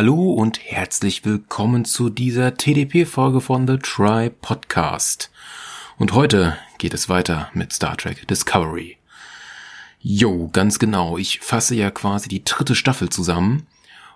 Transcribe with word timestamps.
Hallo 0.00 0.30
und 0.30 0.60
herzlich 0.64 1.24
willkommen 1.24 1.84
zu 1.84 2.08
dieser 2.08 2.56
TDP-Folge 2.56 3.40
von 3.40 3.66
The 3.66 3.78
Try 3.78 4.30
Podcast. 4.30 5.28
Und 5.96 6.12
heute 6.12 6.56
geht 6.78 6.94
es 6.94 7.08
weiter 7.08 7.50
mit 7.52 7.72
Star 7.72 7.96
Trek 7.96 8.28
Discovery. 8.28 8.96
Jo, 10.00 10.50
ganz 10.52 10.78
genau. 10.78 11.18
Ich 11.18 11.40
fasse 11.40 11.74
ja 11.74 11.90
quasi 11.90 12.28
die 12.28 12.44
dritte 12.44 12.76
Staffel 12.76 13.08
zusammen. 13.08 13.66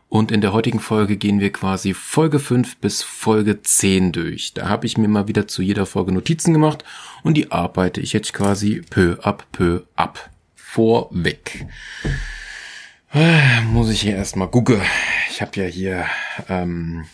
Und 0.08 0.30
in 0.30 0.40
der 0.40 0.52
heutigen 0.52 0.78
Folge 0.78 1.16
gehen 1.16 1.40
wir 1.40 1.50
quasi 1.50 1.94
Folge 1.94 2.38
5 2.38 2.76
bis 2.76 3.02
Folge 3.02 3.60
10 3.60 4.12
durch. 4.12 4.54
Da 4.54 4.68
habe 4.68 4.86
ich 4.86 4.96
mir 4.96 5.08
mal 5.08 5.26
wieder 5.26 5.48
zu 5.48 5.62
jeder 5.62 5.86
Folge 5.86 6.12
Notizen 6.12 6.52
gemacht 6.52 6.84
und 7.24 7.34
die 7.34 7.50
arbeite 7.50 8.00
ich 8.00 8.12
jetzt 8.12 8.32
quasi 8.32 8.82
peu 8.88 9.16
ab 9.24 9.48
peu 9.50 9.80
ab. 9.96 10.30
Vorweg. 10.54 11.66
Muss 13.72 13.90
ich 13.90 14.00
hier 14.00 14.16
erstmal 14.16 14.48
gucken. 14.48 14.80
Ich 15.30 15.42
habe 15.42 15.60
ja 15.60 15.66
hier 15.66 16.06
ähm, 16.48 17.04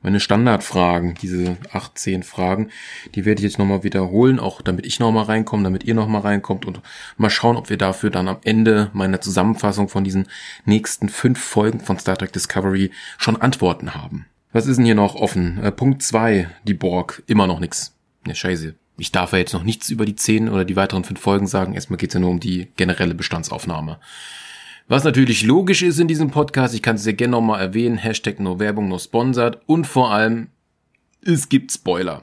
meine 0.00 0.20
Standardfragen, 0.20 1.14
diese 1.14 1.56
18 1.72 2.22
Fragen, 2.22 2.70
die 3.16 3.24
werde 3.24 3.40
ich 3.40 3.44
jetzt 3.44 3.58
nochmal 3.58 3.82
wiederholen, 3.82 4.38
auch 4.38 4.62
damit 4.62 4.86
ich 4.86 5.00
nochmal 5.00 5.24
reinkomme, 5.24 5.64
damit 5.64 5.82
ihr 5.82 5.94
nochmal 5.94 6.20
reinkommt 6.20 6.66
und 6.66 6.80
mal 7.16 7.30
schauen, 7.30 7.56
ob 7.56 7.68
wir 7.68 7.76
dafür 7.76 8.10
dann 8.10 8.28
am 8.28 8.38
Ende 8.44 8.90
meiner 8.92 9.20
Zusammenfassung 9.20 9.88
von 9.88 10.04
diesen 10.04 10.28
nächsten 10.64 11.08
fünf 11.08 11.40
Folgen 11.40 11.80
von 11.80 11.98
Star 11.98 12.16
Trek 12.16 12.32
Discovery 12.32 12.92
schon 13.16 13.40
Antworten 13.40 13.96
haben. 13.96 14.26
Was 14.52 14.66
ist 14.66 14.76
denn 14.76 14.84
hier 14.84 14.94
noch 14.94 15.16
offen? 15.16 15.60
Äh, 15.62 15.72
Punkt 15.72 16.02
zwei, 16.04 16.48
die 16.62 16.74
Borg, 16.74 17.24
immer 17.26 17.48
noch 17.48 17.58
nix. 17.58 17.92
Ne, 18.24 18.36
scheiße. 18.36 18.76
Ich 18.98 19.10
darf 19.10 19.32
ja 19.32 19.38
jetzt 19.38 19.52
noch 19.52 19.64
nichts 19.64 19.90
über 19.90 20.04
die 20.04 20.16
zehn 20.16 20.48
oder 20.48 20.64
die 20.64 20.76
weiteren 20.76 21.02
fünf 21.02 21.20
Folgen 21.20 21.48
sagen. 21.48 21.74
Erstmal 21.74 21.98
geht's 21.98 22.14
ja 22.14 22.20
nur 22.20 22.30
um 22.30 22.40
die 22.40 22.68
generelle 22.76 23.14
Bestandsaufnahme. 23.14 23.98
Was 24.90 25.04
natürlich 25.04 25.42
logisch 25.42 25.82
ist 25.82 26.00
in 26.00 26.08
diesem 26.08 26.30
Podcast, 26.30 26.74
ich 26.74 26.80
kann 26.80 26.96
es 26.96 27.02
sehr 27.02 27.12
gerne 27.12 27.32
nochmal 27.32 27.60
erwähnen, 27.60 27.98
Hashtag 27.98 28.40
no 28.40 28.58
Werbung, 28.58 28.88
no 28.88 28.98
Sponsored 28.98 29.58
und 29.66 29.86
vor 29.86 30.10
allem, 30.12 30.48
es 31.20 31.50
gibt 31.50 31.70
Spoiler. 31.72 32.22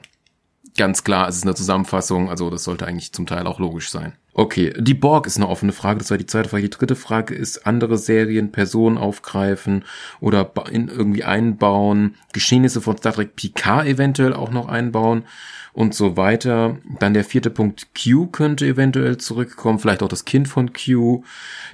Ganz 0.76 1.04
klar, 1.04 1.28
es 1.28 1.36
ist 1.36 1.44
eine 1.44 1.54
Zusammenfassung, 1.54 2.28
also 2.28 2.50
das 2.50 2.64
sollte 2.64 2.86
eigentlich 2.86 3.12
zum 3.12 3.26
Teil 3.26 3.46
auch 3.46 3.58
logisch 3.58 3.90
sein. 3.90 4.12
Okay, 4.34 4.74
die 4.78 4.92
Borg 4.92 5.26
ist 5.26 5.38
eine 5.38 5.48
offene 5.48 5.72
Frage, 5.72 5.98
das 5.98 6.10
war 6.10 6.18
die 6.18 6.26
zweite 6.26 6.50
Frage. 6.50 6.64
Die 6.64 6.70
dritte 6.70 6.96
Frage 6.96 7.34
ist, 7.34 7.66
andere 7.66 7.96
Serien, 7.96 8.52
Personen 8.52 8.98
aufgreifen 8.98 9.84
oder 10.20 10.52
in 10.70 10.88
irgendwie 10.88 11.24
einbauen, 11.24 12.16
Geschehnisse 12.34 12.82
von 12.82 12.98
Star 12.98 13.14
Trek 13.14 13.34
Picard 13.34 13.86
eventuell 13.86 14.34
auch 14.34 14.50
noch 14.50 14.68
einbauen 14.68 15.24
und 15.72 15.94
so 15.94 16.18
weiter. 16.18 16.76
Dann 16.98 17.14
der 17.14 17.24
vierte 17.24 17.48
Punkt, 17.48 17.88
Q 17.94 18.26
könnte 18.26 18.66
eventuell 18.66 19.16
zurückkommen, 19.16 19.78
vielleicht 19.78 20.02
auch 20.02 20.08
das 20.08 20.26
Kind 20.26 20.48
von 20.48 20.74
Q. 20.74 21.24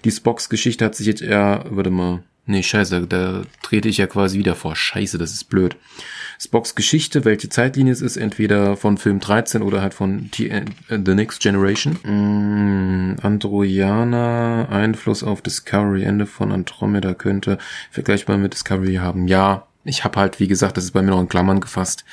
Die 0.04 0.12
Spocks 0.12 0.48
Geschichte 0.48 0.84
hat 0.84 0.94
sich 0.94 1.08
jetzt 1.08 1.22
eher, 1.22 1.64
würde 1.70 1.90
mal, 1.90 2.22
nee, 2.46 2.62
scheiße, 2.62 3.08
da 3.08 3.42
trete 3.62 3.88
ich 3.88 3.98
ja 3.98 4.06
quasi 4.06 4.38
wieder 4.38 4.54
vor. 4.54 4.76
Scheiße, 4.76 5.18
das 5.18 5.32
ist 5.32 5.48
blöd. 5.48 5.76
Spocks 6.42 6.74
Geschichte, 6.74 7.24
welche 7.24 7.48
Zeitlinie 7.48 7.92
es 7.92 8.00
ist, 8.00 8.16
entweder 8.16 8.76
von 8.76 8.98
Film 8.98 9.20
13 9.20 9.62
oder 9.62 9.80
halt 9.80 9.94
von 9.94 10.28
äh, 10.38 10.64
The 10.88 11.14
Next 11.14 11.40
Generation. 11.40 11.98
Mm, 12.02 13.16
Androiana, 13.22 14.68
Einfluss 14.68 15.22
auf 15.22 15.40
Discovery, 15.40 16.02
Ende 16.02 16.26
von 16.26 16.50
Andromeda 16.50 17.14
könnte 17.14 17.58
vergleichbar 17.92 18.38
mit 18.38 18.54
Discovery 18.54 18.96
haben. 18.96 19.28
Ja, 19.28 19.68
ich 19.84 20.02
habe 20.02 20.18
halt, 20.18 20.40
wie 20.40 20.48
gesagt, 20.48 20.76
das 20.76 20.82
ist 20.82 20.90
bei 20.90 21.02
mir 21.02 21.12
noch 21.12 21.20
in 21.20 21.28
Klammern 21.28 21.60
gefasst. 21.60 22.04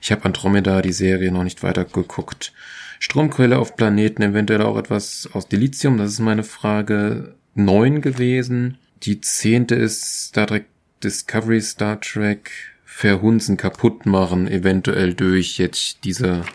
Ich 0.00 0.10
habe 0.10 0.24
Andromeda, 0.24 0.80
die 0.80 0.92
Serie, 0.92 1.30
noch 1.30 1.44
nicht 1.44 1.62
weiter 1.62 1.84
geguckt. 1.84 2.54
Stromquelle 2.98 3.58
auf 3.58 3.76
Planeten, 3.76 4.22
eventuell 4.22 4.62
auch 4.62 4.78
etwas 4.78 5.28
aus 5.34 5.48
Delizium, 5.48 5.98
das 5.98 6.12
ist 6.12 6.20
meine 6.20 6.44
Frage 6.44 7.34
neun 7.54 8.00
gewesen. 8.00 8.78
Die 9.02 9.20
zehnte 9.20 9.74
ist 9.74 10.28
Star 10.28 10.46
Trek 10.46 10.64
Discovery 11.02 11.60
Star 11.60 12.00
Trek 12.00 12.75
verhunzen, 12.96 13.58
kaputt 13.58 14.06
machen, 14.06 14.48
eventuell 14.48 15.12
durch 15.12 15.58
jetzt 15.58 15.98
diese 16.04 16.46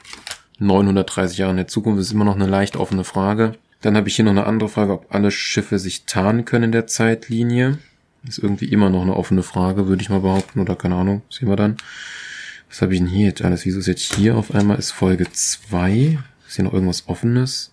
930 0.58 1.38
Jahre 1.38 1.52
in 1.52 1.58
der 1.58 1.68
Zukunft. 1.68 2.00
Das 2.00 2.08
ist 2.08 2.14
immer 2.14 2.26
noch 2.26 2.34
eine 2.34 2.48
leicht 2.48 2.76
offene 2.78 3.04
Frage. 3.04 3.54
Dann 3.82 3.96
habe 3.96 4.10
ich 4.10 4.16
hier 4.16 4.26
noch 4.26 4.32
eine 4.32 4.48
andere 4.48 4.68
Frage, 4.68 4.94
ob 4.94 5.14
alle 5.14 5.30
Schiffe 5.30 5.78
sich 5.78 6.06
tarnen 6.06 6.44
können 6.44 6.64
in 6.66 6.72
der 6.72 6.88
Zeitlinie. 6.88 7.78
Ist 8.28 8.40
irgendwie 8.40 8.66
immer 8.66 8.90
noch 8.90 9.04
eine 9.04 9.16
offene 9.16 9.44
Frage, 9.44 9.88
würde 9.88 10.02
ich 10.02 10.10
mal 10.10 10.22
behaupten, 10.22 10.60
oder 10.60 10.76
keine 10.76 10.96
Ahnung, 10.96 11.22
sehen 11.30 11.48
wir 11.48 11.56
dann. 11.56 11.78
Was 12.70 12.82
habe 12.82 12.96
ich 12.96 13.00
denn 13.00 13.08
hier 13.08 13.28
jetzt 13.28 13.44
alles? 13.44 13.64
Wieso 13.68 13.78
ist 13.78 13.86
jetzt 13.86 14.16
hier 14.16 14.36
auf 14.36 14.56
einmal 14.56 14.80
ist 14.80 14.90
Folge 14.90 15.32
2? 15.32 16.18
Ist 16.48 16.56
hier 16.56 16.66
noch 16.66 16.74
irgendwas 16.74 17.08
Offenes? 17.08 17.72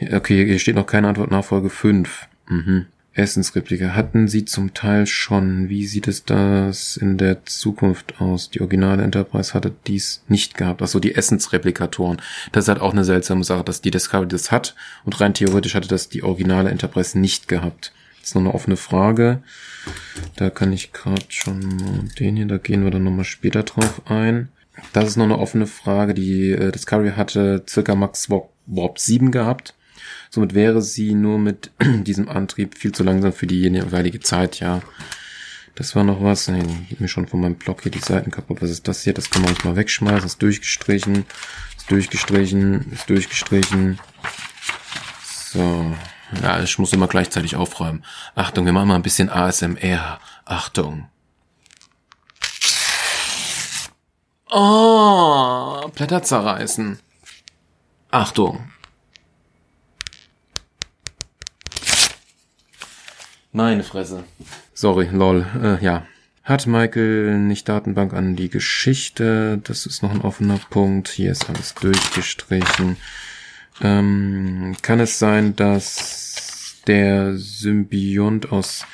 Äh, 0.00 0.16
okay, 0.16 0.44
hier 0.44 0.58
steht 0.58 0.74
noch 0.74 0.86
keine 0.86 1.06
Antwort 1.06 1.30
nach 1.30 1.44
Folge 1.44 1.70
5. 1.70 2.26
Mhm. 2.48 2.86
Essensreplika 3.14 3.94
hatten 3.94 4.26
sie 4.26 4.44
zum 4.44 4.72
Teil 4.72 5.06
schon. 5.06 5.68
Wie 5.68 5.86
sieht 5.86 6.08
es 6.08 6.24
das 6.24 6.96
in 6.96 7.18
der 7.18 7.44
Zukunft 7.44 8.20
aus? 8.20 8.50
Die 8.50 8.60
originale 8.60 9.02
Enterprise 9.02 9.52
hatte 9.52 9.72
dies 9.86 10.22
nicht 10.28 10.56
gehabt. 10.56 10.80
Achso, 10.80 10.98
die 10.98 11.14
Essensreplikatoren. 11.14 12.22
Das 12.52 12.64
ist 12.64 12.68
halt 12.68 12.80
auch 12.80 12.92
eine 12.92 13.04
seltsame 13.04 13.44
Sache, 13.44 13.64
dass 13.64 13.82
die 13.82 13.90
Discovery 13.90 14.28
das 14.28 14.50
hat. 14.50 14.74
Und 15.04 15.20
rein 15.20 15.34
theoretisch 15.34 15.74
hatte 15.74 15.88
das 15.88 16.08
die 16.08 16.22
originale 16.22 16.70
Enterprise 16.70 17.18
nicht 17.18 17.48
gehabt. 17.48 17.92
Das 18.20 18.30
ist 18.30 18.34
noch 18.34 18.42
eine 18.42 18.54
offene 18.54 18.76
Frage. 18.76 19.42
Da 20.36 20.48
kann 20.48 20.72
ich 20.72 20.92
gerade 20.92 21.24
schon 21.28 22.10
den 22.18 22.36
hier, 22.36 22.46
da 22.46 22.56
gehen 22.56 22.84
wir 22.84 22.90
dann 22.90 23.04
nochmal 23.04 23.24
später 23.24 23.62
drauf 23.64 24.02
ein. 24.06 24.48
Das 24.92 25.08
ist 25.08 25.16
noch 25.16 25.24
eine 25.24 25.38
offene 25.38 25.66
Frage. 25.66 26.14
Die 26.14 26.50
äh, 26.50 26.72
Discovery 26.72 27.12
hatte 27.12 27.62
circa 27.68 27.94
Max 27.94 28.30
Warp 28.30 28.98
7 28.98 29.30
gehabt. 29.32 29.74
Somit 30.34 30.54
wäre 30.54 30.80
sie 30.80 31.12
nur 31.12 31.38
mit 31.38 31.72
diesem 31.82 32.30
Antrieb 32.30 32.78
viel 32.78 32.92
zu 32.92 33.02
langsam 33.04 33.34
für 33.34 33.46
die 33.46 33.60
jeweilige 33.60 34.18
Zeit, 34.20 34.60
ja. 34.60 34.80
Das 35.74 35.94
war 35.94 36.04
noch 36.04 36.22
was. 36.22 36.48
Nee, 36.48 36.62
geht 36.88 37.00
mir 37.00 37.08
schon 37.08 37.28
von 37.28 37.42
meinem 37.42 37.56
Block 37.56 37.82
hier 37.82 37.92
die 37.92 37.98
Seiten 37.98 38.30
kaputt. 38.30 38.62
Was 38.62 38.70
ist 38.70 38.88
das 38.88 39.02
hier? 39.02 39.12
Das 39.12 39.28
kann 39.28 39.42
man 39.42 39.50
nicht 39.50 39.64
mal 39.66 39.76
wegschmeißen. 39.76 40.24
Ist 40.24 40.40
durchgestrichen. 40.40 41.26
Ist 41.76 41.90
durchgestrichen. 41.90 42.92
Ist 42.92 43.10
durchgestrichen. 43.10 43.98
So. 45.50 45.94
Ja, 46.42 46.62
ich 46.62 46.78
muss 46.78 46.94
immer 46.94 47.08
gleichzeitig 47.08 47.56
aufräumen. 47.56 48.02
Achtung, 48.34 48.64
wir 48.64 48.72
machen 48.72 48.88
mal 48.88 48.94
ein 48.94 49.02
bisschen 49.02 49.28
ASMR. 49.28 50.18
Achtung. 50.46 51.08
Oh, 54.50 55.88
Blätter 55.94 56.22
zerreißen. 56.22 56.98
Achtung. 58.10 58.72
Meine 63.52 63.84
Fresse. 63.84 64.24
Sorry, 64.72 65.08
lol. 65.12 65.46
Äh, 65.62 65.84
ja. 65.84 66.06
Hat 66.42 66.66
Michael 66.66 67.38
nicht 67.38 67.68
Datenbank 67.68 68.14
an 68.14 68.34
die 68.34 68.48
Geschichte? 68.48 69.60
Das 69.62 69.84
ist 69.84 70.02
noch 70.02 70.10
ein 70.10 70.22
offener 70.22 70.58
Punkt. 70.70 71.08
Hier 71.08 71.30
ist 71.30 71.48
alles 71.48 71.74
durchgestrichen. 71.74 72.96
Ähm, 73.80 74.74
kann 74.80 75.00
es 75.00 75.18
sein, 75.18 75.54
dass 75.54 76.76
der 76.86 77.36
Symbiont 77.36 78.50
aus 78.50 78.86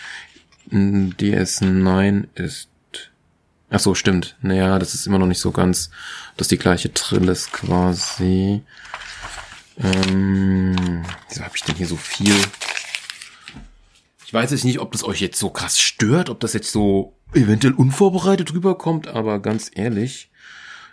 DS9 0.71 2.27
ist? 2.35 2.69
Ach 3.71 3.81
so, 3.81 3.95
stimmt. 3.95 4.37
Naja, 4.43 4.79
das 4.79 4.95
ist 4.95 5.07
immer 5.07 5.19
noch 5.19 5.27
nicht 5.27 5.41
so 5.41 5.53
ganz, 5.53 5.91
dass 6.37 6.49
die 6.49 6.59
gleiche 6.59 6.93
Trill 6.93 7.29
ist 7.29 7.53
quasi. 7.53 8.63
Ähm, 9.79 11.05
wieso 11.29 11.45
habe 11.45 11.57
ich 11.57 11.63
denn 11.63 11.77
hier 11.77 11.87
so 11.87 11.97
viel? 11.97 12.35
Ich 14.29 14.35
weiß 14.35 14.51
jetzt 14.51 14.67
nicht, 14.67 14.79
ob 14.79 14.93
das 14.93 15.05
euch 15.05 15.23
jetzt 15.23 15.39
so 15.39 15.49
krass 15.49 15.81
stört, 15.81 16.29
ob 16.29 16.39
das 16.39 16.53
jetzt 16.53 16.71
so 16.71 17.15
eventuell 17.33 17.73
unvorbereitet 17.73 18.53
rüberkommt, 18.53 19.09
aber 19.09 19.39
ganz 19.39 19.71
ehrlich, 19.75 20.31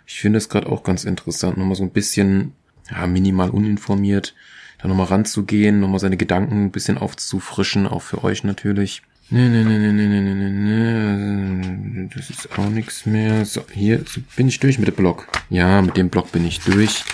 ich 0.06 0.20
finde 0.20 0.38
es 0.38 0.48
gerade 0.48 0.70
auch 0.70 0.82
ganz 0.82 1.04
interessant, 1.04 1.58
nochmal 1.58 1.76
so 1.76 1.82
ein 1.82 1.90
bisschen 1.90 2.54
ja, 2.90 3.06
minimal 3.06 3.50
uninformiert, 3.50 4.34
da 4.78 4.88
nochmal 4.88 5.08
ranzugehen, 5.08 5.80
nochmal 5.80 6.00
seine 6.00 6.16
Gedanken 6.16 6.64
ein 6.64 6.70
bisschen 6.70 6.96
aufzufrischen, 6.96 7.86
auch 7.86 8.00
für 8.00 8.24
euch 8.24 8.42
natürlich. 8.42 9.02
Nee, 9.28 9.50
nee, 9.50 9.64
nee, 9.64 9.78
nee, 9.80 9.92
nee, 9.92 10.08
nee, 10.08 10.32
nee, 10.32 11.76
nee, 11.76 12.10
das 12.16 12.30
ist 12.30 12.58
auch 12.58 12.70
nichts 12.70 13.04
mehr. 13.04 13.44
So, 13.44 13.66
hier 13.70 14.02
so 14.06 14.22
bin 14.34 14.48
ich 14.48 14.60
durch 14.60 14.78
mit 14.78 14.88
dem 14.88 14.94
Block. 14.94 15.28
Ja, 15.50 15.82
mit 15.82 15.98
dem 15.98 16.08
Block 16.08 16.32
bin 16.32 16.46
ich 16.46 16.60
durch. 16.60 17.04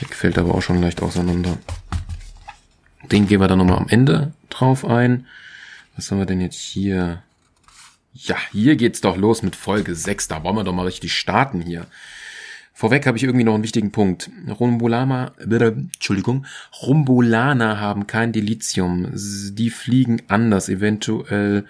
Der 0.00 0.06
gefällt 0.06 0.38
aber 0.38 0.54
auch 0.54 0.62
schon 0.62 0.80
leicht 0.80 1.02
auseinander. 1.02 1.58
Den 3.10 3.26
gehen 3.26 3.40
wir 3.40 3.48
dann 3.48 3.58
nochmal 3.58 3.78
am 3.78 3.88
Ende 3.88 4.34
drauf 4.50 4.84
ein. 4.84 5.26
Was 5.98 6.12
haben 6.12 6.18
wir 6.18 6.26
denn 6.26 6.40
jetzt 6.40 6.60
hier? 6.60 7.24
Ja, 8.14 8.36
hier 8.52 8.76
geht's 8.76 9.00
doch 9.00 9.16
los 9.16 9.42
mit 9.42 9.56
Folge 9.56 9.96
6. 9.96 10.28
Da 10.28 10.44
wollen 10.44 10.54
wir 10.54 10.62
doch 10.62 10.72
mal 10.72 10.86
richtig 10.86 11.12
starten 11.12 11.60
hier. 11.60 11.88
Vorweg 12.72 13.04
habe 13.04 13.18
ich 13.18 13.24
irgendwie 13.24 13.42
noch 13.42 13.54
einen 13.54 13.64
wichtigen 13.64 13.90
Punkt. 13.90 14.30
Rumbulama, 14.60 15.32
äh, 15.38 15.56
Entschuldigung, 15.56 16.46
Rumbulaner 16.80 17.80
haben 17.80 18.06
kein 18.06 18.30
Delizium. 18.30 19.08
Die 19.12 19.70
fliegen 19.70 20.22
anders, 20.28 20.68
eventuell 20.68 21.66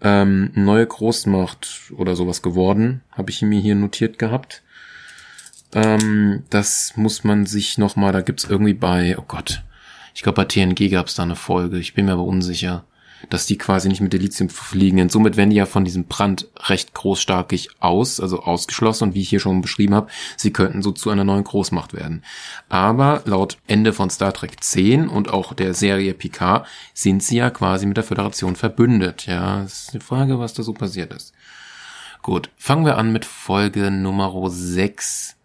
ähm, 0.00 0.50
neue 0.56 0.88
Großmacht 0.88 1.92
oder 1.96 2.16
sowas 2.16 2.42
geworden, 2.42 3.02
habe 3.12 3.30
ich 3.30 3.40
mir 3.42 3.60
hier 3.60 3.76
notiert 3.76 4.18
gehabt. 4.18 4.64
Ähm, 5.72 6.42
das 6.50 6.96
muss 6.96 7.22
man 7.22 7.46
sich 7.46 7.78
noch 7.78 7.94
mal, 7.94 8.10
da 8.10 8.20
gibt's 8.20 8.46
irgendwie 8.50 8.74
bei, 8.74 9.16
oh 9.16 9.24
Gott, 9.28 9.62
ich 10.12 10.24
glaube 10.24 10.42
bei 10.42 10.46
TNG 10.46 10.90
gab's 10.90 11.14
da 11.14 11.22
eine 11.22 11.36
Folge, 11.36 11.78
ich 11.78 11.94
bin 11.94 12.06
mir 12.06 12.14
aber 12.14 12.24
unsicher. 12.24 12.84
Dass 13.28 13.46
die 13.46 13.58
quasi 13.58 13.88
nicht 13.88 14.00
mit 14.00 14.12
Delizium 14.12 14.48
fliegen. 14.48 15.00
Und 15.00 15.12
somit 15.12 15.36
werden 15.36 15.50
die 15.50 15.56
ja 15.56 15.66
von 15.66 15.84
diesem 15.84 16.04
Brand 16.06 16.48
recht 16.68 16.94
großstarkig 16.94 17.70
aus, 17.80 18.20
also 18.20 18.42
ausgeschlossen. 18.42 19.08
Und 19.08 19.14
wie 19.14 19.22
ich 19.22 19.28
hier 19.28 19.40
schon 19.40 19.60
beschrieben 19.60 19.94
habe, 19.94 20.10
sie 20.36 20.52
könnten 20.52 20.82
so 20.82 20.92
zu 20.92 21.10
einer 21.10 21.24
neuen 21.24 21.44
Großmacht 21.44 21.92
werden. 21.92 22.24
Aber 22.68 23.22
laut 23.24 23.58
Ende 23.66 23.92
von 23.92 24.10
Star 24.10 24.32
Trek 24.32 24.62
10 24.62 25.08
und 25.08 25.28
auch 25.28 25.52
der 25.52 25.74
Serie 25.74 26.14
Picard 26.14 26.66
sind 26.94 27.22
sie 27.22 27.36
ja 27.36 27.50
quasi 27.50 27.86
mit 27.86 27.96
der 27.96 28.04
Föderation 28.04 28.56
verbündet. 28.56 29.26
Ja, 29.26 29.62
das 29.62 29.82
ist 29.82 29.94
die 29.94 30.00
Frage, 30.00 30.38
was 30.38 30.54
da 30.54 30.62
so 30.62 30.72
passiert 30.72 31.12
ist. 31.12 31.34
Gut, 32.22 32.50
fangen 32.56 32.84
wir 32.84 32.98
an 32.98 33.12
mit 33.12 33.24
Folge 33.24 33.90
Nummer 33.90 34.48
6. 34.48 35.36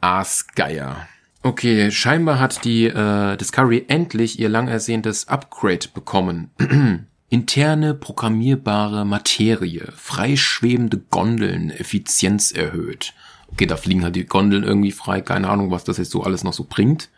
Aasgeier. 0.00 1.08
Okay, 1.44 1.90
scheinbar 1.90 2.38
hat 2.38 2.64
die 2.64 2.86
äh, 2.86 3.36
Discovery 3.36 3.84
endlich 3.88 4.38
ihr 4.38 4.48
lang 4.48 4.68
ersehntes 4.68 5.26
Upgrade 5.26 5.88
bekommen. 5.92 6.50
Interne 7.30 7.94
programmierbare 7.94 9.04
Materie, 9.04 9.92
freischwebende 9.96 10.98
Gondeln, 11.10 11.70
Effizienz 11.70 12.52
erhöht. 12.52 13.12
Okay, 13.48 13.66
da 13.66 13.76
fliegen 13.76 14.04
halt 14.04 14.14
die 14.14 14.26
Gondeln 14.26 14.62
irgendwie 14.62 14.92
frei, 14.92 15.20
keine 15.20 15.48
Ahnung, 15.48 15.70
was 15.70 15.82
das 15.82 15.98
jetzt 15.98 16.12
so 16.12 16.22
alles 16.22 16.44
noch 16.44 16.52
so 16.52 16.64
bringt. 16.68 17.10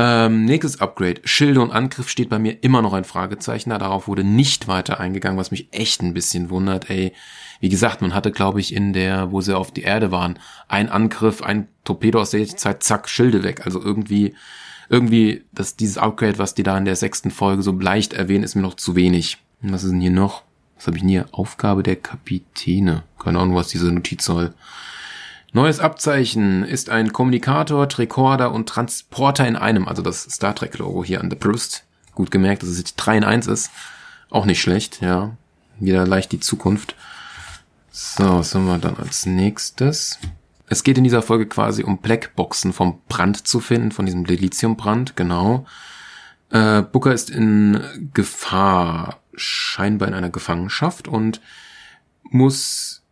Ähm, 0.00 0.44
nächstes 0.44 0.80
Upgrade. 0.80 1.20
Schilde 1.24 1.60
und 1.60 1.72
Angriff 1.72 2.08
steht 2.08 2.28
bei 2.28 2.38
mir 2.38 2.62
immer 2.62 2.82
noch 2.82 2.92
ein 2.92 3.02
Fragezeichen. 3.02 3.70
Darauf 3.70 4.06
wurde 4.06 4.22
nicht 4.22 4.68
weiter 4.68 5.00
eingegangen, 5.00 5.36
was 5.36 5.50
mich 5.50 5.66
echt 5.72 6.02
ein 6.02 6.14
bisschen 6.14 6.50
wundert. 6.50 6.88
Ey, 6.88 7.12
wie 7.58 7.68
gesagt, 7.68 8.00
man 8.00 8.14
hatte, 8.14 8.30
glaube 8.30 8.60
ich, 8.60 8.72
in 8.72 8.92
der, 8.92 9.32
wo 9.32 9.40
sie 9.40 9.56
auf 9.56 9.72
die 9.72 9.82
Erde 9.82 10.12
waren, 10.12 10.38
ein 10.68 10.88
Angriff, 10.88 11.42
ein 11.42 11.66
Torpedo 11.82 12.20
aus 12.20 12.30
der 12.30 12.46
Zeit, 12.46 12.84
zack, 12.84 13.08
Schilde 13.08 13.42
weg. 13.42 13.62
Also 13.64 13.82
irgendwie, 13.82 14.36
irgendwie, 14.88 15.42
dass 15.50 15.74
dieses 15.74 15.98
Upgrade, 15.98 16.38
was 16.38 16.54
die 16.54 16.62
da 16.62 16.78
in 16.78 16.84
der 16.84 16.94
sechsten 16.94 17.32
Folge 17.32 17.64
so 17.64 17.72
leicht 17.72 18.12
erwähnen, 18.12 18.44
ist 18.44 18.54
mir 18.54 18.62
noch 18.62 18.74
zu 18.74 18.94
wenig. 18.94 19.38
Was 19.62 19.82
ist 19.82 19.90
denn 19.90 20.00
hier 20.00 20.12
noch? 20.12 20.44
Was 20.76 20.86
habe 20.86 20.96
ich 20.96 21.02
denn 21.02 21.10
hier? 21.10 21.26
Aufgabe 21.32 21.82
der 21.82 21.96
Kapitäne. 21.96 23.02
Keine 23.18 23.40
Ahnung, 23.40 23.56
was 23.56 23.66
diese 23.66 23.90
Notiz 23.90 24.24
soll. 24.24 24.54
Neues 25.52 25.80
Abzeichen 25.80 26.62
ist 26.64 26.90
ein 26.90 27.12
Kommunikator, 27.12 27.88
Tricorder 27.88 28.52
und 28.52 28.68
Transporter 28.68 29.46
in 29.46 29.56
einem. 29.56 29.88
Also 29.88 30.02
das 30.02 30.22
Star 30.22 30.54
Trek 30.54 30.76
Logo 30.78 31.04
hier 31.04 31.20
an 31.20 31.30
der 31.30 31.36
Brust. 31.36 31.84
Gut 32.14 32.30
gemerkt, 32.30 32.62
dass 32.62 32.68
es 32.68 32.78
jetzt 32.78 32.96
3 32.96 33.18
in 33.18 33.24
1 33.24 33.46
ist. 33.46 33.70
Auch 34.30 34.44
nicht 34.44 34.60
schlecht, 34.60 35.00
ja. 35.00 35.36
Wieder 35.80 36.06
leicht 36.06 36.32
die 36.32 36.40
Zukunft. 36.40 36.96
So, 37.90 38.38
was 38.38 38.54
haben 38.54 38.66
wir 38.66 38.78
dann 38.78 38.96
als 38.96 39.24
nächstes? 39.24 40.18
Es 40.66 40.84
geht 40.84 40.98
in 40.98 41.04
dieser 41.04 41.22
Folge 41.22 41.46
quasi 41.46 41.82
um 41.82 41.98
Blackboxen 41.98 42.72
vom 42.72 43.00
Brand 43.08 43.48
zu 43.48 43.60
finden, 43.60 43.90
von 43.90 44.04
diesem 44.04 44.26
Deliziumbrand, 44.26 45.16
genau. 45.16 45.66
Äh, 46.50 46.82
Booker 46.82 47.12
ist 47.12 47.30
in 47.30 48.10
Gefahr, 48.12 49.20
scheinbar 49.34 50.08
in 50.08 50.14
einer 50.14 50.30
Gefangenschaft 50.30 51.08
und 51.08 51.40
muss, 52.22 53.02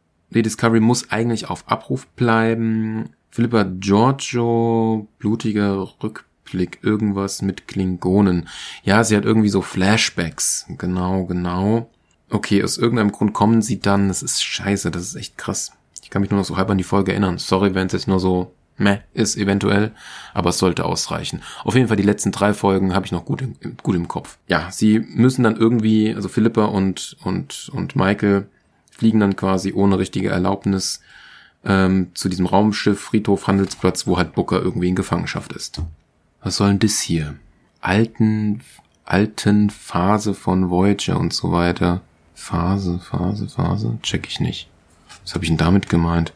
Discovery 0.42 0.80
muss 0.80 1.10
eigentlich 1.10 1.48
auf 1.48 1.68
Abruf 1.68 2.06
bleiben. 2.08 3.10
Philippa 3.30 3.64
Giorgio, 3.64 5.08
blutiger 5.18 5.92
Rückblick, 6.02 6.78
irgendwas 6.82 7.42
mit 7.42 7.68
Klingonen. 7.68 8.48
Ja, 8.82 9.04
sie 9.04 9.16
hat 9.16 9.24
irgendwie 9.24 9.50
so 9.50 9.62
Flashbacks. 9.62 10.66
Genau, 10.78 11.24
genau. 11.24 11.90
Okay, 12.30 12.64
aus 12.64 12.78
irgendeinem 12.78 13.12
Grund 13.12 13.34
kommen 13.34 13.62
sie 13.62 13.78
dann. 13.78 14.08
Das 14.08 14.22
ist 14.22 14.42
scheiße, 14.42 14.90
das 14.90 15.02
ist 15.02 15.16
echt 15.16 15.38
krass. 15.38 15.72
Ich 16.02 16.10
kann 16.10 16.22
mich 16.22 16.30
nur 16.30 16.40
noch 16.40 16.46
so 16.46 16.56
halb 16.56 16.70
an 16.70 16.78
die 16.78 16.84
Folge 16.84 17.12
erinnern. 17.12 17.38
Sorry, 17.38 17.74
wenn 17.74 17.88
es 17.88 17.92
jetzt 17.92 18.08
nur 18.08 18.20
so 18.20 18.52
meh 18.78 18.98
ist 19.14 19.36
eventuell, 19.36 19.92
aber 20.34 20.50
es 20.50 20.58
sollte 20.58 20.84
ausreichen. 20.84 21.42
Auf 21.64 21.74
jeden 21.74 21.88
Fall 21.88 21.96
die 21.96 22.02
letzten 22.02 22.32
drei 22.32 22.54
Folgen 22.54 22.94
habe 22.94 23.06
ich 23.06 23.12
noch 23.12 23.24
gut 23.24 23.42
im, 23.42 23.56
gut 23.82 23.96
im 23.96 24.08
Kopf. 24.08 24.38
Ja, 24.48 24.70
sie 24.70 24.98
müssen 25.00 25.42
dann 25.42 25.56
irgendwie, 25.56 26.14
also 26.14 26.28
Philippa 26.28 26.66
und 26.66 27.16
und 27.22 27.70
und 27.72 27.96
Michael 27.96 28.48
fliegen 28.96 29.20
dann 29.20 29.36
quasi 29.36 29.72
ohne 29.72 29.98
richtige 29.98 30.30
Erlaubnis 30.30 31.00
ähm, 31.64 32.10
zu 32.14 32.28
diesem 32.28 32.46
Raumschiff 32.46 33.00
Friedhof 33.00 33.46
Handelsplatz, 33.46 34.06
wo 34.06 34.16
halt 34.16 34.34
Booker 34.34 34.60
irgendwie 34.60 34.88
in 34.88 34.94
Gefangenschaft 34.96 35.52
ist. 35.52 35.82
Was 36.42 36.56
soll 36.56 36.68
denn 36.68 36.78
das 36.78 37.00
hier? 37.00 37.34
Alten 37.80 38.62
alten 39.06 39.70
Phase 39.70 40.34
von 40.34 40.68
Voyager 40.68 41.18
und 41.18 41.32
so 41.32 41.52
weiter. 41.52 42.02
Phase, 42.34 42.98
Phase, 42.98 43.48
Phase, 43.48 43.98
check 44.02 44.26
ich 44.26 44.40
nicht. 44.40 44.68
Was 45.22 45.34
habe 45.34 45.44
ich 45.44 45.50
denn 45.50 45.56
damit 45.56 45.88
gemeint? 45.88 46.34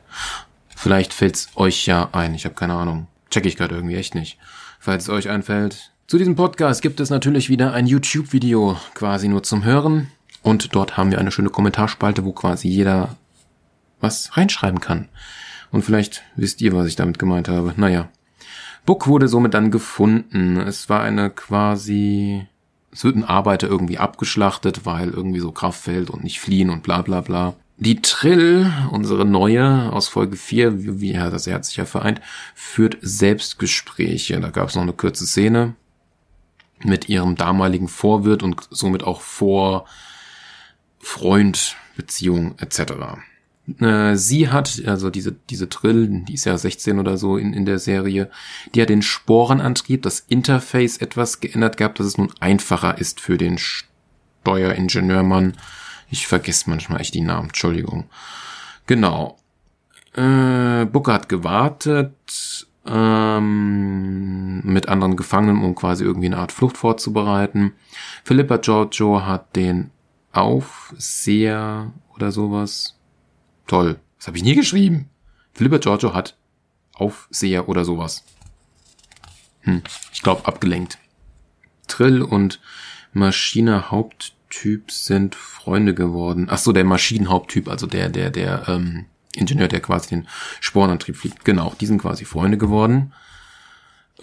Vielleicht 0.75 1.12
fällt's 1.12 1.49
euch 1.57 1.85
ja 1.87 2.09
ein, 2.12 2.35
ich 2.35 2.47
habe 2.47 2.55
keine 2.55 2.75
Ahnung. 2.75 3.07
Check 3.31 3.45
ich 3.45 3.57
gerade 3.57 3.75
irgendwie 3.75 3.97
echt 3.97 4.15
nicht. 4.15 4.39
Falls 4.79 5.05
es 5.05 5.11
euch 5.11 5.29
einfällt. 5.29 5.93
Zu 6.07 6.19
diesem 6.19 6.37
Podcast 6.37 6.81
gibt 6.81 7.01
es 7.01 7.11
natürlich 7.11 7.49
wieder 7.51 7.73
ein 7.73 7.87
YouTube-Video 7.87 8.79
quasi 8.95 9.29
nur 9.29 9.43
zum 9.43 9.62
Hören. 9.62 10.11
Und 10.43 10.75
dort 10.75 10.97
haben 10.97 11.11
wir 11.11 11.19
eine 11.19 11.31
schöne 11.31 11.51
Kommentarspalte, 11.51 12.25
wo 12.25 12.33
quasi 12.33 12.69
jeder 12.69 13.17
was 14.01 14.37
reinschreiben 14.37 14.81
kann. 14.81 15.09
Und 15.71 15.85
vielleicht 15.85 16.23
wisst 16.37 16.61
ihr, 16.61 16.73
was 16.73 16.87
ich 16.87 16.97
damit 16.97 17.19
gemeint 17.19 17.49
habe. 17.49 17.75
Naja. 17.77 18.09
Book 18.87 19.07
wurde 19.07 19.29
somit 19.29 19.55
dann 19.55 19.71
gefunden. 19.71 20.57
Es 20.57 20.89
war 20.89 21.03
eine 21.03 21.31
quasi 21.31 22.47
es 22.93 23.05
wird 23.05 23.17
ein 23.17 23.25
Arbeiter 23.25 23.69
irgendwie 23.69 23.99
abgeschlachtet, 23.99 24.85
weil 24.85 25.11
irgendwie 25.11 25.41
so 25.41 25.53
Kraft 25.53 25.83
fällt 25.83 26.11
und 26.11 26.25
nicht 26.25 26.41
fliehen 26.41 26.71
und 26.71 26.83
bla 26.83 27.03
bla 27.03 27.21
bla. 27.21 27.55
Die 27.77 28.03
Trill, 28.03 28.71
unsere 28.91 29.25
neue 29.25 29.91
aus 29.93 30.09
Folge 30.09 30.37
4, 30.37 31.01
wie, 31.01 31.13
er 31.13 31.31
das 31.31 31.47
Herz 31.47 31.69
sich 31.69 31.77
ja 31.77 31.87
vereint, 31.87 32.21
führt 32.55 32.99
Selbstgespräche. 33.01 34.39
Da 34.41 34.51
gab 34.51 34.69
es 34.69 34.75
noch 34.75 34.83
eine 34.83 34.93
kurze 34.93 35.27
Szene 35.27 35.75
mit 36.83 37.09
ihrem 37.09 37.37
damaligen 37.37 37.89
Vorwirt 37.89 38.43
und 38.43 38.61
somit 38.71 39.03
auch 39.05 39.21
vor 39.21 39.87
Freund, 41.00 41.76
Beziehung 41.97 42.55
etc. 42.58 42.93
Äh, 43.81 44.17
sie 44.17 44.49
hat, 44.49 44.82
also 44.87 45.11
diese, 45.11 45.32
diese 45.32 45.69
Trill, 45.69 46.25
die 46.29 46.35
ist 46.35 46.44
ja 46.44 46.56
16 46.56 46.99
oder 46.99 47.17
so 47.17 47.37
in, 47.37 47.52
in 47.52 47.64
der 47.64 47.79
Serie, 47.79 48.31
die 48.75 48.82
hat 48.82 48.88
den 48.88 49.02
Sporenantrieb, 49.02 50.02
das 50.02 50.20
Interface 50.20 50.99
etwas 50.99 51.41
geändert 51.41 51.76
gehabt, 51.76 51.99
dass 51.99 52.06
es 52.06 52.19
nun 52.19 52.32
einfacher 52.41 52.99
ist 52.99 53.20
für 53.20 53.38
den 53.38 53.58
Steueringenieurmann. 53.58 55.56
Ich 56.11 56.26
vergesse 56.26 56.69
manchmal 56.70 57.00
echt 57.00 57.14
die 57.14 57.20
Namen, 57.20 57.49
Entschuldigung. 57.49 58.05
Genau. 58.87 59.38
Äh, 60.14 60.87
Booker 60.87 61.12
hat 61.12 61.29
gewartet 61.29 62.67
ähm, 62.87 64.61
mit 64.64 64.88
anderen 64.88 65.17
Gefangenen, 65.17 65.62
um 65.62 65.75
quasi 65.75 66.05
irgendwie 66.05 66.26
eine 66.26 66.38
Art 66.38 66.52
Flucht 66.52 66.76
vorzubereiten. 66.76 67.73
Philippa 68.25 68.56
Giorgio 68.56 69.25
hat 69.25 69.55
den 69.55 69.91
Aufseher 70.32 71.93
oder 72.15 72.31
sowas 72.32 72.97
Toll. 73.71 74.00
Das 74.19 74.26
habe 74.26 74.37
ich 74.37 74.43
nie 74.43 74.57
geschrieben. 74.57 75.09
Philippa 75.52 75.78
Giorgio 75.78 76.12
hat 76.12 76.37
Aufseher 76.93 77.69
oder 77.69 77.85
sowas. 77.85 78.25
Hm, 79.61 79.83
ich 80.12 80.23
glaube 80.23 80.45
abgelenkt. 80.45 80.99
Trill 81.87 82.21
und 82.21 82.59
Maschine 83.12 83.93
Haupttyp 83.93 84.90
sind 84.90 85.37
Freunde 85.37 85.95
geworden. 85.95 86.49
Ach 86.50 86.59
so, 86.59 86.73
der 86.73 86.83
Maschinenhaupttyp, 86.83 87.69
also 87.69 87.87
der, 87.87 88.09
der, 88.09 88.31
der 88.31 88.69
ähm, 88.69 89.07
Ingenieur, 89.37 89.69
der 89.69 89.78
quasi 89.78 90.09
den 90.09 90.26
Sporenantrieb 90.59 91.16
fliegt. 91.16 91.45
Genau, 91.45 91.73
die 91.81 91.87
sind 91.87 92.02
quasi 92.02 92.25
Freunde 92.25 92.59
geworden. 92.59 93.12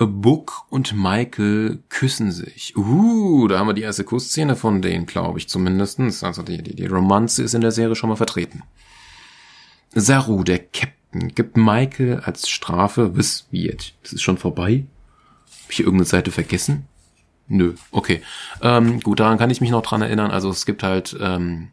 Book 0.06 0.66
und 0.70 0.94
Michael 0.96 1.80
küssen 1.90 2.32
sich. 2.32 2.76
Uh, 2.78 3.48
da 3.48 3.60
haben 3.60 3.68
wir 3.68 3.74
die 3.74 3.82
erste 3.82 4.04
Kussszene 4.04 4.56
von 4.56 4.82
denen, 4.82 5.06
glaube 5.06 5.40
ich 5.40 5.50
zumindestens. 5.50 6.24
Also 6.24 6.44
die, 6.44 6.62
die, 6.62 6.76
die 6.76 6.86
Romanze 6.86 7.44
ist 7.44 7.56
in 7.56 7.62
der 7.62 7.72
Serie 7.72 7.96
schon 7.96 8.10
mal 8.10 8.16
vertreten. 8.16 8.64
Saru, 9.94 10.44
der 10.44 10.60
Captain, 10.60 11.30
gibt 11.34 11.58
Michael 11.58 12.22
als 12.24 12.50
Strafe, 12.50 13.18
was, 13.18 13.48
wie 13.50 13.66
jetzt? 13.66 13.94
Das 14.04 14.14
ist 14.14 14.22
schon 14.22 14.38
vorbei? 14.38 14.86
Hab 15.64 15.72
ich 15.72 15.80
irgendeine 15.80 16.06
Seite 16.06 16.32
vergessen? 16.32 16.88
Nö, 17.48 17.76
okay. 17.92 18.22
Ähm, 18.62 19.00
gut, 19.00 19.20
daran 19.20 19.38
kann 19.38 19.50
ich 19.50 19.62
mich 19.62 19.72
noch 19.72 19.82
dran 19.82 20.02
erinnern. 20.02 20.32
Also 20.32 20.50
es 20.50 20.66
gibt 20.66 20.84
halt 20.84 21.18
ähm, 21.20 21.70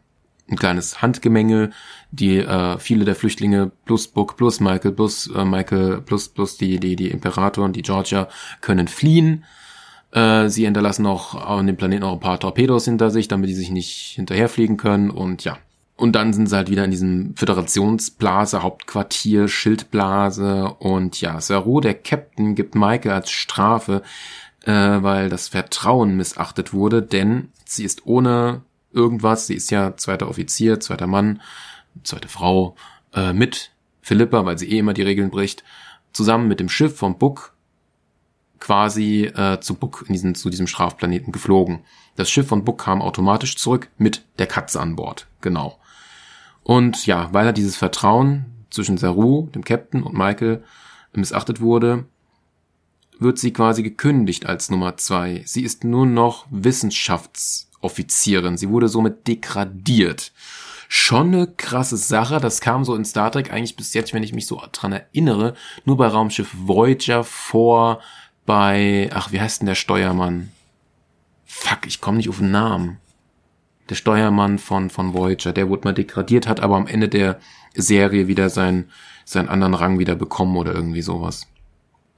ein 0.49 0.57
kleines 0.57 1.01
Handgemenge, 1.01 1.71
die 2.11 2.37
äh, 2.37 2.77
viele 2.77 3.05
der 3.05 3.15
Flüchtlinge 3.15 3.71
plus 3.85 4.07
Book 4.07 4.37
plus 4.37 4.59
Michael 4.59 4.91
plus 4.91 5.27
äh, 5.35 5.43
Michael 5.43 6.01
plus 6.01 6.29
plus 6.29 6.57
die 6.57 6.79
die 6.79 6.95
die 6.95 7.09
Imperator 7.09 7.65
und 7.65 7.75
die 7.75 7.81
Georgia 7.81 8.27
können 8.61 8.87
fliehen. 8.87 9.43
Äh, 10.11 10.49
sie 10.49 10.65
hinterlassen 10.65 11.03
noch 11.03 11.35
an 11.35 11.67
dem 11.67 11.77
Planeten 11.77 12.01
noch 12.01 12.13
ein 12.13 12.19
paar 12.19 12.39
Torpedos 12.39 12.85
hinter 12.85 13.09
sich, 13.09 13.27
damit 13.27 13.49
die 13.49 13.55
sich 13.55 13.71
nicht 13.71 14.13
hinterherfliegen 14.15 14.77
können 14.77 15.09
und 15.09 15.43
ja, 15.43 15.57
und 15.97 16.13
dann 16.13 16.33
sind 16.33 16.47
sie 16.47 16.55
halt 16.55 16.69
wieder 16.69 16.83
in 16.83 16.91
diesem 16.91 17.35
Föderationsblase, 17.35 18.61
Hauptquartier, 18.63 19.47
Schildblase 19.47 20.75
und 20.79 21.21
ja, 21.21 21.39
Saru, 21.39 21.79
der 21.79 21.93
Captain, 21.93 22.53
gibt 22.55 22.75
Michael 22.75 23.11
als 23.11 23.31
Strafe, 23.31 24.01
äh, 24.65 24.71
weil 24.71 25.29
das 25.29 25.47
Vertrauen 25.47 26.17
missachtet 26.17 26.73
wurde, 26.73 27.01
denn 27.01 27.49
sie 27.63 27.85
ist 27.85 28.05
ohne 28.05 28.61
irgendwas, 28.95 29.47
sie 29.47 29.55
ist 29.55 29.69
ja 29.69 29.95
zweiter 29.97 30.29
Offizier, 30.29 30.79
zweiter 30.79 31.07
Mann, 31.07 31.41
zweite 32.03 32.27
Frau, 32.27 32.75
äh, 33.13 33.33
mit 33.33 33.71
Philippa, 34.01 34.45
weil 34.45 34.57
sie 34.57 34.71
eh 34.71 34.79
immer 34.79 34.93
die 34.93 35.01
Regeln 35.01 35.29
bricht, 35.29 35.63
zusammen 36.13 36.47
mit 36.47 36.59
dem 36.59 36.69
Schiff 36.69 36.97
vom 36.97 37.17
Buck 37.17 37.53
quasi 38.59 39.25
äh, 39.25 39.59
zu 39.59 39.75
Book 39.75 40.05
in 40.07 40.13
diesen, 40.13 40.33
zu 40.35 40.49
diesem 40.49 40.67
Strafplaneten 40.67 41.31
geflogen. 41.31 41.81
Das 42.15 42.29
Schiff 42.29 42.47
von 42.47 42.63
Book 42.63 42.79
kam 42.79 43.01
automatisch 43.01 43.57
zurück 43.57 43.89
mit 43.97 44.25
der 44.39 44.47
Katze 44.47 44.79
an 44.79 44.95
Bord. 44.95 45.27
Genau. 45.41 45.77
Und 46.63 47.05
ja, 47.05 47.29
weil 47.31 47.45
er 47.45 47.53
dieses 47.53 47.75
Vertrauen 47.75 48.45
zwischen 48.69 48.97
Saru, 48.97 49.49
dem 49.53 49.63
Captain, 49.63 50.01
und 50.01 50.15
Michael 50.15 50.63
missachtet 51.13 51.61
wurde, 51.61 52.05
wird 53.19 53.37
sie 53.37 53.53
quasi 53.53 53.83
gekündigt 53.83 54.45
als 54.45 54.69
Nummer 54.69 54.97
zwei. 54.97 55.43
Sie 55.45 55.63
ist 55.63 55.83
nur 55.83 56.05
noch 56.05 56.45
Wissenschaftsoffizierin. 57.85 58.57
Sie 58.57 58.69
wurde 58.69 58.87
somit 58.87 59.27
degradiert. 59.27 60.31
Schon 60.87 61.33
eine 61.33 61.47
krasse 61.47 61.97
Sache. 61.97 62.39
Das 62.39 62.61
kam 62.61 62.85
so 62.85 62.95
in 62.95 63.05
Star 63.05 63.31
Trek 63.31 63.51
eigentlich 63.51 63.75
bis 63.75 63.93
jetzt, 63.93 64.13
wenn 64.13 64.23
ich 64.23 64.33
mich 64.33 64.47
so 64.47 64.61
dran 64.71 64.91
erinnere, 64.93 65.55
nur 65.83 65.97
bei 65.97 66.07
Raumschiff 66.07 66.49
Voyager 66.53 67.23
vor 67.23 68.01
bei, 68.45 69.09
ach, 69.11 69.31
wie 69.31 69.41
heißt 69.41 69.61
denn 69.61 69.67
der 69.67 69.75
Steuermann? 69.75 70.51
Fuck, 71.45 71.87
ich 71.87 72.01
komme 72.01 72.17
nicht 72.17 72.29
auf 72.29 72.37
den 72.37 72.51
Namen. 72.51 72.99
Der 73.89 73.95
Steuermann 73.95 74.59
von, 74.59 74.89
von 74.89 75.13
Voyager, 75.13 75.53
der 75.53 75.69
wurde 75.69 75.87
mal 75.87 75.93
degradiert, 75.93 76.47
hat 76.47 76.59
aber 76.59 76.75
am 76.75 76.87
Ende 76.87 77.09
der 77.09 77.39
Serie 77.73 78.27
wieder 78.27 78.49
seinen, 78.49 78.91
seinen 79.25 79.49
anderen 79.49 79.73
Rang 79.73 79.99
wieder 79.99 80.15
bekommen 80.15 80.57
oder 80.57 80.73
irgendwie 80.73 81.01
sowas. 81.01 81.47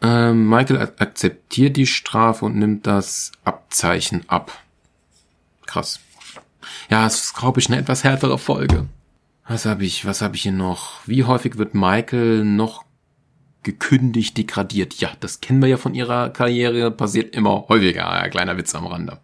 Ähm, 0.02 0.50
Michael 0.50 0.80
akzeptiert 0.98 1.78
die 1.78 1.88
Strafe 1.88 2.46
und 2.46 2.58
nimmt 2.58 2.86
das 2.86 3.32
Abzeichen 3.44 4.24
ab. 4.28 4.52
Krass. 5.68 6.00
Ja, 6.90 7.06
es 7.06 7.26
ist, 7.26 7.36
glaube 7.36 7.60
ich, 7.60 7.68
eine 7.68 7.78
etwas 7.78 8.04
härtere 8.04 8.40
Folge. 8.40 8.88
Was 9.48 9.66
habe 9.66 9.86
ich, 9.86 10.06
was 10.06 10.22
habe 10.22 10.36
ich 10.36 10.42
hier 10.42 10.52
noch? 10.52 11.00
Wie 11.06 11.24
häufig 11.24 11.58
wird 11.58 11.74
Michael 11.74 12.44
noch 12.44 12.84
gekündigt, 13.64 14.38
degradiert? 14.38 14.96
Ja, 14.96 15.12
das 15.20 15.40
kennen 15.40 15.62
wir 15.62 15.70
ja 15.70 15.78
von 15.78 15.94
ihrer 15.94 16.30
Karriere, 16.30 16.92
passiert 16.92 17.36
immer 17.36 17.68
häufiger. 17.70 18.10
Ein 18.10 18.32
kleiner 18.32 18.58
Witz 18.58 18.76
am 18.76 18.88
Rande. 18.88 19.20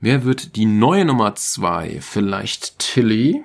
Wer 0.00 0.24
wird 0.24 0.56
die 0.56 0.66
neue 0.66 1.04
Nummer 1.04 1.34
zwei? 1.34 2.00
Vielleicht 2.00 2.78
Tilly? 2.78 3.42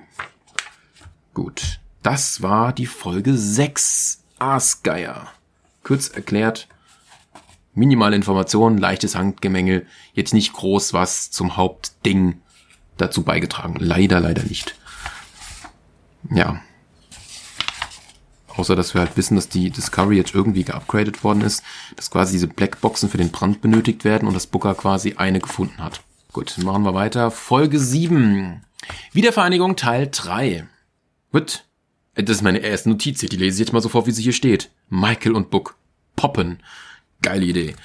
Gut. 1.34 1.79
Das 2.01 2.41
war 2.41 2.74
die 2.74 2.86
Folge 2.86 3.38
6. 3.38 4.24
Aasgeier. 4.39 5.31
Kurz 5.84 6.08
erklärt, 6.08 6.67
minimale 7.79 8.15
Informationen, 8.15 8.77
leichtes 8.77 9.15
Handgemengel, 9.15 9.88
jetzt 10.13 10.33
nicht 10.33 10.53
groß 10.53 10.93
was 10.93 11.31
zum 11.31 11.57
Hauptding 11.57 12.41
dazu 12.98 13.24
beigetragen. 13.24 13.75
Leider, 13.79 14.19
leider 14.19 14.43
nicht. 14.43 14.75
Ja. 16.29 16.62
Außer, 18.48 18.75
dass 18.75 18.93
wir 18.93 19.01
halt 19.01 19.15
wissen, 19.15 19.36
dass 19.36 19.48
die 19.48 19.69
Discovery 19.69 20.17
jetzt 20.17 20.36
irgendwie 20.36 20.65
geupgradet 20.65 21.24
worden 21.24 21.41
ist, 21.41 21.63
dass 21.95 22.12
quasi 22.12 22.33
diese 22.33 22.48
Blackboxen 22.48 23.09
für 23.09 23.17
den 23.17 23.31
Brand 23.31 23.62
benötigt 23.62 24.03
werden 24.03 24.27
und 24.27 24.33
dass 24.33 24.48
Booker 24.48 24.75
quasi 24.75 25.13
eine 25.13 25.39
gefunden 25.39 25.81
hat. 25.81 26.01
Gut, 26.33 26.57
machen 26.59 26.83
wir 26.83 26.93
weiter. 26.93 27.31
Folge 27.31 27.79
7. 27.79 28.62
Wiedervereinigung 29.13 29.75
Teil 29.77 30.09
3. 30.12 30.67
Gut. 31.31 31.63
Das 32.15 32.38
ist 32.38 32.43
meine 32.43 32.59
erste 32.59 32.89
Notiz 32.89 33.21
hier, 33.21 33.29
die 33.29 33.38
lese 33.38 33.55
ich 33.55 33.59
jetzt 33.59 33.74
mal 33.74 33.81
sofort, 33.81 34.05
wie 34.05 34.12
sie 34.12 34.24
hier 34.24 34.33
steht. 34.33 34.69
Michael 34.89 35.36
und 35.36 35.50
Book. 35.51 35.77
Poppen. 36.17 36.59
Geile 37.21 37.45
Idee. 37.45 37.75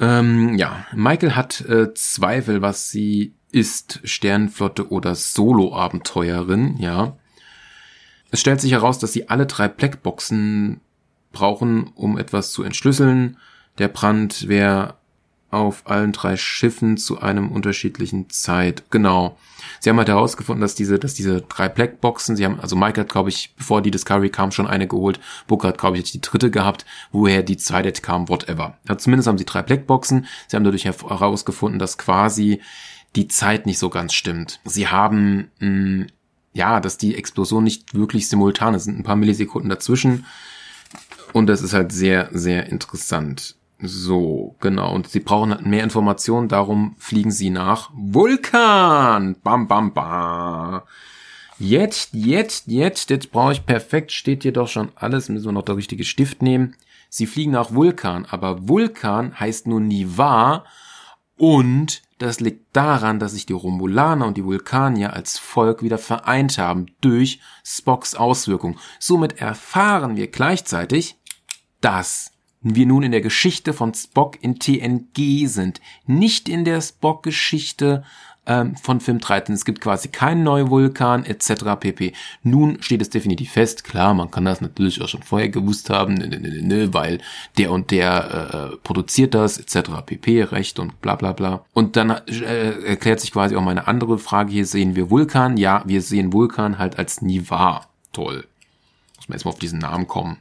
Ähm, 0.00 0.56
ja, 0.56 0.86
Michael 0.94 1.36
hat 1.36 1.60
äh, 1.62 1.94
Zweifel, 1.94 2.62
was 2.62 2.90
sie 2.90 3.34
ist, 3.50 4.00
Sternenflotte 4.04 4.90
oder 4.90 5.14
Solo-Abenteuerin, 5.14 6.78
ja. 6.78 7.16
Es 8.30 8.40
stellt 8.40 8.60
sich 8.62 8.72
heraus, 8.72 8.98
dass 8.98 9.12
sie 9.12 9.28
alle 9.28 9.46
drei 9.46 9.68
Blackboxen 9.68 10.80
brauchen, 11.32 11.88
um 11.94 12.18
etwas 12.18 12.52
zu 12.52 12.62
entschlüsseln. 12.62 13.36
Der 13.78 13.88
Brand 13.88 14.48
wäre 14.48 14.96
auf 15.52 15.82
allen 15.84 16.12
drei 16.12 16.36
Schiffen 16.36 16.96
zu 16.96 17.20
einem 17.20 17.52
unterschiedlichen 17.52 18.30
Zeit. 18.30 18.84
Genau. 18.90 19.36
Sie 19.80 19.90
haben 19.90 19.98
halt 19.98 20.08
herausgefunden, 20.08 20.62
dass 20.62 20.74
diese, 20.74 20.98
dass 20.98 21.14
diese 21.14 21.42
drei 21.42 21.68
Blackboxen, 21.68 22.36
sie 22.36 22.44
haben, 22.44 22.58
also 22.58 22.74
Mike 22.74 23.00
hat, 23.00 23.10
glaube 23.10 23.28
ich, 23.28 23.54
bevor 23.56 23.82
die 23.82 23.90
Discovery 23.90 24.30
kam, 24.30 24.50
schon 24.50 24.66
eine 24.66 24.88
geholt. 24.88 25.20
Booker 25.46 25.68
hat, 25.68 25.78
glaube 25.78 25.98
ich, 25.98 26.10
die 26.10 26.20
dritte 26.20 26.50
gehabt, 26.50 26.86
woher 27.12 27.42
die 27.42 27.58
zweite 27.58 27.92
kam, 28.00 28.28
whatever. 28.28 28.78
Ja, 28.88 28.96
zumindest 28.96 29.28
haben 29.28 29.38
sie 29.38 29.44
drei 29.44 29.62
Blackboxen. 29.62 30.26
Sie 30.48 30.56
haben 30.56 30.64
dadurch 30.64 30.86
herausgefunden, 30.86 31.78
dass 31.78 31.98
quasi 31.98 32.60
die 33.14 33.28
Zeit 33.28 33.66
nicht 33.66 33.78
so 33.78 33.90
ganz 33.90 34.14
stimmt. 34.14 34.60
Sie 34.64 34.88
haben, 34.88 35.50
mh, 35.60 35.68
mm, 35.68 36.06
ja, 36.54 36.80
dass 36.80 36.98
die 36.98 37.14
Explosion 37.14 37.64
nicht 37.64 37.94
wirklich 37.94 38.28
simultan 38.28 38.74
ist. 38.74 38.82
Es 38.82 38.84
sind 38.86 38.98
ein 38.98 39.04
paar 39.04 39.16
Millisekunden 39.16 39.68
dazwischen. 39.68 40.24
Und 41.32 41.46
das 41.46 41.62
ist 41.62 41.72
halt 41.72 41.92
sehr, 41.92 42.28
sehr 42.32 42.66
interessant. 42.66 43.56
So, 43.82 44.54
genau. 44.60 44.94
Und 44.94 45.08
sie 45.08 45.20
brauchen 45.20 45.50
halt 45.50 45.66
mehr 45.66 45.82
Informationen, 45.82 46.48
darum 46.48 46.94
fliegen 46.98 47.32
sie 47.32 47.50
nach 47.50 47.90
Vulkan. 47.94 49.36
Bam, 49.42 49.66
bam, 49.66 49.92
bam. 49.92 50.82
Jetzt, 51.58 52.10
jetzt, 52.12 52.68
jetzt, 52.68 53.10
jetzt 53.10 53.30
brauche 53.32 53.52
ich 53.52 53.66
perfekt, 53.66 54.12
steht 54.12 54.42
hier 54.42 54.52
doch 54.52 54.68
schon 54.68 54.90
alles, 54.94 55.28
müssen 55.28 55.46
wir 55.46 55.52
noch 55.52 55.62
der 55.62 55.76
richtige 55.76 56.04
Stift 56.04 56.42
nehmen. 56.42 56.76
Sie 57.08 57.26
fliegen 57.26 57.52
nach 57.52 57.74
Vulkan, 57.74 58.24
aber 58.24 58.68
Vulkan 58.68 59.38
heißt 59.38 59.66
nur 59.66 59.80
Nivar 59.80 60.64
und 61.36 62.02
das 62.18 62.40
liegt 62.40 62.74
daran, 62.74 63.18
dass 63.18 63.32
sich 63.32 63.46
die 63.46 63.52
Romulaner 63.52 64.26
und 64.26 64.36
die 64.36 64.44
Vulkanier 64.44 65.12
als 65.12 65.38
Volk 65.38 65.82
wieder 65.82 65.98
vereint 65.98 66.56
haben 66.58 66.86
durch 67.00 67.40
Spocks 67.64 68.14
Auswirkung. 68.14 68.78
Somit 68.98 69.40
erfahren 69.40 70.16
wir 70.16 70.28
gleichzeitig, 70.28 71.16
dass 71.80 72.31
wir 72.62 72.86
nun 72.86 73.02
in 73.02 73.12
der 73.12 73.20
Geschichte 73.20 73.72
von 73.72 73.94
Spock 73.94 74.38
in 74.42 74.58
TNG 74.58 75.46
sind, 75.46 75.80
nicht 76.06 76.48
in 76.48 76.64
der 76.64 76.80
Spock-Geschichte 76.80 78.04
ähm, 78.46 78.76
von 78.76 79.00
Film 79.00 79.20
13. 79.20 79.54
Es 79.54 79.64
gibt 79.64 79.80
quasi 79.80 80.08
keinen 80.08 80.42
neuen 80.42 80.70
Vulkan 80.70 81.24
etc. 81.24 81.76
pp. 81.78 82.12
Nun 82.42 82.82
steht 82.82 83.02
es 83.02 83.10
definitiv 83.10 83.52
fest. 83.52 83.84
Klar, 83.84 84.14
man 84.14 84.30
kann 84.30 84.44
das 84.44 84.60
natürlich 84.60 85.00
auch 85.00 85.08
schon 85.08 85.22
vorher 85.22 85.48
gewusst 85.48 85.90
haben, 85.90 86.14
ne, 86.14 86.26
ne, 86.26 86.40
ne, 86.40 86.62
ne, 86.62 86.94
weil 86.94 87.20
der 87.58 87.70
und 87.70 87.90
der 87.90 88.72
äh, 88.72 88.76
produziert 88.78 89.34
das 89.34 89.58
etc. 89.58 89.90
pp. 90.04 90.42
Recht 90.44 90.78
und 90.78 91.00
bla 91.00 91.14
bla 91.14 91.32
bla. 91.32 91.64
Und 91.72 91.96
dann 91.96 92.10
äh, 92.10 92.82
erklärt 92.84 93.20
sich 93.20 93.32
quasi 93.32 93.56
auch 93.56 93.62
meine 93.62 93.86
andere 93.86 94.18
Frage. 94.18 94.52
Hier 94.52 94.66
sehen 94.66 94.96
wir 94.96 95.10
Vulkan. 95.10 95.56
Ja, 95.56 95.82
wir 95.86 96.02
sehen 96.02 96.32
Vulkan 96.32 96.78
halt 96.78 96.98
als 96.98 97.22
Nivar. 97.22 97.88
Toll. 98.12 98.44
Muss 99.16 99.28
man 99.28 99.36
erstmal 99.36 99.52
auf 99.52 99.60
diesen 99.60 99.78
Namen 99.78 100.08
kommen. 100.08 100.38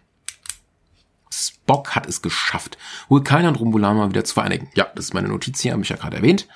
Spock 1.32 1.96
hat 1.96 2.08
es 2.08 2.22
geschafft, 2.22 2.78
Vulkaner 3.08 3.48
und 3.48 3.60
Romulaner 3.60 4.10
wieder 4.10 4.24
zu 4.24 4.34
vereinigen. 4.34 4.70
Ja, 4.76 4.88
das 4.96 5.06
ist 5.06 5.14
meine 5.14 5.30
Notiz 5.30 5.62
hier, 5.62 5.72
habe 5.72 5.84
ich 5.84 5.90
ja 5.90 5.96
gerade 5.96 6.18
erwähnt. 6.18 6.48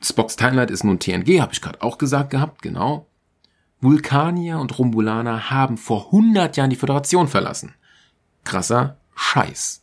Spocks 0.00 0.36
Timeline 0.36 0.70
ist 0.70 0.84
nun 0.84 1.00
TNG, 1.00 1.40
habe 1.40 1.52
ich 1.52 1.60
gerade 1.60 1.82
auch 1.82 1.98
gesagt 1.98 2.30
gehabt, 2.30 2.62
genau. 2.62 3.06
Vulkanier 3.80 4.58
und 4.58 4.78
Romulaner 4.78 5.50
haben 5.50 5.76
vor 5.76 6.06
100 6.06 6.56
Jahren 6.56 6.70
die 6.70 6.76
Föderation 6.76 7.28
verlassen. 7.28 7.74
Krasser 8.44 8.98
Scheiß. 9.14 9.82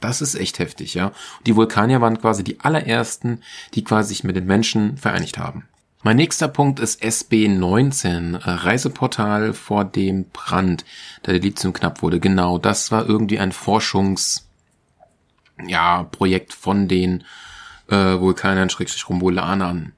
Das 0.00 0.20
ist 0.20 0.34
echt 0.34 0.58
heftig, 0.58 0.94
ja. 0.94 1.06
Und 1.06 1.46
die 1.46 1.56
Vulkanier 1.56 2.00
waren 2.00 2.20
quasi 2.20 2.44
die 2.44 2.60
allerersten, 2.60 3.42
die 3.74 3.82
quasi 3.82 4.08
sich 4.08 4.24
mit 4.24 4.36
den 4.36 4.46
Menschen 4.46 4.96
vereinigt 4.98 5.38
haben. 5.38 5.68
Mein 6.06 6.18
nächster 6.18 6.46
Punkt 6.46 6.78
ist 6.78 7.02
SB19, 7.02 8.36
äh, 8.36 8.38
Reiseportal 8.48 9.52
vor 9.52 9.84
dem 9.84 10.26
Brand, 10.32 10.84
da 11.24 11.32
der 11.32 11.40
Lithium 11.40 11.72
knapp 11.72 12.00
wurde. 12.00 12.20
Genau, 12.20 12.58
das 12.58 12.92
war 12.92 13.08
irgendwie 13.08 13.40
ein 13.40 13.50
Forschungs, 13.50 14.48
ja, 15.66 16.04
Projekt 16.04 16.52
von 16.52 16.86
den 16.86 17.24
äh, 17.88 18.20
Vulkanern, 18.20 18.70
Schrägstrich 18.70 19.08
Rombulanern. 19.08 19.94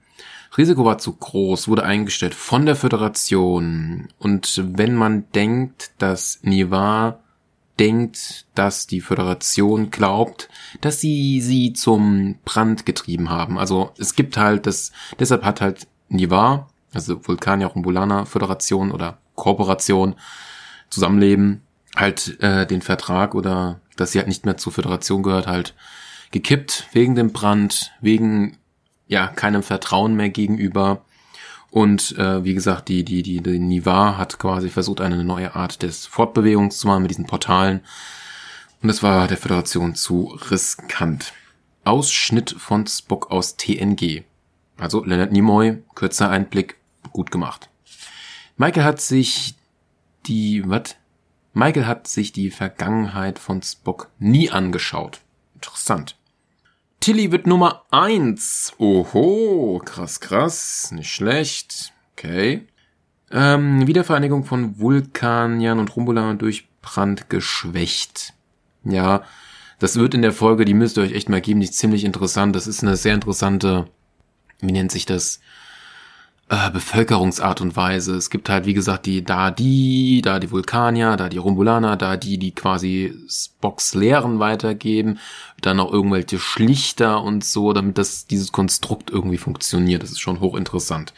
Risiko 0.56 0.86
war 0.86 0.96
zu 0.96 1.12
groß, 1.12 1.68
wurde 1.68 1.84
eingestellt 1.84 2.34
von 2.34 2.64
der 2.64 2.74
Föderation. 2.74 4.08
Und 4.18 4.62
wenn 4.64 4.94
man 4.94 5.30
denkt, 5.32 5.90
dass 5.98 6.38
Nivar 6.40 7.20
denkt, 7.78 8.46
dass 8.54 8.86
die 8.86 9.02
Föderation 9.02 9.90
glaubt, 9.90 10.48
dass 10.80 11.02
sie 11.02 11.42
sie 11.42 11.74
zum 11.74 12.36
Brand 12.46 12.86
getrieben 12.86 13.28
haben. 13.28 13.58
Also 13.58 13.92
es 13.98 14.14
gibt 14.14 14.38
halt 14.38 14.66
das, 14.66 14.90
deshalb 15.18 15.44
hat 15.44 15.60
halt 15.60 15.86
Nivar, 16.08 16.68
also 16.94 17.26
Vulkanier 17.26 17.66
Rumbulana 17.66 18.24
Föderation 18.24 18.92
oder 18.92 19.18
Kooperation, 19.34 20.14
Zusammenleben, 20.90 21.62
halt 21.96 22.40
äh, 22.40 22.66
den 22.66 22.82
Vertrag 22.82 23.34
oder 23.34 23.80
dass 23.96 24.12
sie 24.12 24.18
halt 24.18 24.28
nicht 24.28 24.44
mehr 24.44 24.56
zur 24.56 24.72
Föderation 24.72 25.22
gehört, 25.22 25.46
halt 25.46 25.74
gekippt 26.30 26.88
wegen 26.92 27.14
dem 27.14 27.32
Brand, 27.32 27.92
wegen 28.00 28.56
ja 29.06 29.26
keinem 29.26 29.62
Vertrauen 29.62 30.14
mehr 30.14 30.30
gegenüber. 30.30 31.02
Und 31.70 32.16
äh, 32.16 32.44
wie 32.44 32.54
gesagt, 32.54 32.88
die, 32.88 33.04
die, 33.04 33.22
die, 33.22 33.42
die 33.42 33.58
Nivar 33.58 34.16
hat 34.16 34.38
quasi 34.38 34.70
versucht, 34.70 35.00
eine 35.00 35.22
neue 35.22 35.54
Art 35.54 35.82
des 35.82 36.06
Fortbewegungs 36.06 36.78
zu 36.78 36.86
machen 36.86 37.02
mit 37.02 37.10
diesen 37.10 37.26
Portalen. 37.26 37.80
Und 38.80 38.88
das 38.88 39.02
war 39.02 39.26
der 39.26 39.36
Föderation 39.36 39.94
zu 39.94 40.38
riskant. 40.50 41.32
Ausschnitt 41.84 42.54
von 42.58 42.86
Spock 42.86 43.30
aus 43.30 43.56
TNG. 43.56 44.24
Also 44.78 45.04
Leonard 45.04 45.32
Nimoy, 45.32 45.82
kürzer 45.94 46.30
Einblick, 46.30 46.76
gut 47.12 47.30
gemacht. 47.30 47.68
Michael 48.56 48.84
hat 48.84 49.00
sich 49.00 49.54
die, 50.26 50.62
was? 50.66 50.96
Michael 51.52 51.86
hat 51.86 52.06
sich 52.06 52.32
die 52.32 52.50
Vergangenheit 52.50 53.38
von 53.38 53.62
Spock 53.62 54.10
nie 54.18 54.50
angeschaut. 54.50 55.20
Interessant. 55.54 56.16
Tilly 57.00 57.32
wird 57.32 57.46
Nummer 57.46 57.84
eins. 57.90 58.72
Oho, 58.78 59.80
krass, 59.84 60.20
krass. 60.20 60.90
Nicht 60.92 61.10
schlecht. 61.10 61.92
Okay. 62.12 62.66
Ähm, 63.30 63.86
Wiedervereinigung 63.86 64.44
von 64.44 64.78
Vulkaniern 64.78 65.78
und 65.78 65.94
Rumbulanern 65.94 66.38
durch 66.38 66.68
Brand 66.80 67.30
geschwächt. 67.30 68.34
Ja, 68.84 69.22
das 69.78 69.96
wird 69.96 70.14
in 70.14 70.22
der 70.22 70.32
Folge, 70.32 70.64
die 70.64 70.74
müsst 70.74 70.96
ihr 70.96 71.02
euch 71.02 71.12
echt 71.12 71.28
mal 71.28 71.40
geben, 71.40 71.60
die 71.60 71.66
ist 71.66 71.78
ziemlich 71.78 72.04
interessant. 72.04 72.56
Das 72.56 72.66
ist 72.66 72.82
eine 72.82 72.96
sehr 72.96 73.14
interessante, 73.14 73.88
wie 74.60 74.72
nennt 74.72 74.92
sich 74.92 75.06
das? 75.06 75.40
Äh, 76.50 76.70
Bevölkerungsart 76.70 77.60
und 77.60 77.76
Weise. 77.76 78.16
Es 78.16 78.30
gibt 78.30 78.48
halt, 78.48 78.64
wie 78.64 78.72
gesagt, 78.72 79.04
die 79.04 79.22
da 79.22 79.50
die, 79.50 80.22
da 80.22 80.38
die 80.38 80.50
Vulkanier, 80.50 81.16
da 81.16 81.28
die 81.28 81.36
Rumbulaner, 81.36 81.96
da 81.96 82.16
die, 82.16 82.38
die 82.38 82.52
quasi 82.52 83.14
Spocks 83.28 83.94
Lehren 83.94 84.38
weitergeben, 84.38 85.18
dann 85.60 85.76
noch 85.76 85.92
irgendwelche 85.92 86.38
Schlichter 86.38 87.22
und 87.22 87.44
so, 87.44 87.74
damit 87.74 87.98
das 87.98 88.26
dieses 88.26 88.50
Konstrukt 88.50 89.10
irgendwie 89.10 89.36
funktioniert. 89.36 90.02
Das 90.02 90.10
ist 90.10 90.20
schon 90.20 90.40
hochinteressant. 90.40 91.12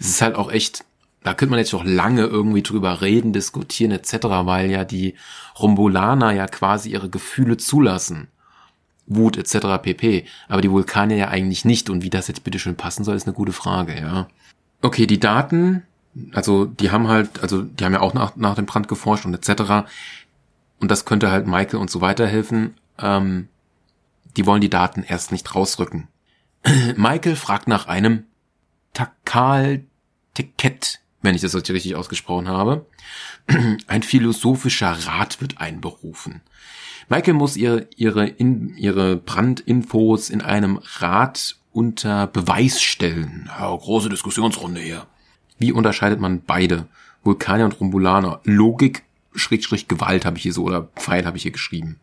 Es 0.00 0.08
ist 0.08 0.20
halt 0.20 0.36
auch 0.36 0.52
echt 0.52 0.84
da 1.24 1.32
könnte 1.32 1.52
man 1.52 1.58
jetzt 1.58 1.72
noch 1.72 1.84
lange 1.84 2.26
irgendwie 2.26 2.62
drüber 2.62 3.00
reden, 3.00 3.32
diskutieren 3.32 3.92
etc., 3.92 4.16
weil 4.44 4.70
ja 4.70 4.84
die 4.84 5.14
Rombulaner 5.58 6.32
ja 6.32 6.46
quasi 6.46 6.90
ihre 6.90 7.08
Gefühle 7.08 7.56
zulassen. 7.56 8.28
Wut 9.06 9.36
etc. 9.36 9.82
pp. 9.82 10.24
Aber 10.48 10.62
die 10.62 10.70
Vulkanier 10.70 11.16
ja 11.16 11.28
eigentlich 11.28 11.64
nicht. 11.64 11.90
Und 11.90 12.02
wie 12.02 12.10
das 12.10 12.28
jetzt 12.28 12.44
bitte 12.44 12.58
schön 12.58 12.76
passen 12.76 13.04
soll, 13.04 13.16
ist 13.16 13.26
eine 13.26 13.34
gute 13.34 13.52
Frage, 13.52 13.98
ja. 13.98 14.28
Okay, 14.82 15.06
die 15.06 15.20
Daten, 15.20 15.82
also 16.32 16.66
die 16.66 16.90
haben 16.90 17.08
halt, 17.08 17.40
also 17.40 17.62
die 17.62 17.84
haben 17.84 17.92
ja 17.92 18.00
auch 18.00 18.14
nach, 18.14 18.36
nach 18.36 18.54
dem 18.54 18.66
Brand 18.66 18.88
geforscht 18.88 19.24
und 19.24 19.34
etc. 19.34 19.86
Und 20.80 20.90
das 20.90 21.04
könnte 21.04 21.30
halt 21.30 21.46
Michael 21.46 21.80
und 21.80 21.90
so 21.90 22.00
weiterhelfen. 22.00 22.74
Ähm, 22.98 23.48
die 24.36 24.46
wollen 24.46 24.60
die 24.60 24.70
Daten 24.70 25.02
erst 25.02 25.32
nicht 25.32 25.54
rausrücken. 25.54 26.08
Michael 26.96 27.36
fragt 27.36 27.68
nach 27.68 27.86
einem 27.86 28.24
Takal-Ticket 28.92 31.00
wenn 31.24 31.34
ich 31.34 31.40
das 31.40 31.54
richtig 31.54 31.96
ausgesprochen 31.96 32.48
habe. 32.48 32.86
Ein 33.86 34.02
philosophischer 34.02 34.92
Rat 35.06 35.40
wird 35.40 35.58
einberufen. 35.58 36.42
Michael 37.08 37.34
muss 37.34 37.56
ihr, 37.56 37.88
ihre, 37.96 38.26
in, 38.26 38.76
ihre 38.76 39.16
Brandinfos 39.16 40.30
in 40.30 40.40
einem 40.40 40.80
Rat 40.98 41.56
unter 41.72 42.26
Beweis 42.26 42.80
stellen. 42.80 43.50
Ja, 43.58 43.74
große 43.74 44.08
Diskussionsrunde 44.08 44.80
hier. 44.80 45.06
Wie 45.58 45.72
unterscheidet 45.72 46.20
man 46.20 46.42
beide? 46.42 46.86
Vulkanier 47.22 47.64
und 47.64 47.78
Rumbulaner. 47.80 48.40
Logik, 48.44 49.02
Schrägstrich 49.34 49.88
Gewalt 49.88 50.24
habe 50.24 50.36
ich 50.36 50.42
hier 50.42 50.52
so, 50.52 50.64
oder 50.64 50.88
Pfeil 50.96 51.26
habe 51.26 51.36
ich 51.36 51.42
hier 51.42 51.52
geschrieben. 51.52 51.98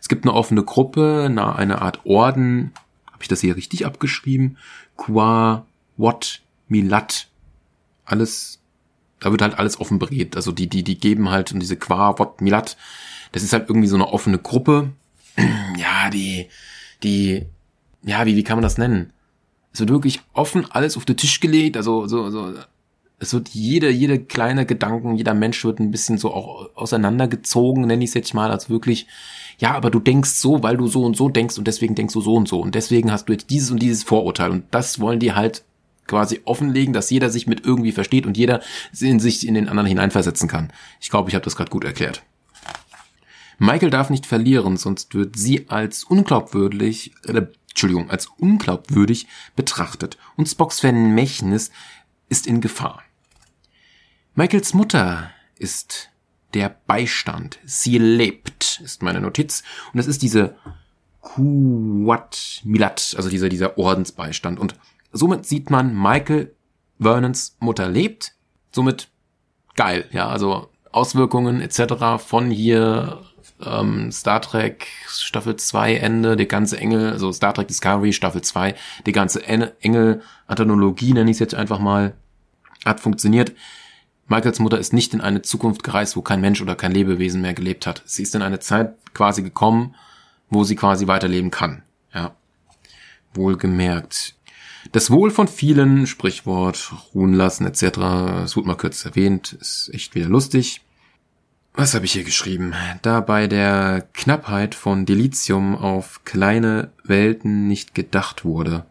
Es 0.00 0.08
gibt 0.08 0.24
eine 0.24 0.34
offene 0.34 0.62
Gruppe, 0.62 1.24
eine, 1.26 1.56
eine 1.56 1.82
Art 1.82 2.04
Orden. 2.04 2.72
Habe 3.06 3.22
ich 3.22 3.28
das 3.28 3.40
hier 3.40 3.56
richtig 3.56 3.86
abgeschrieben? 3.86 4.56
Qua, 4.96 5.66
Wat, 5.96 6.42
Milat 6.68 7.28
alles, 8.04 8.60
da 9.20 9.30
wird 9.30 9.42
halt 9.42 9.58
alles 9.58 9.80
offen 9.80 9.98
beredet. 9.98 10.36
Also 10.36 10.52
die, 10.52 10.68
die, 10.68 10.82
die 10.82 10.98
geben 10.98 11.30
halt 11.30 11.52
und 11.52 11.60
diese 11.60 11.76
Qua, 11.76 12.18
Wot, 12.18 12.40
Milat, 12.40 12.76
das 13.32 13.42
ist 13.42 13.52
halt 13.52 13.68
irgendwie 13.68 13.88
so 13.88 13.96
eine 13.96 14.08
offene 14.08 14.38
Gruppe. 14.38 14.92
ja, 15.76 16.10
die, 16.10 16.48
die, 17.02 17.46
ja, 18.02 18.24
wie, 18.26 18.36
wie 18.36 18.44
kann 18.44 18.56
man 18.56 18.62
das 18.62 18.78
nennen? 18.78 19.12
Es 19.72 19.80
wird 19.80 19.90
wirklich 19.90 20.20
offen 20.34 20.70
alles 20.70 20.96
auf 20.96 21.06
den 21.06 21.16
Tisch 21.16 21.40
gelegt, 21.40 21.76
also 21.76 22.06
so, 22.06 22.30
so, 22.30 22.52
es 23.18 23.32
wird 23.32 23.50
jede, 23.50 23.88
jede 23.88 24.18
kleine 24.18 24.66
Gedanken, 24.66 25.16
jeder 25.16 25.32
Mensch 25.32 25.64
wird 25.64 25.78
ein 25.78 25.90
bisschen 25.90 26.18
so 26.18 26.34
auch 26.34 26.68
auseinandergezogen, 26.74 27.86
nenne 27.86 28.04
ich 28.04 28.10
es 28.10 28.14
jetzt 28.14 28.34
mal, 28.34 28.50
als 28.50 28.68
wirklich, 28.68 29.06
ja, 29.58 29.74
aber 29.74 29.90
du 29.90 30.00
denkst 30.00 30.30
so, 30.30 30.62
weil 30.62 30.76
du 30.76 30.88
so 30.88 31.04
und 31.04 31.16
so 31.16 31.28
denkst 31.28 31.56
und 31.56 31.66
deswegen 31.66 31.94
denkst 31.94 32.12
du 32.12 32.20
so 32.20 32.34
und 32.34 32.48
so 32.48 32.60
und 32.60 32.74
deswegen 32.74 33.12
hast 33.12 33.28
du 33.28 33.32
jetzt 33.32 33.48
dieses 33.48 33.70
und 33.70 33.80
dieses 33.80 34.02
Vorurteil 34.02 34.50
und 34.50 34.64
das 34.72 35.00
wollen 35.00 35.20
die 35.20 35.32
halt 35.32 35.62
quasi 36.06 36.40
offenlegen, 36.44 36.92
dass 36.92 37.10
jeder 37.10 37.30
sich 37.30 37.46
mit 37.46 37.64
irgendwie 37.64 37.92
versteht 37.92 38.26
und 38.26 38.36
jeder 38.36 38.60
in 39.00 39.20
sich 39.20 39.46
in 39.46 39.54
den 39.54 39.68
anderen 39.68 39.88
hineinversetzen 39.88 40.48
kann. 40.48 40.72
Ich 41.00 41.08
glaube, 41.08 41.30
ich 41.30 41.34
habe 41.34 41.44
das 41.44 41.56
gerade 41.56 41.70
gut 41.70 41.84
erklärt. 41.84 42.22
Michael 43.62 43.90
darf 43.90 44.10
nicht 44.10 44.26
verlieren, 44.26 44.76
sonst 44.76 45.14
wird 45.14 45.36
sie 45.36 45.68
als 45.68 46.02
unglaubwürdig, 46.02 47.14
äh, 47.28 47.46
Entschuldigung, 47.68 48.10
als 48.10 48.26
unglaubwürdig 48.26 49.28
betrachtet 49.54 50.18
und 50.36 50.48
Spocks 50.48 50.80
Vermächtnis 50.80 51.70
ist 52.28 52.48
in 52.48 52.60
Gefahr. 52.60 53.04
Michaels 54.34 54.74
Mutter 54.74 55.30
ist 55.54 56.10
der 56.54 56.76
Beistand. 56.88 57.60
Sie 57.64 57.98
lebt, 57.98 58.80
ist 58.82 59.00
meine 59.00 59.20
Notiz. 59.20 59.62
Und 59.92 59.98
das 59.98 60.08
ist 60.08 60.22
diese 60.22 60.56
Kuwat 61.20 62.62
Milat, 62.64 63.14
also 63.16 63.28
dieser, 63.28 63.48
dieser 63.48 63.78
Ordensbeistand. 63.78 64.58
Und 64.58 64.74
somit 65.12 65.46
sieht 65.46 65.70
man, 65.70 65.94
Michael 65.94 66.52
Vernons 66.98 67.56
Mutter 67.60 67.88
lebt. 67.88 68.34
Somit 68.72 69.08
geil, 69.76 70.08
ja, 70.10 70.26
also 70.26 70.68
Auswirkungen 70.90 71.60
etc. 71.60 72.18
von 72.18 72.50
hier 72.50 73.22
ähm, 73.64 74.12
Star 74.12 74.40
Trek 74.40 74.86
Staffel 75.08 75.56
2 75.56 75.96
Ende, 75.96 76.36
die 76.36 76.48
ganze 76.48 76.78
Engel, 76.78 77.12
also 77.12 77.32
Star 77.32 77.54
Trek 77.54 77.68
Discovery 77.68 78.12
Staffel 78.12 78.42
2, 78.42 78.74
die 79.06 79.12
ganze 79.12 79.44
Engel-Anthologie, 79.46 81.12
nenne 81.12 81.30
ich 81.30 81.36
es 81.36 81.40
jetzt 81.40 81.54
einfach 81.54 81.78
mal, 81.78 82.14
hat 82.84 83.00
funktioniert. 83.00 83.52
Michaels 84.28 84.60
Mutter 84.60 84.78
ist 84.78 84.92
nicht 84.92 85.14
in 85.14 85.20
eine 85.20 85.42
Zukunft 85.42 85.82
gereist, 85.82 86.16
wo 86.16 86.22
kein 86.22 86.40
Mensch 86.40 86.62
oder 86.62 86.74
kein 86.74 86.92
Lebewesen 86.92 87.42
mehr 87.42 87.54
gelebt 87.54 87.86
hat. 87.86 88.02
Sie 88.06 88.22
ist 88.22 88.34
in 88.34 88.42
eine 88.42 88.60
Zeit 88.60 88.94
quasi 89.14 89.42
gekommen, 89.42 89.94
wo 90.48 90.64
sie 90.64 90.76
quasi 90.76 91.06
weiterleben 91.06 91.50
kann. 91.50 91.82
Ja. 92.14 92.34
Wohlgemerkt. 93.34 94.34
Das 94.90 95.10
Wohl 95.10 95.30
von 95.30 95.48
vielen, 95.48 96.06
Sprichwort, 96.06 96.92
ruhen 97.14 97.34
lassen 97.34 97.66
etc., 97.66 97.82
es 98.44 98.56
wurde 98.56 98.66
mal 98.66 98.76
kurz 98.76 99.04
erwähnt, 99.04 99.52
ist 99.52 99.90
echt 99.92 100.14
wieder 100.14 100.28
lustig. 100.28 100.80
Was 101.74 101.94
habe 101.94 102.04
ich 102.04 102.12
hier 102.12 102.24
geschrieben? 102.24 102.74
Da 103.00 103.20
bei 103.20 103.46
der 103.46 104.06
Knappheit 104.12 104.74
von 104.74 105.06
Delizium 105.06 105.74
auf 105.74 106.22
kleine 106.24 106.90
Welten 107.02 107.66
nicht 107.66 107.94
gedacht 107.94 108.44
wurde. 108.44 108.84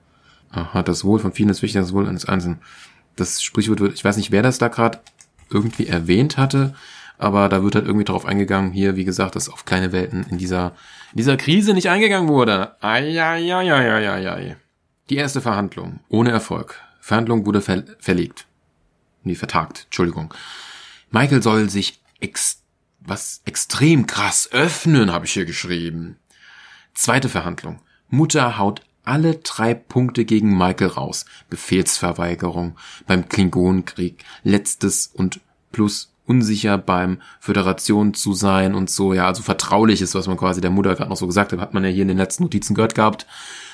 Aha, 0.49 0.81
das 0.81 1.03
Wohl 1.05 1.19
von 1.19 1.31
vielen 1.31 1.49
ist 1.49 1.61
wichtiger 1.61 1.81
das 1.81 1.93
Wohl 1.93 2.07
eines 2.07 2.25
Einzelnen. 2.25 2.59
Das 3.15 3.43
Sprichwort 3.43 3.79
wird, 3.81 3.93
ich 3.93 4.03
weiß 4.03 4.17
nicht, 4.17 4.31
wer 4.31 4.41
das 4.41 4.57
da 4.57 4.67
gerade 4.67 4.99
irgendwie 5.49 5.87
erwähnt 5.87 6.37
hatte, 6.37 6.73
aber 7.19 7.49
da 7.49 7.63
wird 7.63 7.75
halt 7.75 7.85
irgendwie 7.85 8.05
drauf 8.05 8.25
eingegangen, 8.25 8.71
hier, 8.71 8.95
wie 8.95 9.05
gesagt, 9.05 9.35
dass 9.35 9.47
auf 9.47 9.65
kleine 9.65 9.91
Welten 9.91 10.25
in 10.31 10.39
dieser, 10.39 10.73
in 11.11 11.17
dieser 11.17 11.37
Krise 11.37 11.75
nicht 11.75 11.87
eingegangen 11.87 12.27
wurde. 12.27 12.75
Eieieiei. 12.81 14.57
Die 15.09 15.17
erste 15.17 15.39
Verhandlung. 15.39 15.99
Ohne 16.09 16.31
Erfolg. 16.31 16.81
Verhandlung 16.99 17.45
wurde 17.45 17.61
ver 17.61 17.83
verlegt. 17.99 18.47
Nee, 19.23 19.35
vertagt. 19.35 19.83
Entschuldigung. 19.85 20.33
Michael 21.11 21.43
soll 21.43 21.69
sich 21.69 22.01
ex 22.19 22.60
was 23.01 23.41
extrem 23.45 24.07
krass 24.07 24.49
öffnen, 24.51 25.11
habe 25.11 25.25
ich 25.25 25.33
hier 25.33 25.45
geschrieben. 25.45 26.17
Zweite 26.93 27.29
Verhandlung. 27.29 27.79
Mutter 28.09 28.57
haut 28.57 28.81
alle 29.03 29.35
drei 29.35 29.73
Punkte 29.73 30.25
gegen 30.25 30.57
Michael 30.57 30.89
raus. 30.89 31.25
Befehlsverweigerung 31.49 32.77
beim 33.07 33.27
Klingonenkrieg, 33.27 34.23
letztes 34.43 35.07
und 35.07 35.39
plus 35.71 36.11
unsicher 36.25 36.77
beim 36.77 37.21
Föderation 37.39 38.13
zu 38.13 38.33
sein 38.33 38.75
und 38.75 38.89
so, 38.89 39.13
ja, 39.13 39.25
also 39.25 39.41
vertrauliches, 39.41 40.15
was 40.15 40.27
man 40.27 40.37
quasi 40.37 40.61
der 40.61 40.69
Mutter 40.69 40.95
gerade 40.95 41.09
noch 41.09 41.17
so 41.17 41.27
gesagt 41.27 41.51
hat, 41.51 41.59
hat 41.59 41.73
man 41.73 41.83
ja 41.83 41.89
hier 41.89 42.03
in 42.03 42.07
den 42.07 42.17
letzten 42.17 42.43
Notizen 42.43 42.75
gehört 42.75 42.95
gehabt. 42.95 43.25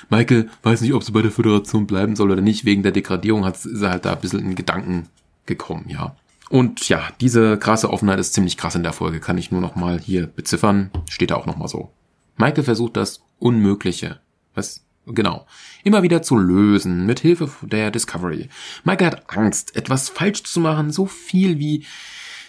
Michael 0.08 0.48
weiß 0.62 0.80
nicht, 0.80 0.94
ob 0.94 1.04
sie 1.04 1.12
bei 1.12 1.22
der 1.22 1.30
Föderation 1.30 1.86
bleiben 1.86 2.16
soll 2.16 2.30
oder 2.30 2.40
nicht, 2.40 2.64
wegen 2.64 2.82
der 2.82 2.92
Degradierung 2.92 3.44
hat, 3.44 3.56
ist 3.56 3.82
er 3.82 3.90
halt 3.90 4.06
da 4.06 4.14
ein 4.14 4.20
bisschen 4.20 4.40
in 4.40 4.54
Gedanken 4.54 5.08
gekommen, 5.46 5.84
ja. 5.88 6.16
Und 6.48 6.88
ja, 6.88 7.08
diese 7.20 7.58
krasse 7.58 7.90
Offenheit 7.90 8.18
ist 8.18 8.32
ziemlich 8.32 8.56
krass 8.56 8.74
in 8.74 8.82
der 8.82 8.92
Folge, 8.92 9.20
kann 9.20 9.38
ich 9.38 9.50
nur 9.50 9.60
noch 9.60 9.76
mal 9.76 9.98
hier 9.98 10.26
beziffern, 10.26 10.90
steht 11.08 11.30
da 11.30 11.36
auch 11.36 11.46
noch 11.46 11.56
mal 11.56 11.68
so. 11.68 11.90
Michael 12.36 12.64
versucht 12.64 12.96
das 12.96 13.22
Unmögliche. 13.38 14.20
Was? 14.54 14.84
Genau. 15.06 15.46
Immer 15.84 16.02
wieder 16.02 16.22
zu 16.22 16.36
lösen, 16.36 17.06
mit 17.06 17.20
Hilfe 17.20 17.50
der 17.62 17.90
Discovery. 17.90 18.48
Michael 18.84 19.12
hat 19.12 19.36
Angst, 19.36 19.76
etwas 19.76 20.08
falsch 20.08 20.42
zu 20.44 20.60
machen, 20.60 20.90
so 20.92 21.06
viel 21.06 21.58
wie 21.58 21.84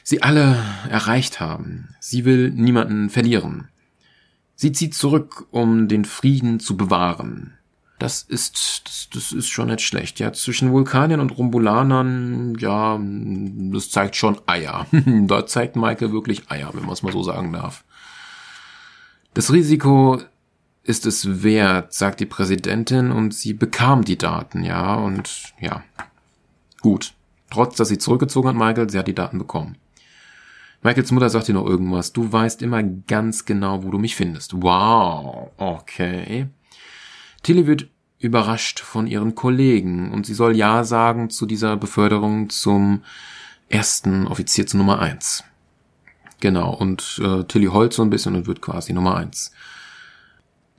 sie 0.04 0.22
alle 0.22 0.58
erreicht 0.90 1.40
haben. 1.40 1.96
Sie 2.00 2.26
will 2.26 2.52
niemanden 2.52 3.10
verlieren. 3.10 3.70
Sie 4.56 4.72
zieht 4.72 4.94
zurück, 4.94 5.48
um 5.52 5.88
den 5.88 6.04
Frieden 6.04 6.60
zu 6.60 6.76
bewahren. 6.76 7.59
Das 8.00 8.22
ist, 8.24 8.84
das, 8.86 9.10
das 9.14 9.32
ist 9.34 9.50
schon 9.50 9.68
nicht 9.68 9.82
schlecht. 9.82 10.20
Ja, 10.20 10.32
zwischen 10.32 10.72
Vulkaniern 10.72 11.20
und 11.20 11.38
Rumbulanern, 11.38 12.56
ja, 12.58 12.98
das 12.98 13.90
zeigt 13.90 14.16
schon 14.16 14.40
Eier. 14.48 14.88
da 15.28 15.46
zeigt 15.46 15.76
Michael 15.76 16.14
wirklich 16.14 16.50
Eier, 16.50 16.70
wenn 16.74 16.84
man 16.84 16.94
es 16.94 17.04
mal 17.04 17.12
so 17.12 17.24
sagen 17.24 17.52
darf. 17.52 17.84
Das 19.34 19.52
Risiko 19.52 20.22
ist 20.84 21.06
es 21.06 21.44
wert, 21.44 21.94
sagt 21.94 22.22
die 22.22 22.26
Präsidentin, 22.26 23.12
und 23.12 23.34
sie 23.34 23.54
bekam 23.54 24.04
die 24.04 24.18
Daten, 24.18 24.64
ja, 24.64 24.96
und 24.96 25.54
ja. 25.60 25.84
Gut. 26.82 27.14
Trotz, 27.52 27.76
dass 27.76 27.90
sie 27.90 27.98
zurückgezogen 27.98 28.48
hat, 28.48 28.56
Michael, 28.56 28.90
sie 28.90 28.98
hat 28.98 29.08
die 29.08 29.16
Daten 29.16 29.40
bekommen. 29.40 29.76
Michaels 30.82 31.12
Mutter 31.12 31.30
sagt 31.30 31.48
dir 31.50 31.54
noch 31.54 31.66
irgendwas. 31.66 32.14
Du 32.14 32.32
weißt 32.32 32.62
immer 32.62 32.82
ganz 32.82 33.44
genau, 33.44 33.84
wo 33.84 33.92
du 33.92 34.00
mich 34.00 34.16
findest. 34.16 34.62
Wow, 34.62 35.52
okay. 35.58 36.48
Tilly 37.44 37.68
wird 37.68 37.90
überrascht 38.20 38.80
von 38.80 39.08
ihren 39.08 39.36
Kollegen 39.36 40.12
und 40.12 40.26
sie 40.26 40.34
soll 40.34 40.56
Ja 40.56 40.84
sagen 40.84 41.30
zu 41.30 41.46
dieser 41.46 41.78
Beförderung 41.78 42.50
zum 42.50 43.04
ersten 43.70 44.28
Offizier 44.28 44.68
zu 44.68 44.78
Nummer 44.78 45.00
eins. 45.00 45.44
Genau, 46.40 46.74
und 46.74 47.22
äh, 47.24 47.44
Tilly 47.44 47.68
heult 47.68 47.94
so 47.94 48.02
ein 48.02 48.10
bisschen 48.10 48.36
und 48.36 48.48
wird 48.48 48.62
quasi 48.62 48.94
Nummer 48.94 49.16
eins. 49.16 49.52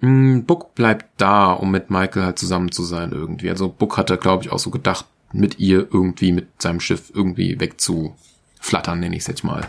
Mm, 0.00 0.40
Book 0.40 0.74
bleibt 0.74 1.06
da, 1.18 1.52
um 1.52 1.70
mit 1.70 1.90
Michael 1.90 2.24
halt 2.24 2.38
zusammen 2.38 2.72
zu 2.72 2.82
sein 2.84 3.12
irgendwie. 3.12 3.50
Also 3.50 3.68
Book 3.68 3.96
hatte, 3.96 4.16
glaube 4.16 4.44
ich, 4.44 4.52
auch 4.52 4.58
so 4.58 4.70
gedacht, 4.70 5.06
mit 5.32 5.58
ihr 5.58 5.88
irgendwie 5.92 6.32
mit 6.32 6.60
seinem 6.60 6.80
Schiff 6.80 7.12
irgendwie 7.14 7.60
wegzuflattern, 7.60 9.00
nenne 9.00 9.16
ich 9.16 9.22
es 9.22 9.28
jetzt 9.28 9.44
mal. 9.44 9.66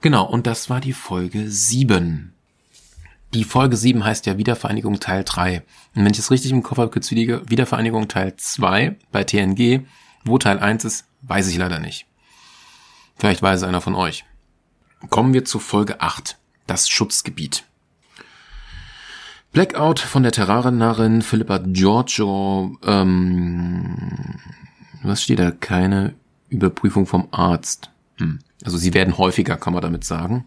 Genau, 0.00 0.26
und 0.26 0.46
das 0.46 0.68
war 0.68 0.80
die 0.80 0.92
Folge 0.92 1.50
7. 1.50 2.33
Die 3.34 3.42
Folge 3.42 3.76
7 3.76 4.04
heißt 4.04 4.26
ja 4.26 4.38
Wiedervereinigung 4.38 5.00
Teil 5.00 5.24
3. 5.24 5.64
Und 5.96 6.04
wenn 6.04 6.12
ich 6.12 6.20
es 6.20 6.30
richtig 6.30 6.52
im 6.52 6.62
Kopf 6.62 6.78
habe, 6.78 7.00
es 7.00 7.10
Wiedervereinigung 7.10 8.06
Teil 8.06 8.36
2 8.36 8.96
bei 9.10 9.24
TNG. 9.24 9.80
Wo 10.24 10.38
Teil 10.38 10.60
1 10.60 10.84
ist, 10.84 11.06
weiß 11.22 11.48
ich 11.48 11.56
leider 11.56 11.80
nicht. 11.80 12.06
Vielleicht 13.16 13.42
weiß 13.42 13.64
einer 13.64 13.80
von 13.80 13.96
euch. 13.96 14.24
Kommen 15.10 15.34
wir 15.34 15.44
zu 15.44 15.58
Folge 15.58 16.00
8. 16.00 16.38
Das 16.68 16.88
Schutzgebiet. 16.88 17.64
Blackout 19.52 19.98
von 19.98 20.22
der 20.22 20.32
Terrarenarin 20.32 21.20
Philippa 21.22 21.58
Giorgio. 21.58 22.78
Ähm, 22.84 23.96
was 25.02 25.22
steht 25.24 25.40
da? 25.40 25.50
Keine 25.50 26.14
Überprüfung 26.50 27.06
vom 27.06 27.26
Arzt. 27.32 27.90
Hm. 28.18 28.38
Also 28.64 28.78
sie 28.78 28.94
werden 28.94 29.18
häufiger, 29.18 29.56
kann 29.56 29.72
man 29.72 29.82
damit 29.82 30.04
sagen. 30.04 30.46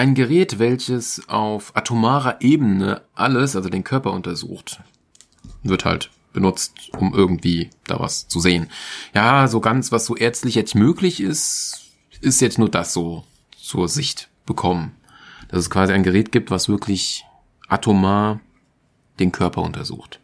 Ein 0.00 0.14
Gerät, 0.14 0.58
welches 0.58 1.28
auf 1.28 1.76
atomarer 1.76 2.40
Ebene 2.40 3.02
alles, 3.14 3.54
also 3.54 3.68
den 3.68 3.84
Körper 3.84 4.12
untersucht, 4.12 4.80
wird 5.62 5.84
halt 5.84 6.10
benutzt, 6.32 6.90
um 6.96 7.12
irgendwie 7.12 7.68
da 7.86 8.00
was 8.00 8.26
zu 8.26 8.40
sehen. 8.40 8.70
Ja, 9.12 9.46
so 9.46 9.60
ganz, 9.60 9.92
was 9.92 10.06
so 10.06 10.16
ärztlich 10.16 10.54
jetzt 10.54 10.74
möglich 10.74 11.20
ist, 11.20 11.90
ist 12.22 12.40
jetzt 12.40 12.58
nur 12.58 12.70
das 12.70 12.94
so 12.94 13.24
zur 13.58 13.88
Sicht 13.88 14.30
bekommen. 14.46 14.92
Dass 15.48 15.60
es 15.60 15.68
quasi 15.68 15.92
ein 15.92 16.02
Gerät 16.02 16.32
gibt, 16.32 16.50
was 16.50 16.70
wirklich 16.70 17.26
atomar 17.68 18.40
den 19.18 19.32
Körper 19.32 19.60
untersucht. 19.60 20.18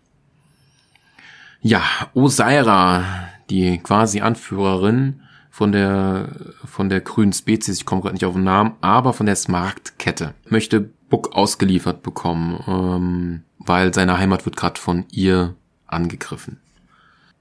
Ja, 1.61 1.83
Osaira, 2.15 3.29
die 3.51 3.77
quasi 3.77 4.23
Anführerin 4.23 5.21
von 5.57 5.73
der, 5.73 6.29
von 6.67 6.91
der 6.91 7.01
grünen 7.01 7.33
Spezies, 7.33 7.79
ich 7.79 7.87
komme 7.87 8.03
gerade 8.03 8.13
nicht 8.13 8.27
auf 8.27 8.35
den 8.35 8.45
Namen, 8.45 8.75
aber 8.83 9.15
von 9.15 9.25
der 9.25 9.37
Smaragdkette, 9.37 10.35
möchte 10.51 10.81
Buck 11.09 11.35
ausgeliefert 11.35 12.03
bekommen, 12.03 12.63
ähm, 12.69 13.43
weil 13.59 13.95
seine 13.95 14.19
Heimat 14.19 14.45
wird 14.45 14.59
gerade 14.59 14.79
von 14.79 15.07
ihr 15.11 15.55
angegriffen. 15.87 16.61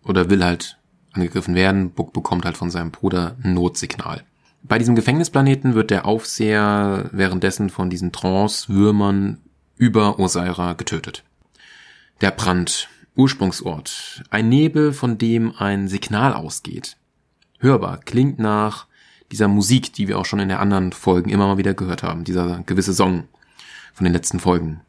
Oder 0.01 0.29
will 0.29 0.45
halt 0.45 0.77
angegriffen 1.11 1.55
werden. 1.55 1.91
Buck 1.91 2.13
bekommt 2.13 2.45
halt 2.45 2.55
von 2.55 2.69
seinem 2.69 2.91
Bruder 2.91 3.35
ein 3.43 3.53
Notsignal. 3.53 4.23
Bei 4.63 4.77
diesem 4.77 4.95
Gefängnisplaneten 4.95 5.75
wird 5.75 5.91
der 5.91 6.05
Aufseher 6.05 7.09
währenddessen 7.11 7.69
von 7.69 7.89
diesen 7.89 8.13
Trance-Würmern 8.13 9.41
über 9.75 10.19
Osaira 10.19 10.71
getötet. 10.71 11.25
Der 12.21 12.31
Brand, 12.31 12.87
Ursprungsort, 13.17 14.23
ein 14.29 14.47
Nebel, 14.47 14.93
von 14.93 15.17
dem 15.17 15.53
ein 15.57 15.89
Signal 15.89 16.31
ausgeht 16.31 16.95
hörbar, 17.65 17.97
klingt 17.97 18.39
nach 18.39 18.87
dieser 19.31 19.47
Musik, 19.47 19.93
die 19.93 20.07
wir 20.07 20.17
auch 20.17 20.25
schon 20.25 20.39
in 20.39 20.49
den 20.49 20.57
anderen 20.57 20.93
Folgen 20.93 21.29
immer 21.29 21.47
mal 21.47 21.57
wieder 21.57 21.73
gehört 21.73 22.03
haben, 22.03 22.23
dieser 22.23 22.63
gewisse 22.65 22.93
Song 22.93 23.25
von 23.93 24.05
den 24.05 24.13
letzten 24.13 24.39
Folgen. 24.39 24.81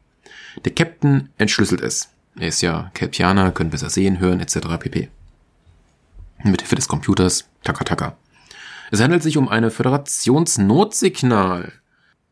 Der 0.63 0.73
Captain 0.73 1.29
entschlüsselt 1.37 1.81
es. 1.81 2.09
Er 2.37 2.49
ist 2.49 2.61
ja 2.61 2.91
Kelpianer, 2.93 3.51
können 3.51 3.71
besser 3.71 3.89
sehen, 3.89 4.19
hören 4.19 4.39
etc. 4.39 4.59
pp. 4.79 5.09
Mit 6.43 6.61
Hilfe 6.61 6.75
des 6.75 6.87
Computers, 6.87 7.49
taka 7.63 7.83
taka. 7.83 8.15
Es 8.91 9.01
handelt 9.01 9.23
sich 9.23 9.37
um 9.37 9.49
eine 9.49 9.71
Föderationsnotsignal. 9.71 11.73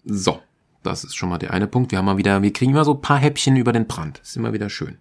So, 0.05 0.41
das 0.84 1.03
ist 1.03 1.15
schon 1.15 1.29
mal 1.29 1.39
der 1.39 1.51
eine 1.51 1.67
Punkt. 1.67 1.91
Wir 1.91 1.97
haben 1.97 2.05
mal 2.05 2.17
wieder, 2.17 2.41
wir 2.41 2.53
kriegen 2.53 2.71
immer 2.71 2.86
so 2.86 2.93
ein 2.93 3.01
paar 3.01 3.17
Häppchen 3.17 3.58
über 3.58 3.73
den 3.73 3.88
Brand. 3.88 4.19
ist 4.19 4.38
immer 4.38 4.53
wieder 4.53 4.69
schön. 4.69 4.99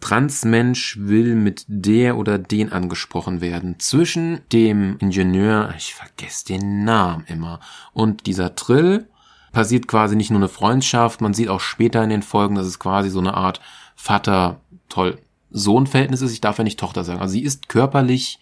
Transmensch 0.00 0.98
will 0.98 1.34
mit 1.34 1.64
der 1.68 2.16
oder 2.16 2.38
den 2.38 2.72
angesprochen 2.72 3.40
werden. 3.40 3.78
Zwischen 3.78 4.40
dem 4.52 4.96
Ingenieur, 4.98 5.74
ich 5.76 5.94
vergesse 5.94 6.46
den 6.46 6.84
Namen 6.84 7.24
immer, 7.26 7.60
und 7.92 8.26
dieser 8.26 8.54
Trill 8.54 9.08
passiert 9.52 9.88
quasi 9.88 10.16
nicht 10.16 10.30
nur 10.30 10.40
eine 10.40 10.48
Freundschaft, 10.48 11.20
man 11.20 11.34
sieht 11.34 11.48
auch 11.48 11.60
später 11.60 12.02
in 12.02 12.10
den 12.10 12.22
Folgen, 12.22 12.54
dass 12.54 12.66
es 12.66 12.78
quasi 12.78 13.10
so 13.10 13.18
eine 13.18 13.34
Art 13.34 13.60
Vater, 13.94 14.60
toll, 14.88 15.18
Sohn-Verhältnis 15.50 16.22
ist. 16.22 16.32
Ich 16.32 16.40
darf 16.40 16.58
ja 16.58 16.64
nicht 16.64 16.78
Tochter 16.78 17.04
sagen. 17.04 17.20
Also 17.20 17.32
sie 17.32 17.42
ist 17.42 17.68
körperlich 17.68 18.38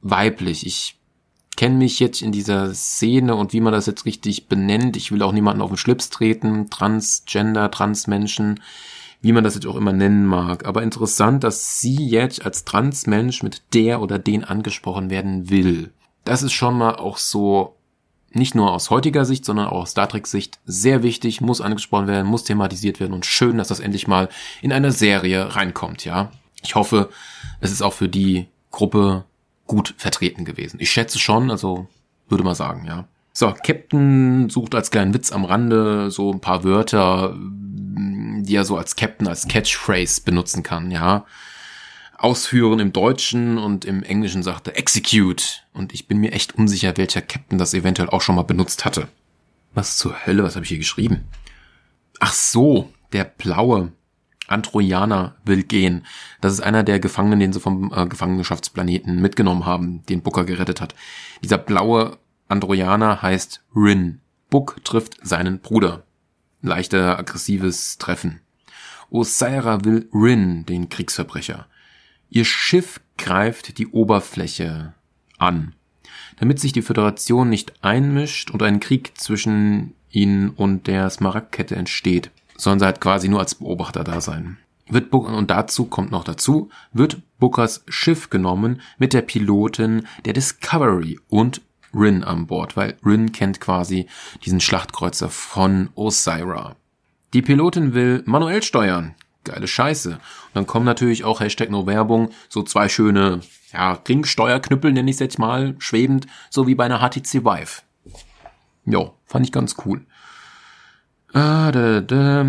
weiblich. 0.00 0.66
Ich 0.66 0.98
kenne 1.56 1.76
mich 1.76 2.00
jetzt 2.00 2.22
in 2.22 2.32
dieser 2.32 2.74
Szene 2.74 3.36
und 3.36 3.52
wie 3.52 3.60
man 3.60 3.72
das 3.72 3.86
jetzt 3.86 4.06
richtig 4.06 4.48
benennt. 4.48 4.96
Ich 4.96 5.12
will 5.12 5.22
auch 5.22 5.32
niemanden 5.32 5.62
auf 5.62 5.70
den 5.70 5.76
Schlips 5.76 6.10
treten. 6.10 6.70
Transgender, 6.70 7.70
Transmenschen 7.70 8.60
wie 9.24 9.32
man 9.32 9.42
das 9.42 9.54
jetzt 9.54 9.66
auch 9.66 9.76
immer 9.76 9.94
nennen 9.94 10.26
mag. 10.26 10.66
Aber 10.66 10.82
interessant, 10.82 11.44
dass 11.44 11.80
sie 11.80 11.96
jetzt 11.96 12.44
als 12.44 12.66
Transmensch 12.66 13.42
mit 13.42 13.62
der 13.72 14.02
oder 14.02 14.18
den 14.18 14.44
angesprochen 14.44 15.08
werden 15.08 15.48
will. 15.48 15.94
Das 16.24 16.42
ist 16.42 16.52
schon 16.52 16.76
mal 16.76 16.96
auch 16.96 17.16
so 17.16 17.74
nicht 18.32 18.54
nur 18.54 18.70
aus 18.72 18.90
heutiger 18.90 19.24
Sicht, 19.24 19.46
sondern 19.46 19.68
auch 19.68 19.82
aus 19.82 19.92
Star 19.92 20.10
Trek 20.10 20.26
Sicht 20.26 20.58
sehr 20.66 21.02
wichtig, 21.02 21.40
muss 21.40 21.62
angesprochen 21.62 22.06
werden, 22.06 22.26
muss 22.26 22.44
thematisiert 22.44 23.00
werden 23.00 23.14
und 23.14 23.24
schön, 23.24 23.56
dass 23.56 23.68
das 23.68 23.80
endlich 23.80 24.06
mal 24.06 24.28
in 24.60 24.72
einer 24.72 24.92
Serie 24.92 25.56
reinkommt, 25.56 26.04
ja. 26.04 26.30
Ich 26.62 26.74
hoffe, 26.74 27.08
es 27.60 27.72
ist 27.72 27.80
auch 27.80 27.94
für 27.94 28.10
die 28.10 28.48
Gruppe 28.70 29.24
gut 29.66 29.94
vertreten 29.96 30.44
gewesen. 30.44 30.80
Ich 30.80 30.90
schätze 30.90 31.18
schon, 31.18 31.50
also 31.50 31.88
würde 32.28 32.44
mal 32.44 32.54
sagen, 32.54 32.84
ja. 32.86 33.08
So, 33.36 33.52
Captain 33.52 34.48
sucht 34.48 34.76
als 34.76 34.92
kleinen 34.92 35.12
Witz 35.12 35.32
am 35.32 35.44
Rande 35.44 36.08
so 36.12 36.32
ein 36.32 36.40
paar 36.40 36.62
Wörter, 36.62 37.36
die 37.36 38.54
er 38.54 38.64
so 38.64 38.76
als 38.76 38.94
Captain, 38.94 39.26
als 39.26 39.48
Catchphrase 39.48 40.22
benutzen 40.22 40.62
kann, 40.62 40.92
ja. 40.92 41.26
Ausführen 42.16 42.78
im 42.78 42.92
Deutschen 42.92 43.58
und 43.58 43.84
im 43.84 44.04
Englischen 44.04 44.44
sagte 44.44 44.76
Execute. 44.76 45.64
Und 45.72 45.92
ich 45.92 46.06
bin 46.06 46.18
mir 46.18 46.32
echt 46.32 46.54
unsicher, 46.54 46.96
welcher 46.96 47.22
Captain 47.22 47.58
das 47.58 47.74
eventuell 47.74 48.08
auch 48.08 48.22
schon 48.22 48.36
mal 48.36 48.42
benutzt 48.42 48.84
hatte. 48.84 49.08
Was 49.74 49.96
zur 49.96 50.24
Hölle, 50.24 50.44
was 50.44 50.54
habe 50.54 50.64
ich 50.64 50.68
hier 50.68 50.78
geschrieben? 50.78 51.24
Ach 52.20 52.32
so, 52.32 52.92
der 53.12 53.24
blaue 53.24 53.90
Androjaner 54.46 55.34
will 55.44 55.64
gehen. 55.64 56.06
Das 56.40 56.52
ist 56.52 56.60
einer 56.60 56.84
der 56.84 57.00
Gefangenen, 57.00 57.40
den 57.40 57.52
sie 57.52 57.60
vom 57.60 57.92
äh, 57.92 58.06
Gefangenschaftsplaneten 58.06 59.20
mitgenommen 59.20 59.66
haben, 59.66 60.06
den 60.06 60.22
Booker 60.22 60.44
gerettet 60.44 60.80
hat. 60.80 60.94
Dieser 61.42 61.58
blaue 61.58 62.16
Androjaner 62.48 63.22
heißt 63.22 63.62
Rin. 63.74 64.20
Book 64.50 64.84
trifft 64.84 65.18
seinen 65.22 65.60
Bruder 65.60 66.04
leichter 66.64 67.18
aggressives 67.18 67.98
Treffen. 67.98 68.40
Osaira 69.10 69.84
will 69.84 70.08
Rin, 70.12 70.66
den 70.66 70.88
Kriegsverbrecher. 70.88 71.66
Ihr 72.30 72.44
Schiff 72.44 73.00
greift 73.16 73.78
die 73.78 73.86
Oberfläche 73.86 74.94
an, 75.38 75.74
damit 76.38 76.58
sich 76.58 76.72
die 76.72 76.82
Föderation 76.82 77.48
nicht 77.48 77.74
einmischt 77.82 78.50
und 78.50 78.62
ein 78.62 78.80
Krieg 78.80 79.12
zwischen 79.16 79.94
ihnen 80.10 80.50
und 80.50 80.86
der 80.86 81.10
Smaragdkette 81.10 81.76
entsteht, 81.76 82.30
sollen 82.56 82.78
sie 82.78 82.86
halt 82.86 83.00
quasi 83.00 83.28
nur 83.28 83.40
als 83.40 83.54
Beobachter 83.54 84.02
da 84.02 84.20
sein. 84.20 84.56
Wird 84.88 85.10
Book 85.10 85.28
und 85.28 85.50
dazu 85.50 85.86
kommt 85.86 86.10
noch 86.10 86.24
dazu, 86.24 86.70
wird 86.92 87.22
Bookers 87.38 87.84
Schiff 87.88 88.30
genommen 88.30 88.80
mit 88.98 89.12
der 89.12 89.22
Pilotin 89.22 90.06
der 90.24 90.32
Discovery 90.32 91.18
und 91.28 91.62
Rin 91.94 92.24
an 92.24 92.46
Bord, 92.46 92.76
weil 92.76 92.96
Rin 93.04 93.32
kennt 93.32 93.60
quasi 93.60 94.06
diesen 94.44 94.60
Schlachtkreuzer 94.60 95.28
von 95.28 95.90
Osira. 95.94 96.76
Die 97.32 97.42
Pilotin 97.42 97.94
will 97.94 98.22
manuell 98.26 98.62
steuern. 98.62 99.14
Geile 99.44 99.66
Scheiße. 99.66 100.12
Und 100.12 100.20
dann 100.54 100.66
kommen 100.66 100.86
natürlich 100.86 101.24
auch 101.24 101.40
Hashtag 101.40 101.70
No 101.70 101.86
Werbung, 101.86 102.30
so 102.48 102.62
zwei 102.62 102.88
schöne, 102.88 103.40
ja, 103.72 103.92
Ringsteuerknüppel 103.92 104.92
nenne 104.92 105.10
ich 105.10 105.16
es 105.16 105.20
jetzt 105.20 105.38
mal, 105.38 105.74
schwebend, 105.78 106.26
so 106.48 106.66
wie 106.66 106.74
bei 106.74 106.84
einer 106.84 107.00
HTC 107.00 107.44
Vive. 107.44 107.82
Jo, 108.86 109.14
fand 109.26 109.46
ich 109.46 109.52
ganz 109.52 109.76
cool. 109.84 110.06
Ah, 111.32 111.72
da, 111.72 112.00
da, 112.00 112.46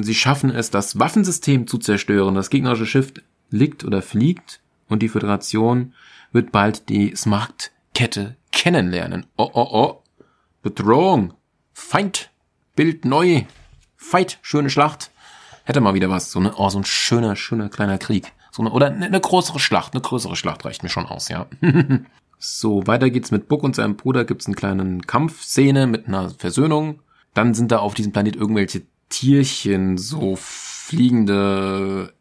sie 0.00 0.14
schaffen 0.14 0.50
es, 0.50 0.70
das 0.70 0.98
Waffensystem 0.98 1.66
zu 1.66 1.78
zerstören. 1.78 2.36
Das 2.36 2.50
gegnerische 2.50 2.86
Schiff 2.86 3.12
liegt 3.50 3.84
oder 3.84 4.00
fliegt 4.00 4.60
und 4.88 5.02
die 5.02 5.08
Föderation 5.08 5.92
wird 6.32 6.52
bald 6.52 6.88
die 6.88 7.14
Smart-Kette 7.16 8.36
kennenlernen. 8.58 9.26
Oh, 9.36 9.50
oh, 9.52 9.68
oh. 9.70 10.02
Bedrohung. 10.62 11.34
Feind. 11.72 12.30
Bild 12.74 13.04
neu. 13.04 13.44
Fight. 13.96 14.40
Schöne 14.42 14.68
Schlacht. 14.68 15.12
Hätte 15.62 15.80
mal 15.80 15.94
wieder 15.94 16.10
was. 16.10 16.32
So, 16.32 16.40
eine, 16.40 16.54
oh, 16.56 16.68
so 16.68 16.78
ein 16.78 16.84
schöner, 16.84 17.36
schöner 17.36 17.68
kleiner 17.68 17.98
Krieg. 17.98 18.32
So 18.50 18.62
eine, 18.62 18.72
oder 18.72 18.86
eine, 18.86 19.20
größere 19.20 19.60
Schlacht. 19.60 19.94
Eine 19.94 20.02
größere 20.02 20.34
Schlacht 20.34 20.64
reicht 20.64 20.82
mir 20.82 20.88
schon 20.88 21.06
aus, 21.06 21.28
ja. 21.28 21.46
So, 22.40 22.86
weiter 22.86 23.10
geht's 23.10 23.32
mit 23.32 23.48
Book 23.48 23.64
und 23.64 23.74
seinem 23.74 23.96
Bruder. 23.96 24.24
Gibt's 24.24 24.46
einen 24.46 24.54
kleinen 24.54 25.02
Kampfszene 25.06 25.88
mit 25.88 26.06
einer 26.06 26.30
Versöhnung. 26.30 27.02
Dann 27.34 27.52
sind 27.52 27.72
da 27.72 27.78
auf 27.78 27.94
diesem 27.94 28.12
Planet 28.12 28.36
irgendwelche 28.36 28.82
Tierchen, 29.08 29.98
so 29.98 30.36
fliegende 30.36 32.12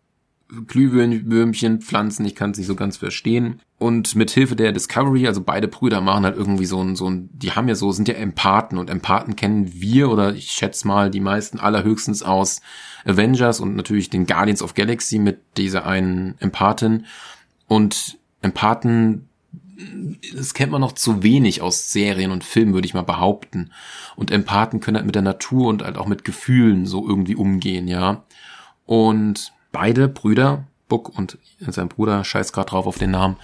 Glühwürmchen, 0.68 1.82
Pflanzen, 1.82 2.26
ich 2.26 2.36
kann 2.36 2.52
es 2.52 2.58
nicht 2.58 2.68
so 2.68 2.76
ganz 2.76 2.98
verstehen. 2.98 3.60
Und 3.78 4.16
mit 4.16 4.32
Hilfe 4.32 4.56
der 4.56 4.72
Discovery, 4.72 5.28
also 5.28 5.42
beide 5.42 5.68
Brüder 5.68 6.00
machen 6.00 6.24
halt 6.24 6.38
irgendwie 6.38 6.66
so 6.66 6.82
ein, 6.82 6.96
so 6.96 7.10
ein, 7.10 7.30
die 7.34 7.52
haben 7.52 7.68
ja 7.68 7.76
so, 7.76 7.92
sind 7.92 8.08
ja 8.08 8.16
Empathen 8.16 8.78
und 8.78 8.90
Empathen 8.90 9.36
kennen 9.36 9.72
wir 9.74 10.10
oder 10.10 10.34
ich 10.34 10.52
schätze 10.52 10.88
mal 10.88 11.12
die 11.12 11.20
meisten 11.20 11.60
allerhöchstens 11.60 12.24
aus 12.24 12.62
Avengers 13.06 13.60
und 13.60 13.76
natürlich 13.76 14.10
den 14.10 14.26
Guardians 14.26 14.64
of 14.64 14.74
Galaxy 14.74 15.20
mit 15.20 15.40
dieser 15.58 15.86
einen 15.86 16.36
Empathin. 16.40 17.06
Und 17.68 18.18
Empathen, 18.42 19.28
das 20.34 20.54
kennt 20.54 20.72
man 20.72 20.82
noch 20.82 20.94
zu 20.94 21.24
wenig 21.24 21.62
aus 21.62 21.92
Serien 21.92 22.32
und 22.32 22.46
Filmen, 22.46 22.74
würde 22.74 22.88
ich 22.88 22.94
mal 22.94 23.04
behaupten. 23.04 23.72
Und 24.16 24.32
Empathen 24.32 24.80
können 24.80 24.98
halt 24.98 25.06
mit 25.06 25.16
der 25.16 25.22
Natur 25.22 25.68
und 25.68 25.84
halt 25.84 25.98
auch 25.98 26.08
mit 26.08 26.24
Gefühlen 26.24 26.86
so 26.86 27.08
irgendwie 27.08 27.36
umgehen, 27.36 27.88
ja. 27.88 28.24
Und 28.86 29.52
beide 29.78 30.08
Brüder, 30.08 30.64
Buck 30.88 31.16
und 31.16 31.38
sein 31.60 31.88
Bruder, 31.88 32.24
scheiß 32.24 32.52
gerade 32.52 32.72
drauf 32.72 32.88
auf 32.88 32.98
den 32.98 33.12
Namen, 33.12 33.38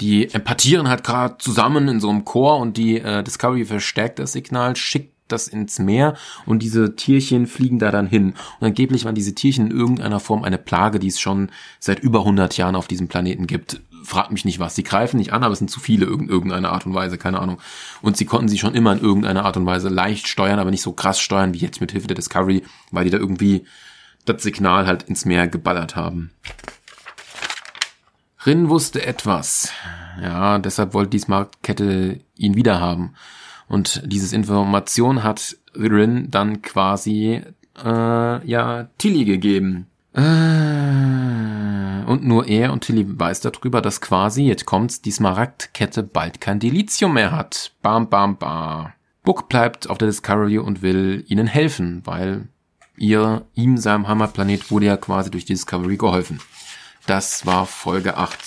die 0.00 0.28
empathieren 0.34 0.88
halt 0.88 1.04
gerade 1.04 1.38
zusammen 1.38 1.86
in 1.86 2.00
so 2.00 2.10
einem 2.10 2.24
Chor 2.24 2.58
und 2.58 2.76
die 2.76 2.98
äh, 2.98 3.22
Discovery 3.22 3.64
verstärkt 3.64 4.18
das 4.18 4.32
Signal, 4.32 4.74
schickt 4.74 5.14
das 5.28 5.46
ins 5.46 5.78
Meer 5.78 6.16
und 6.46 6.64
diese 6.64 6.96
Tierchen 6.96 7.46
fliegen 7.46 7.78
da 7.78 7.92
dann 7.92 8.08
hin. 8.08 8.34
Und 8.58 8.66
angeblich 8.66 9.04
waren 9.04 9.14
diese 9.14 9.36
Tierchen 9.36 9.70
in 9.70 9.76
irgendeiner 9.76 10.18
Form 10.18 10.42
eine 10.42 10.58
Plage, 10.58 10.98
die 10.98 11.06
es 11.08 11.20
schon 11.20 11.50
seit 11.78 12.00
über 12.00 12.20
100 12.20 12.56
Jahren 12.56 12.74
auf 12.74 12.88
diesem 12.88 13.06
Planeten 13.06 13.46
gibt. 13.46 13.80
Fragt 14.02 14.32
mich 14.32 14.44
nicht 14.44 14.58
was. 14.58 14.74
Sie 14.74 14.82
greifen 14.82 15.18
nicht 15.18 15.32
an, 15.32 15.44
aber 15.44 15.52
es 15.52 15.60
sind 15.60 15.70
zu 15.70 15.78
viele 15.78 16.06
in 16.06 16.28
irgendeiner 16.28 16.72
Art 16.72 16.86
und 16.86 16.94
Weise, 16.94 17.18
keine 17.18 17.38
Ahnung. 17.38 17.58
Und 18.02 18.16
sie 18.16 18.24
konnten 18.24 18.48
sie 18.48 18.58
schon 18.58 18.74
immer 18.74 18.92
in 18.92 19.00
irgendeiner 19.00 19.44
Art 19.44 19.56
und 19.56 19.66
Weise 19.66 19.90
leicht 19.90 20.26
steuern, 20.26 20.58
aber 20.58 20.72
nicht 20.72 20.82
so 20.82 20.92
krass 20.92 21.20
steuern 21.20 21.54
wie 21.54 21.58
jetzt 21.58 21.80
mit 21.80 21.92
Hilfe 21.92 22.08
der 22.08 22.16
Discovery, 22.16 22.64
weil 22.90 23.04
die 23.04 23.10
da 23.10 23.18
irgendwie 23.18 23.64
das 24.28 24.42
Signal 24.42 24.86
halt 24.86 25.04
ins 25.04 25.24
Meer 25.24 25.48
geballert 25.48 25.96
haben. 25.96 26.30
Rin 28.46 28.68
wusste 28.68 29.04
etwas. 29.04 29.72
Ja, 30.22 30.58
deshalb 30.58 30.94
wollte 30.94 31.10
die 31.10 31.18
Smart-Kette 31.18 32.20
ihn 32.36 32.54
wiederhaben. 32.54 33.14
Und 33.68 34.02
dieses 34.06 34.32
Information 34.32 35.22
hat 35.22 35.56
Rin 35.74 36.30
dann 36.30 36.62
quasi, 36.62 37.42
äh, 37.84 38.46
ja, 38.46 38.88
Tilly 38.98 39.24
gegeben. 39.24 39.86
Äh, 40.14 40.20
und 42.06 42.24
nur 42.24 42.46
er 42.48 42.72
und 42.72 42.84
Tilly 42.84 43.06
weiß 43.06 43.40
darüber, 43.40 43.82
dass 43.82 44.00
quasi, 44.00 44.44
jetzt 44.44 44.66
kommt's, 44.66 45.02
die 45.02 45.10
Smaragdkette 45.10 46.02
bald 46.02 46.40
kein 46.40 46.58
Delizium 46.58 47.14
mehr 47.14 47.32
hat. 47.32 47.72
Bam, 47.82 48.08
bam, 48.08 48.38
bam. 48.38 48.92
Book 49.22 49.48
bleibt 49.48 49.90
auf 49.90 49.98
der 49.98 50.08
Discovery 50.08 50.58
und 50.58 50.80
will 50.80 51.24
ihnen 51.28 51.46
helfen, 51.46 52.00
weil 52.04 52.48
ihr, 52.98 53.46
ihm, 53.54 53.78
seinem 53.78 54.08
Heimatplanet 54.08 54.70
wurde 54.70 54.86
ja 54.86 54.96
quasi 54.96 55.30
durch 55.30 55.44
die 55.44 55.54
Discovery 55.54 55.96
geholfen. 55.96 56.40
Das 57.06 57.46
war 57.46 57.66
Folge 57.66 58.16
8. 58.16 58.38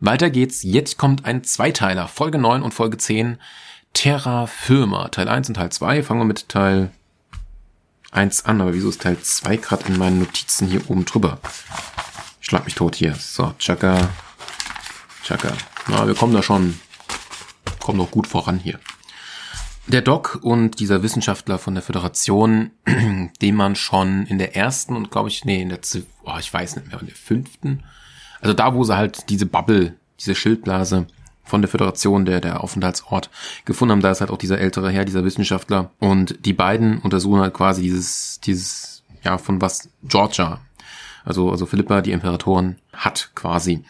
Weiter 0.00 0.30
geht's. 0.30 0.62
Jetzt 0.62 0.98
kommt 0.98 1.24
ein 1.24 1.44
Zweiteiler. 1.44 2.08
Folge 2.08 2.38
9 2.38 2.62
und 2.62 2.74
Folge 2.74 2.98
10. 2.98 3.38
Terra 3.92 4.46
Firma. 4.46 5.08
Teil 5.08 5.28
1 5.28 5.48
und 5.48 5.54
Teil 5.54 5.70
2. 5.70 6.02
Fangen 6.02 6.20
wir 6.20 6.24
mit 6.24 6.48
Teil 6.48 6.90
1 8.10 8.44
an. 8.44 8.60
Aber 8.60 8.74
wieso 8.74 8.88
ist 8.88 9.02
Teil 9.02 9.18
2 9.20 9.56
gerade 9.56 9.86
in 9.86 9.98
meinen 9.98 10.20
Notizen 10.20 10.68
hier 10.68 10.88
oben 10.90 11.04
drüber? 11.04 11.38
Ich 12.40 12.46
schlag 12.46 12.64
mich 12.64 12.74
tot 12.74 12.96
hier. 12.96 13.14
So, 13.14 13.54
Chaka. 13.58 14.08
Chaka. 15.24 15.52
Na, 15.88 16.06
wir 16.06 16.14
kommen 16.14 16.32
da 16.32 16.42
schon, 16.42 16.78
kommen 17.80 17.98
noch 17.98 18.10
gut 18.10 18.26
voran 18.26 18.58
hier. 18.58 18.78
Der 19.88 20.02
Doc 20.02 20.38
und 20.42 20.80
dieser 20.80 21.02
Wissenschaftler 21.02 21.56
von 21.56 21.74
der 21.74 21.82
Föderation, 21.82 22.72
den 23.40 23.54
man 23.54 23.74
schon 23.74 24.26
in 24.26 24.36
der 24.36 24.54
ersten 24.54 24.94
und 24.94 25.10
glaube 25.10 25.30
ich, 25.30 25.46
nee, 25.46 25.62
in 25.62 25.70
der, 25.70 25.78
oh, 26.24 26.36
ich 26.38 26.52
weiß 26.52 26.76
nicht 26.76 26.88
mehr, 26.88 27.00
in 27.00 27.06
der 27.06 27.16
fünften, 27.16 27.84
also 28.42 28.52
da, 28.52 28.74
wo 28.74 28.84
sie 28.84 28.94
halt 28.94 29.30
diese 29.30 29.46
Bubble, 29.46 29.96
diese 30.20 30.34
Schildblase 30.34 31.06
von 31.42 31.62
der 31.62 31.70
Föderation, 31.70 32.26
der, 32.26 32.42
der 32.42 32.62
Aufenthaltsort 32.62 33.30
gefunden 33.64 33.92
haben, 33.92 34.02
da 34.02 34.10
ist 34.10 34.20
halt 34.20 34.30
auch 34.30 34.36
dieser 34.36 34.58
ältere 34.58 34.90
Herr, 34.90 35.06
dieser 35.06 35.24
Wissenschaftler 35.24 35.90
und 36.00 36.44
die 36.44 36.52
beiden 36.52 36.98
untersuchen 36.98 37.40
halt 37.40 37.54
quasi 37.54 37.80
dieses, 37.80 38.40
dieses, 38.40 39.04
ja, 39.24 39.38
von 39.38 39.62
was 39.62 39.88
Georgia, 40.02 40.60
also, 41.24 41.50
also 41.50 41.64
Philippa, 41.64 42.02
die 42.02 42.12
Imperatorin, 42.12 42.76
hat 42.92 43.30
quasi. 43.34 43.84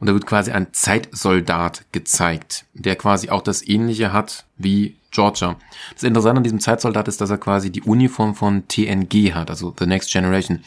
Und 0.00 0.08
da 0.08 0.14
wird 0.14 0.26
quasi 0.26 0.50
ein 0.50 0.72
Zeitsoldat 0.72 1.84
gezeigt, 1.92 2.64
der 2.72 2.96
quasi 2.96 3.28
auch 3.28 3.42
das 3.42 3.66
Ähnliche 3.66 4.14
hat 4.14 4.46
wie 4.56 4.96
Georgia. 5.12 5.56
Das 5.94 6.02
Interessante 6.02 6.38
an 6.38 6.42
diesem 6.42 6.60
Zeitsoldat 6.60 7.06
ist, 7.06 7.20
dass 7.20 7.30
er 7.30 7.38
quasi 7.38 7.70
die 7.70 7.82
Uniform 7.82 8.34
von 8.34 8.66
TNG 8.66 9.34
hat, 9.34 9.50
also 9.50 9.72
The 9.78 9.86
Next 9.86 10.10
Generation. 10.10 10.64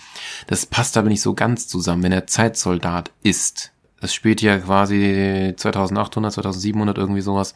Das 0.48 0.66
passt 0.66 0.96
aber 0.98 1.10
nicht 1.10 1.22
so 1.22 1.34
ganz 1.34 1.68
zusammen, 1.68 2.04
wenn 2.04 2.12
er 2.12 2.28
Zeitsoldat 2.28 3.12
ist. 3.24 3.74
Das 4.00 4.14
spielt 4.14 4.42
ja 4.42 4.60
quasi 4.60 5.54
2800, 5.58 6.34
2700 6.34 6.98
irgendwie 6.98 7.22
sowas. 7.22 7.56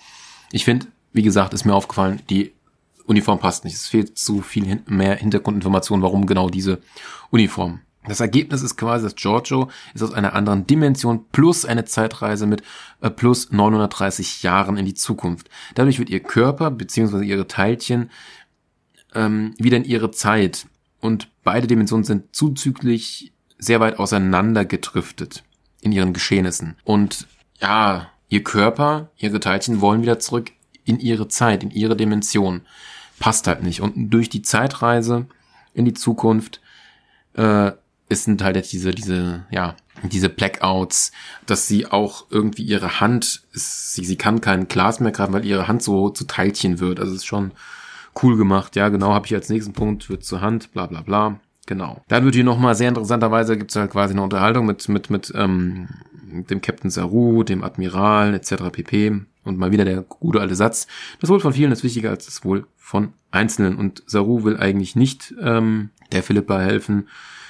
Ich 0.51 0.65
finde, 0.65 0.87
wie 1.13 1.21
gesagt, 1.21 1.53
ist 1.53 1.65
mir 1.65 1.75
aufgefallen, 1.75 2.21
die 2.29 2.53
Uniform 3.05 3.39
passt 3.39 3.65
nicht. 3.65 3.75
Es 3.75 3.87
fehlt 3.87 4.17
zu 4.17 4.41
viel 4.41 4.81
mehr 4.87 5.15
Hintergrundinformation, 5.15 6.01
warum 6.01 6.25
genau 6.25 6.49
diese 6.49 6.79
Uniform. 7.31 7.81
Das 8.07 8.21
Ergebnis 8.21 8.61
ist 8.61 8.77
quasi, 8.77 9.03
dass 9.03 9.15
Giorgio 9.15 9.69
ist 9.93 10.01
aus 10.01 10.13
einer 10.13 10.33
anderen 10.33 10.65
Dimension 10.65 11.25
plus 11.31 11.65
eine 11.65 11.85
Zeitreise 11.85 12.47
mit 12.47 12.63
äh, 13.01 13.09
plus 13.09 13.51
930 13.51 14.41
Jahren 14.41 14.77
in 14.77 14.85
die 14.85 14.93
Zukunft. 14.93 15.49
Dadurch 15.75 15.99
wird 15.99 16.09
ihr 16.09 16.21
Körper 16.21 16.71
bzw. 16.71 17.23
ihre 17.23 17.47
Teilchen 17.47 18.09
ähm, 19.13 19.53
wieder 19.57 19.77
in 19.77 19.83
ihre 19.83 20.11
Zeit 20.11 20.67
und 21.01 21.29
beide 21.43 21.67
Dimensionen 21.67 22.05
sind 22.05 22.35
zuzüglich 22.35 23.33
sehr 23.57 23.79
weit 23.79 23.99
auseinander 23.99 24.63
gedriftet 24.63 25.43
in 25.81 25.91
ihren 25.91 26.13
Geschehnissen. 26.13 26.77
Und 26.83 27.27
ja, 27.59 28.09
ihr 28.29 28.43
Körper, 28.43 29.11
ihre 29.17 29.39
Teilchen 29.39 29.81
wollen 29.81 30.01
wieder 30.01 30.19
zurück 30.19 30.51
in 30.85 30.99
ihre 30.99 31.27
Zeit, 31.27 31.63
in 31.63 31.71
ihre 31.71 31.97
Dimension. 31.97 32.61
Passt 33.19 33.47
halt 33.47 33.63
nicht. 33.63 33.81
Und 33.81 34.09
durch 34.09 34.29
die 34.29 34.41
Zeitreise 34.41 35.27
in 35.73 35.85
die 35.85 35.93
Zukunft 35.93 36.61
äh, 37.33 37.71
es 38.09 38.23
sind 38.23 38.43
halt 38.43 38.55
jetzt 38.55 38.73
diese, 38.73 38.91
diese, 38.91 39.45
ja, 39.51 39.75
diese 40.03 40.29
Blackouts, 40.29 41.11
dass 41.45 41.67
sie 41.67 41.85
auch 41.85 42.25
irgendwie 42.29 42.63
ihre 42.63 42.99
Hand, 42.99 43.43
sie, 43.51 44.03
sie 44.03 44.17
kann 44.17 44.41
kein 44.41 44.67
Glas 44.67 44.99
mehr 44.99 45.11
greifen, 45.11 45.33
weil 45.33 45.45
ihre 45.45 45.67
Hand 45.67 45.83
so 45.83 46.09
zu 46.09 46.25
Teilchen 46.25 46.79
wird. 46.79 46.99
Also 46.99 47.13
ist 47.13 47.25
schon 47.25 47.51
cool 48.21 48.35
gemacht. 48.35 48.75
Ja, 48.75 48.89
genau, 48.89 49.13
habe 49.13 49.27
ich 49.27 49.35
als 49.35 49.49
nächsten 49.49 49.73
Punkt, 49.73 50.09
wird 50.09 50.23
zur 50.23 50.41
Hand, 50.41 50.73
bla 50.73 50.87
bla 50.87 51.01
bla. 51.01 51.39
Genau. 51.67 52.01
Dann 52.07 52.25
wird 52.25 52.33
hier 52.33 52.43
nochmal 52.43 52.73
sehr 52.73 52.89
interessanterweise, 52.89 53.55
gibt 53.55 53.69
es 53.69 53.75
halt 53.75 53.91
quasi 53.91 54.13
eine 54.13 54.23
Unterhaltung 54.23 54.65
mit, 54.65 54.89
mit, 54.89 55.11
mit 55.11 55.31
ähm, 55.35 55.87
dem 56.49 56.61
Captain 56.61 56.89
Saru, 56.89 57.43
dem 57.43 57.63
Admiral 57.63 58.33
etc. 58.33 58.55
pp. 58.71 59.21
Und 59.43 59.57
mal 59.57 59.71
wieder 59.71 59.85
der 59.85 60.01
gute 60.01 60.41
alte 60.41 60.55
Satz. 60.55 60.87
Das 61.21 61.29
Wohl 61.29 61.39
von 61.39 61.53
vielen 61.53 61.71
ist 61.71 61.83
wichtiger 61.83 62.09
als 62.09 62.25
das 62.25 62.43
Wohl 62.43 62.65
von 62.75 63.13
Einzelnen. 63.29 63.75
Und 63.75 64.03
Saru 64.07 64.43
will 64.43 64.57
eigentlich 64.57 64.95
nicht 64.95 65.33
ähm, 65.41 65.91
der 66.11 66.23
Philippa 66.23 66.59
helfen, 66.59 67.07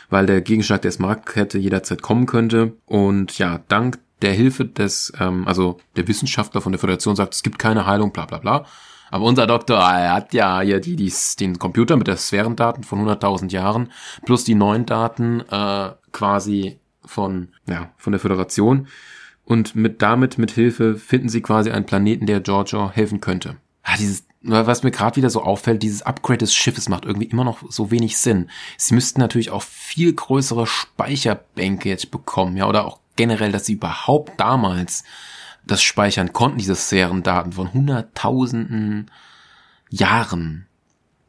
weil 0.10 0.26
der 0.26 0.42
Gegenschlag 0.42 0.82
der 0.82 0.92
Smaragdkette 0.92 1.58
jederzeit 1.58 2.02
kommen 2.02 2.26
könnte. 2.26 2.74
Und 2.86 3.38
ja, 3.38 3.62
dank 3.68 4.00
der 4.22 4.34
Hilfe 4.34 4.66
des, 4.66 5.14
ähm, 5.20 5.48
also 5.48 5.80
der 5.96 6.08
Wissenschaftler 6.08 6.62
von 6.62 6.72
der 6.72 6.80
Föderation 6.80 7.16
sagt, 7.16 7.34
es 7.34 7.44
gibt 7.44 7.60
keine 7.60 7.86
Heilung, 7.86 8.12
bla 8.12 8.26
bla 8.26 8.40
bla. 8.40 8.66
Aber 9.12 9.26
unser 9.26 9.48
Doktor, 9.48 9.80
er 9.80 10.14
hat 10.14 10.34
ja 10.34 10.62
hier 10.62 10.80
die, 10.80 10.96
die, 10.96 11.12
den 11.40 11.58
Computer 11.58 11.96
mit 11.98 12.08
der 12.08 12.18
Sphärendaten 12.18 12.84
von 12.84 13.00
100.000 13.08 13.52
Jahren 13.52 13.92
plus 14.26 14.44
die 14.44 14.56
neuen 14.56 14.86
Daten 14.86 15.42
äh, 15.50 15.90
quasi 16.12 16.80
von, 17.06 17.50
ja, 17.68 17.90
von 17.98 18.12
der 18.12 18.20
Föderation. 18.20 18.88
Und 19.46 19.76
mit 19.76 20.04
damit, 20.04 20.38
mit 20.38 20.52
Hilfe, 20.52 20.96
finden 20.96 21.28
sie 21.28 21.42
quasi 21.42 21.72
einen 21.72 21.88
Planeten, 21.88 22.28
der 22.28 22.40
Giorgio 22.40 22.92
helfen 22.92 23.20
könnte. 23.20 23.56
Ah, 23.82 23.98
dieses 23.98 24.28
was 24.42 24.84
mir 24.84 24.92
gerade 24.92 25.18
wieder 25.18 25.30
so 25.30 25.44
auffällt, 25.44 25.84
dieses 25.84 26.02
Upgrade 26.02 26.40
des 26.40 26.54
Schiffes 26.54 26.88
macht 26.88 27.06
irgendwie 27.06 27.28
immer 27.28 27.44
noch 27.44 27.60
so 27.70 27.92
wenig 27.92 28.18
Sinn. 28.18 28.50
Sie 28.78 28.94
müssten 28.94 29.20
natürlich 29.20 29.52
auch 29.52 29.64
viel 29.64 30.14
größere 30.14 30.66
Speicherbänke 30.66 31.90
jetzt 31.90 32.12
bekommen, 32.12 32.56
ja, 32.56 32.68
oder 32.68 32.86
auch 32.86 33.00
generell, 33.16 33.52
dass 33.52 33.66
sie 33.66 33.74
überhaupt 33.74 34.40
damals 34.40 35.04
das 35.66 35.82
speichern 35.82 36.32
konnten, 36.32 36.58
diese 36.58 36.76
Sphärendaten 36.76 37.52
von 37.52 37.74
hunderttausenden 37.74 39.12
Jahren. 39.90 40.68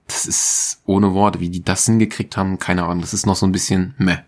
Das 0.06 0.26
ist 0.26 0.82
ohne 0.86 1.14
Worte, 1.14 1.40
wie 1.40 1.50
die 1.50 1.64
das 1.64 1.86
hingekriegt 1.86 2.36
haben, 2.36 2.58
keine 2.58 2.84
Ahnung. 2.84 3.00
Das 3.00 3.14
ist 3.14 3.26
noch 3.26 3.36
so 3.36 3.46
ein 3.46 3.52
bisschen 3.52 3.94
meh. 3.98 4.18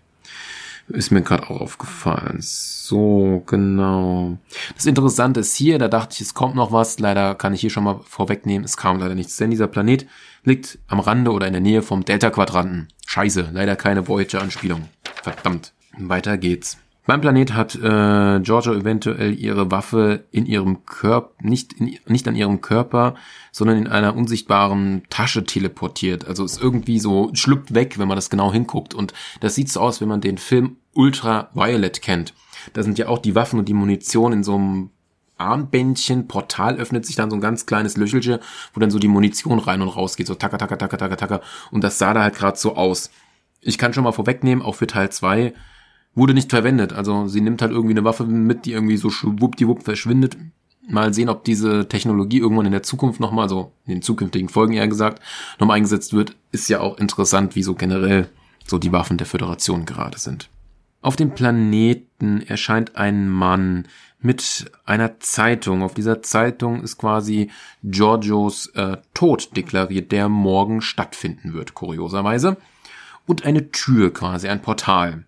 Ist 0.89 1.11
mir 1.11 1.23
gerade 1.23 1.49
auch 1.49 1.61
aufgefallen. 1.61 2.39
So, 2.41 3.43
genau. 3.47 4.37
Das 4.75 4.87
Interessante 4.87 5.41
ist 5.41 5.57
hier, 5.57 5.79
da 5.79 5.89
dachte 5.89 6.15
ich, 6.15 6.21
es 6.21 6.35
kommt 6.35 6.55
noch 6.55 6.73
was. 6.73 6.99
Leider 6.99 7.35
kann 7.35 7.55
ich 7.55 7.61
hier 7.61 7.71
schon 7.71 7.85
mal 7.85 8.01
vorwegnehmen, 8.05 8.65
es 8.65 8.77
kam 8.77 8.99
leider 8.99 9.15
nichts. 9.15 9.37
Denn 9.37 9.51
dieser 9.51 9.69
Planet 9.69 10.07
liegt 10.45 10.79
am 10.89 11.01
Rande 11.01 11.31
oder 11.31 11.47
in 11.47 11.53
der 11.53 11.63
Nähe 11.63 11.83
vom 11.83 12.05
Delta-Quadranten. 12.05 12.89
Scheiße, 13.07 13.51
leider 13.53 13.77
keine 13.77 14.09
Voyager-Anspielung. 14.09 14.89
Verdammt. 15.23 15.73
Weiter 15.99 16.37
geht's. 16.39 16.79
Beim 17.05 17.21
Planet 17.21 17.55
hat 17.55 17.75
äh, 17.75 18.41
Giorgio 18.41 18.75
eventuell 18.75 19.37
ihre 19.37 19.73
Waffe 19.73 20.25
in 20.31 20.47
ihrem 20.47 20.87
Körper, 20.87 21.33
nicht, 21.41 21.81
nicht 21.81 22.29
an 22.29 22.37
ihrem 22.37 22.61
Körper, 22.61 23.17
sondern 23.51 23.77
in 23.77 23.89
einer 23.89 24.15
unsichtbaren 24.15 25.03
Tasche 25.11 25.43
teleportiert. 25.43 26.29
Also 26.29 26.45
ist 26.45 26.63
irgendwie 26.63 27.01
so, 27.01 27.31
schlüpft 27.35 27.75
weg, 27.75 27.99
wenn 27.99 28.07
man 28.07 28.17
das 28.17 28.31
genau 28.31 28.53
hinguckt. 28.53 28.95
Und 28.95 29.15
das 29.41 29.57
sieht 29.57 29.69
so 29.69 29.81
aus, 29.81 30.01
wenn 30.01 30.09
man 30.09 30.21
den 30.21 30.39
Film 30.39 30.77
Ultraviolet 30.95 32.03
kennt. 32.03 32.35
Da 32.73 32.85
sind 32.85 32.99
ja 32.99 33.09
auch 33.09 33.19
die 33.19 33.35
Waffen 33.35 33.59
und 33.59 33.69
die 33.69 33.75
Munition 33.75 34.33
in 34.33 34.45
so 34.45 34.55
einem 34.55 34.91
Armbändchen, 35.39 36.29
Portal 36.29 36.77
öffnet 36.77 37.05
sich 37.05 37.17
dann 37.17 37.31
so 37.31 37.37
ein 37.37 37.41
ganz 37.41 37.67
kleines 37.67 37.97
Löchelchen, 37.97 38.39
wo 38.75 38.81
dann 38.81 38.93
so 38.93 39.01
die 39.01 39.09
Munition 39.09 39.59
rein 39.59 39.83
und 39.83 39.89
raus 39.89 40.15
geht, 40.15 40.29
so 40.29 40.37
tacker, 40.37 40.57
tacker, 40.59 40.79
tacker, 40.79 40.99
tacker, 40.99 41.17
tacker. 41.17 41.41
Und 41.73 41.83
das 41.83 41.99
sah 41.99 42.15
da 42.15 42.23
halt 42.23 42.37
gerade 42.37 42.57
so 42.57 42.77
aus. 42.77 43.11
Ich 43.61 43.77
kann 43.77 43.93
schon 43.93 44.05
mal 44.05 44.13
vorwegnehmen, 44.13 44.65
auch 44.65 44.77
für 44.77 44.87
Teil 44.87 45.11
2 45.11 45.53
wurde 46.15 46.35
nicht 46.35 46.51
verwendet. 46.51 46.93
Also 46.93 47.27
sie 47.27 47.41
nimmt 47.41 47.63
halt 47.63 47.73
irgendwie 47.73 47.95
eine 47.95 48.05
Waffe 48.05 48.25
mit, 48.25 48.67
die 48.67 48.73
irgendwie 48.73 48.97
so 48.97 49.11
schwuppdiwupp 49.11 49.83
verschwindet. 49.83 50.37
Mal 50.89 51.15
sehen, 51.15 51.29
ob 51.29 51.45
diese 51.45 51.89
Technologie 51.89 52.39
irgendwann 52.39 52.67
in 52.67 52.73
der 52.73 52.83
Zukunft 52.83 53.21
nochmal, 53.21 53.49
so 53.49 53.73
in 53.87 53.95
den 53.95 54.03
zukünftigen 54.03 54.49
Folgen 54.49 54.75
eher 54.75 54.89
gesagt, 54.89 55.23
nochmal 55.59 55.77
eingesetzt 55.77 56.13
wird. 56.13 56.37
Ist 56.51 56.69
ja 56.69 56.81
auch 56.81 56.99
interessant, 56.99 57.55
wie 57.55 57.63
so 57.63 57.75
generell 57.75 58.29
so 58.67 58.79
die 58.79 58.93
Waffen 58.93 59.17
der 59.17 59.27
Föderation 59.27 59.87
gerade 59.87 60.19
sind. 60.19 60.49
Auf 61.01 61.17
dem 61.17 61.35
Planeten 61.35 62.43
erscheint 62.43 62.97
ein 62.97 63.29
Mann 63.29 63.89
mit 64.21 64.71
einer 64.85 65.19
Zeitung. 65.19 65.83
Auf 65.83 65.95
dieser 65.95 66.23
Zeitung 66.23 66.83
ist 66.83 66.97
quasi 66.97 67.51
Giorgios 67.83 68.69
äh, 68.75 68.99
Tod 69.15 69.57
deklariert, 69.57 70.13
der 70.13 70.29
morgen 70.29 70.81
stattfinden 70.81 71.55
wird, 71.55 71.75
kurioserweise. 71.75 72.57
Und 73.27 73.45
eine 73.45 73.71
Tür 73.71 74.13
quasi, 74.13 74.49
ein 74.49 74.63
Portal. 74.63 75.25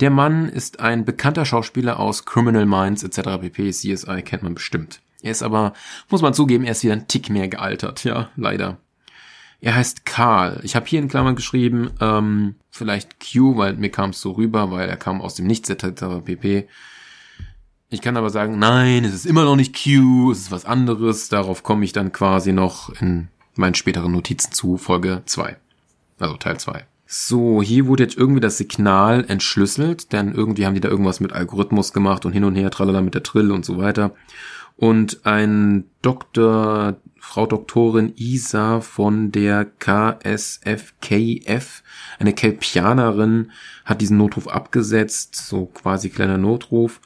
Der 0.00 0.10
Mann 0.10 0.48
ist 0.48 0.80
ein 0.80 1.04
bekannter 1.04 1.44
Schauspieler 1.44 1.98
aus 1.98 2.24
Criminal 2.24 2.66
Minds 2.66 3.02
etc. 3.02 3.40
pp. 3.40 3.70
CSI 3.70 4.22
kennt 4.22 4.42
man 4.42 4.54
bestimmt. 4.54 5.00
Er 5.22 5.30
ist 5.32 5.42
aber, 5.42 5.72
muss 6.10 6.22
man 6.22 6.34
zugeben, 6.34 6.64
er 6.64 6.72
ist 6.72 6.84
wieder 6.84 6.92
ein 6.92 7.08
Tick 7.08 7.30
mehr 7.30 7.48
gealtert. 7.48 8.04
Ja, 8.04 8.30
leider. 8.36 8.78
Er 9.60 9.74
heißt 9.74 10.04
Karl. 10.04 10.60
Ich 10.62 10.76
habe 10.76 10.86
hier 10.86 11.00
in 11.00 11.08
Klammern 11.08 11.34
geschrieben, 11.34 11.90
ähm, 12.00 12.56
vielleicht 12.70 13.16
Q, 13.20 13.56
weil 13.56 13.74
mir 13.74 13.90
kam 13.90 14.10
es 14.10 14.20
so 14.20 14.32
rüber, 14.32 14.70
weil 14.70 14.88
er 14.88 14.96
kam 14.96 15.20
aus 15.20 15.34
dem 15.34 15.46
Nichts 15.46 15.70
etc. 15.70 16.24
pp. 16.24 16.68
Ich 17.88 18.02
kann 18.02 18.16
aber 18.16 18.30
sagen, 18.30 18.58
nein, 18.58 19.04
es 19.04 19.14
ist 19.14 19.26
immer 19.26 19.44
noch 19.44 19.56
nicht 19.56 19.74
Q, 19.74 20.30
es 20.32 20.38
ist 20.38 20.50
was 20.50 20.64
anderes. 20.64 21.28
Darauf 21.28 21.62
komme 21.62 21.84
ich 21.84 21.92
dann 21.92 22.12
quasi 22.12 22.52
noch 22.52 22.90
in 23.00 23.28
meinen 23.54 23.74
späteren 23.74 24.12
Notizen 24.12 24.52
zu 24.52 24.76
Folge 24.76 25.22
2. 25.24 25.56
Also 26.18 26.36
Teil 26.36 26.58
2. 26.58 26.84
So, 27.06 27.62
hier 27.62 27.86
wurde 27.86 28.02
jetzt 28.02 28.16
irgendwie 28.18 28.40
das 28.40 28.58
Signal 28.58 29.24
entschlüsselt, 29.28 30.12
denn 30.12 30.34
irgendwie 30.34 30.66
haben 30.66 30.74
die 30.74 30.80
da 30.80 30.88
irgendwas 30.88 31.20
mit 31.20 31.32
Algorithmus 31.32 31.92
gemacht 31.92 32.26
und 32.26 32.32
hin 32.32 32.42
und 32.42 32.56
her, 32.56 32.70
tralala 32.70 33.00
mit 33.00 33.14
der 33.14 33.22
Trill 33.22 33.52
und 33.52 33.64
so 33.64 33.78
weiter. 33.78 34.12
Und 34.76 35.24
ein 35.24 35.84
Doktor, 36.02 36.96
Frau 37.18 37.46
Doktorin 37.46 38.12
Isa 38.16 38.80
von 38.80 39.30
der 39.30 39.64
KSFKF, 39.64 40.64
eine 42.18 42.32
Kelpianerin, 42.32 43.52
hat 43.84 44.00
diesen 44.00 44.16
Notruf 44.16 44.48
abgesetzt, 44.48 45.36
so 45.36 45.66
quasi 45.66 46.10
kleiner 46.10 46.38
Notruf. 46.38 47.00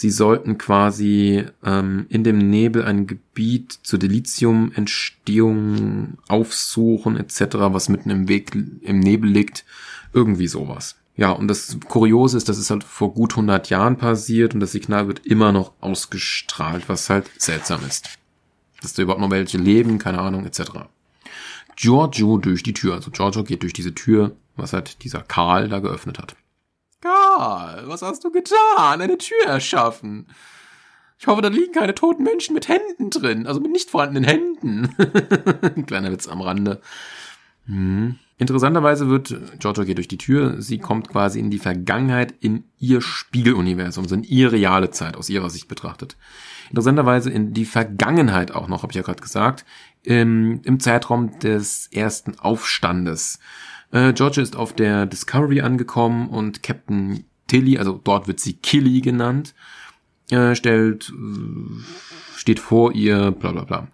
Sie 0.00 0.08
sollten 0.08 0.56
quasi 0.56 1.44
ähm, 1.62 2.06
in 2.08 2.24
dem 2.24 2.38
Nebel 2.38 2.86
ein 2.86 3.06
Gebiet 3.06 3.80
zur 3.82 3.98
Delizium-Entstehung 3.98 6.16
aufsuchen 6.26 7.18
etc., 7.18 7.56
was 7.68 7.90
mitten 7.90 8.08
im 8.08 8.26
Weg 8.26 8.54
im 8.54 8.98
Nebel 8.98 9.28
liegt. 9.28 9.66
Irgendwie 10.14 10.46
sowas. 10.46 10.96
Ja, 11.18 11.32
und 11.32 11.48
das 11.48 11.76
Kuriose 11.86 12.38
ist, 12.38 12.48
dass 12.48 12.56
es 12.56 12.70
halt 12.70 12.82
vor 12.82 13.12
gut 13.12 13.32
100 13.32 13.68
Jahren 13.68 13.98
passiert 13.98 14.54
und 14.54 14.60
das 14.60 14.72
Signal 14.72 15.06
wird 15.06 15.26
immer 15.26 15.52
noch 15.52 15.72
ausgestrahlt, 15.82 16.88
was 16.88 17.10
halt 17.10 17.30
seltsam 17.36 17.82
ist. 17.86 18.08
Dass 18.80 18.94
da 18.94 19.02
überhaupt 19.02 19.20
noch 19.20 19.30
welche 19.30 19.58
leben, 19.58 19.98
keine 19.98 20.20
Ahnung, 20.20 20.46
etc. 20.46 20.62
Giorgio 21.76 22.38
durch 22.38 22.62
die 22.62 22.72
Tür. 22.72 22.94
Also 22.94 23.10
Giorgio 23.10 23.44
geht 23.44 23.64
durch 23.64 23.74
diese 23.74 23.94
Tür, 23.94 24.34
was 24.56 24.72
halt 24.72 25.04
dieser 25.04 25.20
Karl 25.20 25.68
da 25.68 25.80
geöffnet 25.80 26.18
hat. 26.18 26.36
Karl, 27.00 27.88
was 27.88 28.02
hast 28.02 28.24
du 28.24 28.30
getan? 28.30 29.00
Eine 29.00 29.18
Tür 29.18 29.46
erschaffen. 29.46 30.26
Ich 31.18 31.26
hoffe, 31.26 31.42
da 31.42 31.48
liegen 31.48 31.72
keine 31.72 31.94
toten 31.94 32.22
Menschen 32.22 32.54
mit 32.54 32.68
Händen 32.68 33.10
drin, 33.10 33.46
also 33.46 33.60
mit 33.60 33.72
nicht 33.72 33.90
vorhandenen 33.90 34.24
Händen. 34.24 34.94
Kleiner 35.86 36.12
Witz 36.12 36.28
am 36.28 36.40
Rande. 36.40 36.80
Hm. 37.66 38.18
Interessanterweise 38.38 39.10
wird, 39.10 39.36
Giorgio 39.58 39.84
geht 39.84 39.98
durch 39.98 40.08
die 40.08 40.16
Tür, 40.16 40.62
sie 40.62 40.78
kommt 40.78 41.10
quasi 41.10 41.38
in 41.38 41.50
die 41.50 41.58
Vergangenheit, 41.58 42.34
in 42.40 42.64
ihr 42.78 43.02
Spiegeluniversum, 43.02 44.04
also 44.04 44.14
in 44.14 44.24
ihre 44.24 44.52
reale 44.52 44.90
Zeit, 44.90 45.14
aus 45.18 45.28
ihrer 45.28 45.50
Sicht 45.50 45.68
betrachtet. 45.68 46.16
Interessanterweise 46.70 47.28
in 47.28 47.52
die 47.52 47.66
Vergangenheit 47.66 48.52
auch 48.52 48.66
noch, 48.66 48.82
habe 48.82 48.92
ich 48.92 48.96
ja 48.96 49.02
gerade 49.02 49.20
gesagt, 49.20 49.66
im, 50.02 50.62
im 50.64 50.80
Zeitraum 50.80 51.38
des 51.40 51.88
ersten 51.92 52.38
Aufstandes. 52.38 53.40
Äh, 53.92 54.12
Giorgio 54.12 54.42
ist 54.42 54.56
auf 54.56 54.72
der 54.72 55.06
Discovery 55.06 55.60
angekommen 55.60 56.28
und 56.28 56.62
Captain 56.62 57.24
Tilly, 57.46 57.78
also 57.78 58.00
dort 58.02 58.28
wird 58.28 58.40
sie 58.40 58.54
Killy 58.54 59.00
genannt, 59.00 59.54
äh, 60.30 60.54
stellt, 60.54 61.10
äh, 61.10 61.82
steht 62.36 62.60
vor 62.60 62.92
ihr, 62.92 63.32
bla 63.32 63.52
bla 63.52 63.64
bla. 63.64 63.88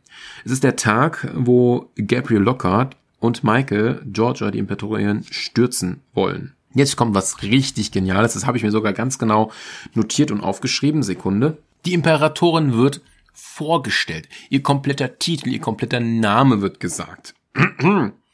Es 0.45 0.53
ist 0.53 0.65
der 0.65 0.77
Tag, 0.77 1.33
wo 1.35 1.91
Gabriel 1.97 2.43
Lockhart 2.43 2.97
und 3.19 3.43
Michael 3.45 4.03
Georgia, 4.07 4.51
die 4.51 4.59
Imperatorien, 4.59 5.25
stürzen 5.31 6.03
wollen. 6.13 6.55
Jetzt 6.75 6.97
kommt 6.97 7.15
was 7.15 7.43
richtig 7.43 7.91
Geniales, 7.91 8.35
das 8.35 8.47
habe 8.47 8.59
ich 8.59 8.63
mir 8.63 8.71
sogar 8.71 8.93
ganz 8.93 9.19
genau 9.19 9.51
notiert 9.95 10.31
und 10.31 10.43
aufgeschrieben. 10.43 11.03
Sekunde. 11.03 11.57
Die 11.87 11.95
Imperatorin 11.95 12.75
wird 12.75 13.01
vorgestellt. 13.33 14.29
Ihr 14.51 14.63
kompletter 14.63 15.19
Titel, 15.19 15.49
ihr 15.49 15.61
kompletter 15.61 16.01
Name 16.01 16.61
wird 16.61 16.81
gesagt. 16.81 17.35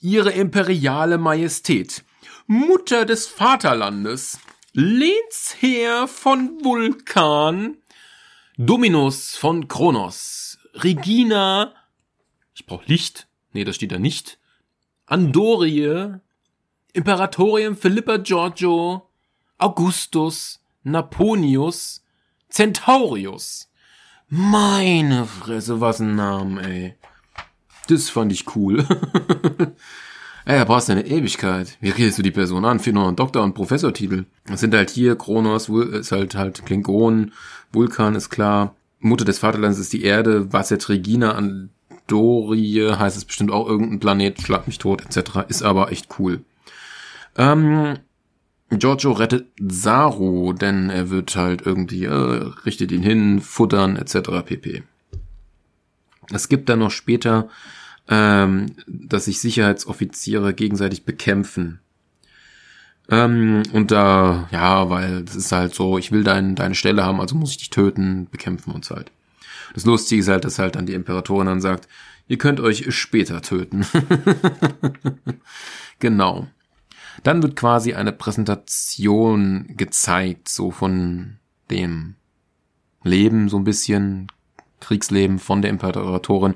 Ihre 0.00 0.30
imperiale 0.30 1.18
Majestät, 1.18 2.04
Mutter 2.46 3.04
des 3.04 3.26
Vaterlandes, 3.26 4.38
Lehnsherr 4.72 6.08
von 6.08 6.64
Vulkan, 6.64 7.76
Dominus 8.56 9.36
von 9.36 9.68
Kronos, 9.68 10.58
Regina, 10.74 11.74
ich 12.54 12.66
brauche 12.66 12.86
Licht, 12.86 13.28
nee, 13.52 13.64
das 13.64 13.76
steht 13.76 13.92
da 13.92 13.98
nicht, 13.98 14.38
Andorie, 15.06 16.14
Imperatorium 16.92 17.76
Philippa 17.76 18.16
Giorgio, 18.16 19.08
Augustus, 19.58 20.60
Naponius, 20.82 22.02
Centaurius. 22.48 23.70
Meine 24.28 25.26
Fresse, 25.26 25.80
was 25.80 26.00
ein 26.00 26.16
Name, 26.16 26.62
ey. 26.62 26.94
Das 27.90 28.08
fand 28.08 28.32
ich 28.32 28.54
cool. 28.54 28.86
Ey, 30.44 30.58
da 30.58 30.64
brauchst 30.64 30.88
du 30.88 30.92
eine 30.92 31.06
Ewigkeit. 31.06 31.76
Wie 31.80 31.90
redest 31.90 32.18
du 32.18 32.22
die 32.22 32.30
Person 32.30 32.64
an? 32.64 32.78
Für 32.78 32.92
noch 32.92 33.08
einen 33.08 33.16
Doktor- 33.16 33.42
und 33.42 33.54
Professortitel. 33.54 34.26
Das 34.46 34.60
sind 34.60 34.74
halt 34.74 34.90
hier, 34.90 35.16
Kronos 35.16 35.68
ist 35.68 36.12
halt 36.12 36.34
halt 36.36 36.64
Klingon, 36.64 37.32
Vulkan 37.72 38.14
ist 38.14 38.30
klar, 38.30 38.74
Mutter 39.00 39.24
des 39.24 39.38
Vaterlands 39.38 39.78
ist 39.78 39.92
die 39.92 40.04
Erde, 40.04 40.52
was 40.52 40.70
jetzt 40.70 40.88
Regina 40.88 41.32
an 41.32 41.70
Dorie 42.06 42.92
heißt 42.92 43.16
es 43.16 43.24
bestimmt 43.24 43.52
auch 43.52 43.68
irgendein 43.68 44.00
Planet, 44.00 44.40
schlag 44.40 44.66
mich 44.66 44.78
tot, 44.78 45.02
etc. 45.02 45.48
Ist 45.48 45.62
aber 45.62 45.92
echt 45.92 46.18
cool. 46.18 46.40
Ähm, 47.36 47.98
Giorgio 48.70 49.12
rettet 49.12 49.46
Saru, 49.60 50.52
denn 50.52 50.90
er 50.90 51.10
wird 51.10 51.34
halt 51.36 51.64
irgendwie, 51.64 52.04
äh, 52.04 52.12
richtet 52.66 52.92
ihn 52.92 53.02
hin, 53.02 53.40
futtern, 53.40 53.96
etc. 53.96 54.44
pp. 54.44 54.82
Es 56.32 56.48
gibt 56.48 56.68
dann 56.68 56.80
noch 56.80 56.90
später 56.90 57.48
ähm, 58.08 58.66
dass 58.86 59.26
sich 59.26 59.40
Sicherheitsoffiziere 59.40 60.54
gegenseitig 60.54 61.04
bekämpfen. 61.04 61.80
Ähm, 63.08 63.62
und 63.72 63.90
da, 63.90 64.48
ja, 64.52 64.88
weil 64.88 65.24
es 65.24 65.34
ist 65.34 65.52
halt 65.52 65.74
so, 65.74 65.98
ich 65.98 66.12
will 66.12 66.24
dein, 66.24 66.54
deine 66.54 66.74
Stelle 66.74 67.04
haben, 67.04 67.20
also 67.20 67.34
muss 67.34 67.52
ich 67.52 67.58
dich 67.58 67.70
töten, 67.70 68.28
bekämpfen 68.30 68.72
uns 68.72 68.90
halt. 68.90 69.10
Das 69.74 69.84
Lustige 69.84 70.20
ist 70.20 70.28
halt, 70.28 70.44
dass 70.44 70.58
halt 70.58 70.76
dann 70.76 70.86
die 70.86 70.94
Imperatorin 70.94 71.46
dann 71.46 71.60
sagt, 71.60 71.88
ihr 72.28 72.38
könnt 72.38 72.60
euch 72.60 72.94
später 72.94 73.42
töten. 73.42 73.84
genau. 75.98 76.46
Dann 77.22 77.42
wird 77.42 77.56
quasi 77.56 77.94
eine 77.94 78.12
Präsentation 78.12 79.66
gezeigt, 79.76 80.48
so 80.48 80.70
von 80.70 81.38
dem 81.70 82.14
Leben 83.02 83.48
so 83.48 83.58
ein 83.58 83.64
bisschen, 83.64 84.28
Kriegsleben 84.80 85.38
von 85.38 85.62
der 85.62 85.70
Imperatorin. 85.70 86.54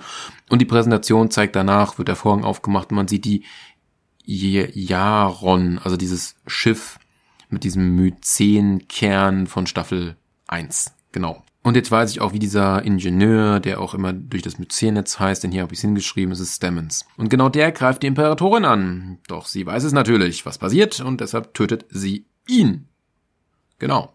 Und 0.51 0.61
die 0.61 0.67
Präsentation 0.67 1.31
zeigt 1.31 1.57
danach, 1.57 1.99
wird 1.99 2.09
der 2.09 2.17
Vorhang 2.17 2.45
aufgemacht 2.45 2.91
und 2.91 2.97
man 2.97 3.09
sieht 3.09 3.25
die 3.25 3.45
Jaron, 4.25 5.79
also 5.79 5.97
dieses 5.97 6.37
Schiff 6.47 6.99
mit 7.51 7.65
diesem 7.65 7.95
Myzen-Kern 7.97 9.47
von 9.47 9.67
Staffel 9.67 10.17
1. 10.49 10.93
Genau. 11.13 11.43
Und 11.63 11.77
jetzt 11.77 11.91
weiß 11.91 12.11
ich 12.11 12.21
auch, 12.21 12.35
wie 12.35 12.39
dieser 12.39 12.85
Ingenieur, 12.85 13.59
der 13.59 13.81
auch 13.81 13.95
immer 13.95 14.13
durch 14.13 14.43
das 14.43 14.59
Myzennetz 14.59 15.19
heißt, 15.19 15.45
denn 15.45 15.51
hier 15.51 15.63
habe 15.63 15.73
ich 15.73 15.79
es 15.79 15.83
hingeschrieben, 15.83 16.33
es 16.33 16.41
ist 16.41 16.57
Stemmons. 16.57 17.07
Und 17.17 17.31
genau 17.31 17.49
der 17.49 17.73
greift 17.73 18.03
die 18.03 18.07
Imperatorin 18.07 18.67
an. 18.67 19.19
Doch 19.29 19.47
sie 19.47 19.65
weiß 19.65 19.85
es 19.85 19.93
natürlich, 19.93 20.45
was 20.45 20.59
passiert, 20.59 21.01
und 21.01 21.23
deshalb 21.23 21.55
tötet 21.55 21.87
sie 21.89 22.27
ihn. 22.47 22.89
Genau. 23.79 24.14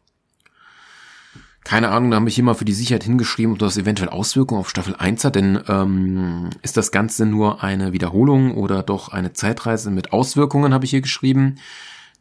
Keine 1.70 1.89
Ahnung, 1.91 2.09
da 2.09 2.17
habe 2.17 2.28
ich 2.28 2.41
mal 2.41 2.55
für 2.55 2.65
die 2.65 2.74
Sicherheit 2.74 3.03
hingeschrieben, 3.03 3.53
ob 3.53 3.59
das 3.59 3.78
eventuell 3.78 4.09
Auswirkungen 4.09 4.61
auf 4.61 4.72
Staffel 4.72 4.95
1 4.95 5.24
hat, 5.24 5.36
denn 5.36 5.61
ähm, 5.67 6.49
ist 6.63 6.78
das 6.78 6.89
Ganze 6.89 7.28
nur 7.28 7.63
eine 7.63 7.93
Wiederholung 7.93 8.55
oder 8.55 8.82
doch 8.82 9.09
eine 9.09 9.34
Zeitreise 9.34 9.91
mit 9.91 10.11
Auswirkungen, 10.11 10.74
habe 10.74 10.86
ich 10.86 10.89
hier 10.89 11.01
geschrieben. 11.01 11.59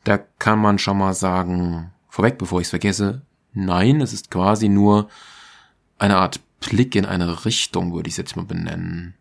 Da 0.05 0.19
kann 0.19 0.59
man 0.59 0.79
schon 0.79 0.99
mal 0.99 1.15
sagen, 1.15 1.91
vorweg, 2.11 2.37
bevor 2.37 2.61
ich 2.61 2.67
es 2.67 2.71
vergesse, 2.71 3.23
nein, 3.55 4.03
es 4.03 4.13
ist 4.13 4.31
quasi 4.31 4.69
nur 4.69 5.09
eine 5.97 6.19
Art 6.19 6.41
Blick 6.61 6.95
in 6.95 7.07
eine 7.07 7.47
Richtung, 7.47 7.95
würde 7.95 8.09
ich 8.09 8.13
es 8.13 8.19
jetzt 8.19 8.37
mal 8.37 8.45
benennen. 8.45 9.15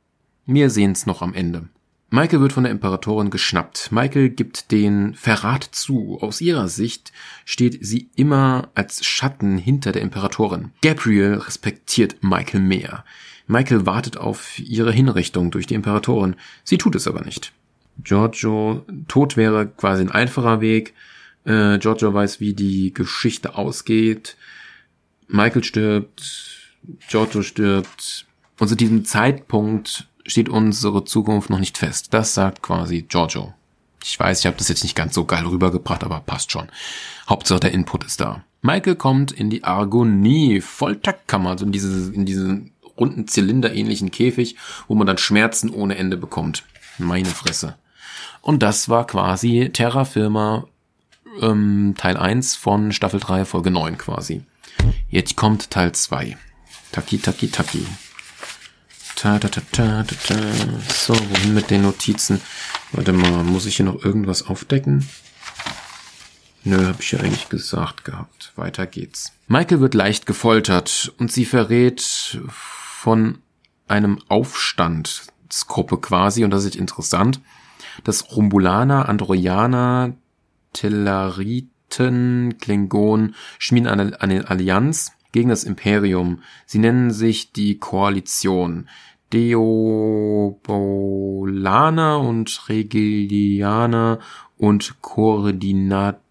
Wir 0.46 0.70
sehen 0.70 0.92
es 0.92 1.06
noch 1.06 1.22
am 1.22 1.34
Ende. 1.34 1.70
Michael 2.10 2.40
wird 2.40 2.54
von 2.54 2.64
der 2.64 2.72
Imperatorin 2.72 3.30
geschnappt. 3.30 3.92
Michael 3.92 4.30
gibt 4.30 4.72
den 4.72 5.14
Verrat 5.14 5.64
zu. 5.64 6.20
Aus 6.22 6.40
ihrer 6.40 6.70
Sicht 6.70 7.12
steht 7.44 7.86
sie 7.86 8.10
immer 8.16 8.70
als 8.76 9.06
Schatten 9.06 9.58
hinter 9.58 9.92
der 9.92 10.04
Imperatorin. 10.04 10.72
Gabriel 10.82 11.34
respektiert 11.34 12.24
Michael 12.24 12.62
mehr. 12.62 13.04
Michael 13.46 13.86
wartet 13.86 14.16
auf 14.16 14.58
ihre 14.60 14.94
Hinrichtung 14.94 15.52
durch 15.52 15.68
die 15.68 15.74
Imperatorin. 15.74 16.38
Sie 16.64 16.78
tut 16.78 16.96
es 16.96 17.08
aber 17.08 17.22
nicht. 17.22 17.52
Giorgio, 18.02 18.86
Tod 19.10 19.36
wäre 19.36 19.68
quasi 19.68 20.04
ein 20.04 20.12
einfacher 20.12 20.62
Weg. 20.62 20.94
Äh, 21.44 21.78
Giorgio 21.78 22.14
weiß, 22.14 22.40
wie 22.40 22.54
die 22.54 22.94
Geschichte 22.94 23.56
ausgeht. 23.56 24.38
Michael 25.28 25.64
stirbt, 25.64 26.74
Giorgio 27.10 27.42
stirbt. 27.42 28.26
Und 28.60 28.68
zu 28.70 28.76
diesem 28.76 29.04
Zeitpunkt 29.04 30.08
steht 30.28 30.50
unsere 30.50 31.04
Zukunft 31.06 31.50
noch 31.50 31.60
nicht 31.60 31.78
fest. 31.78 32.14
Das 32.14 32.34
sagt 32.34 32.62
quasi 32.62 33.02
Giorgio. 33.04 33.54
Ich 34.04 34.20
weiß, 34.20 34.40
ich 34.40 34.46
habe 34.46 34.58
das 34.58 34.68
jetzt 34.68 34.84
nicht 34.84 34.96
ganz 34.96 35.16
so 35.16 35.26
geil 35.26 35.46
rübergebracht, 35.46 36.04
aber 36.04 36.20
passt 36.20 36.52
schon. 36.52 36.70
Hauptsache 37.28 37.60
der 37.60 37.72
Input 37.72 38.06
ist 38.06 38.22
da. 38.22 38.44
Michael 38.62 38.96
kommt 38.96 39.32
in 39.32 39.50
die 39.50 39.64
Argonie, 39.64 40.62
Folterkammer, 40.62 41.52
also 41.52 41.66
in 41.66 41.72
diese, 41.72 42.14
in 42.14 42.26
diesen 42.26 42.72
runden 42.98 43.28
Zylinder-ähnlichen 43.28 44.12
Käfig, 44.12 44.56
wo 44.88 44.96
man 44.96 45.08
dann 45.08 45.18
Schmerzen 45.18 45.70
ohne 45.70 45.98
Ende 45.98 46.18
bekommt. 46.18 46.64
Meine 46.98 47.30
Fresse. 47.30 47.76
Und 48.42 48.64
das 48.64 48.90
war 48.90 49.06
quasi 49.06 49.70
Terra 49.74 50.06
Firma 50.06 50.66
ähm, 51.42 51.96
Teil 51.98 52.18
1 52.18 52.56
von 52.56 52.92
Staffel 52.92 53.20
3, 53.20 53.46
Folge 53.46 53.72
9 53.72 53.98
quasi. 53.98 54.44
Jetzt 55.10 55.36
kommt 55.36 55.70
Teil 55.70 55.92
2. 55.92 56.38
Taki, 56.92 57.18
taki, 57.20 57.50
taki. 57.50 57.86
Ta, 59.18 59.40
ta, 59.40 59.50
ta. 59.72 60.06
So, 60.94 61.16
wohin 61.16 61.56
mit 61.56 61.72
den 61.72 61.82
Notizen? 61.82 62.40
Warte 62.92 63.14
mal, 63.14 63.44
muss 63.44 63.66
ich 63.66 63.78
hier 63.78 63.86
noch 63.88 64.06
irgendwas 64.06 64.46
aufdecken? 64.46 65.10
Nö, 66.64 66.86
hab 66.86 67.00
ich 67.00 67.14
ja 67.14 67.20
eigentlich 67.20 67.50
gesagt 67.50 68.06
gehabt. 68.06 68.54
Weiter 68.56 68.86
geht's. 68.86 69.32
Michael 69.48 69.80
wird 69.80 69.96
leicht 69.96 70.28
gefoltert 70.28 71.12
und 71.18 71.32
sie 71.32 71.46
verrät 71.46 72.40
von 72.48 73.40
einem 73.88 74.20
Aufstandsgruppe 74.28 75.98
quasi, 75.98 76.44
und 76.44 76.52
das 76.52 76.66
ist 76.66 76.76
interessant, 76.76 77.42
dass 78.04 78.36
Rumbulaner, 78.36 79.10
Androianer, 79.10 80.14
Tellariten, 80.74 82.60
Klingon 82.60 83.34
schmieden 83.58 83.88
eine, 83.88 84.22
eine 84.22 84.48
Allianz 84.48 85.14
gegen 85.32 85.50
das 85.50 85.64
Imperium. 85.64 86.42
Sie 86.66 86.80
nennen 86.80 87.12
sich 87.12 87.52
die 87.52 87.78
Koalition. 87.78 88.90
Deobolaner 89.34 92.22
und 92.22 92.70
Regilianer 92.70 94.20
und 94.58 95.02
Koordinat, 95.02 96.22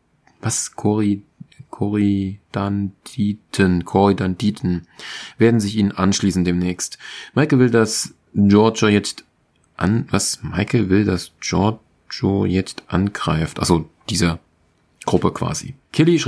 was, 0.41 0.75
Kori, 0.77 1.21
Koridanditen, 1.71 3.85
Koridanditen 3.85 4.87
werden 5.37 5.61
sich 5.61 5.77
ihnen 5.77 5.93
anschließen 5.93 6.45
demnächst. 6.45 6.97
Michael 7.35 7.59
will, 7.59 7.71
dass 7.71 8.15
Giorgio 8.33 8.89
jetzt 8.89 9.27
an, 9.77 10.09
was? 10.11 10.43
Michael 10.43 10.89
will, 10.89 11.05
dass 11.05 11.33
Giorgio 11.41 12.47
jetzt 12.47 12.85
angreift. 12.89 13.61
Also, 13.61 13.91
dieser 14.09 14.39
Gruppe 15.05 15.33
quasi. 15.33 15.75
Killy, 15.93 16.19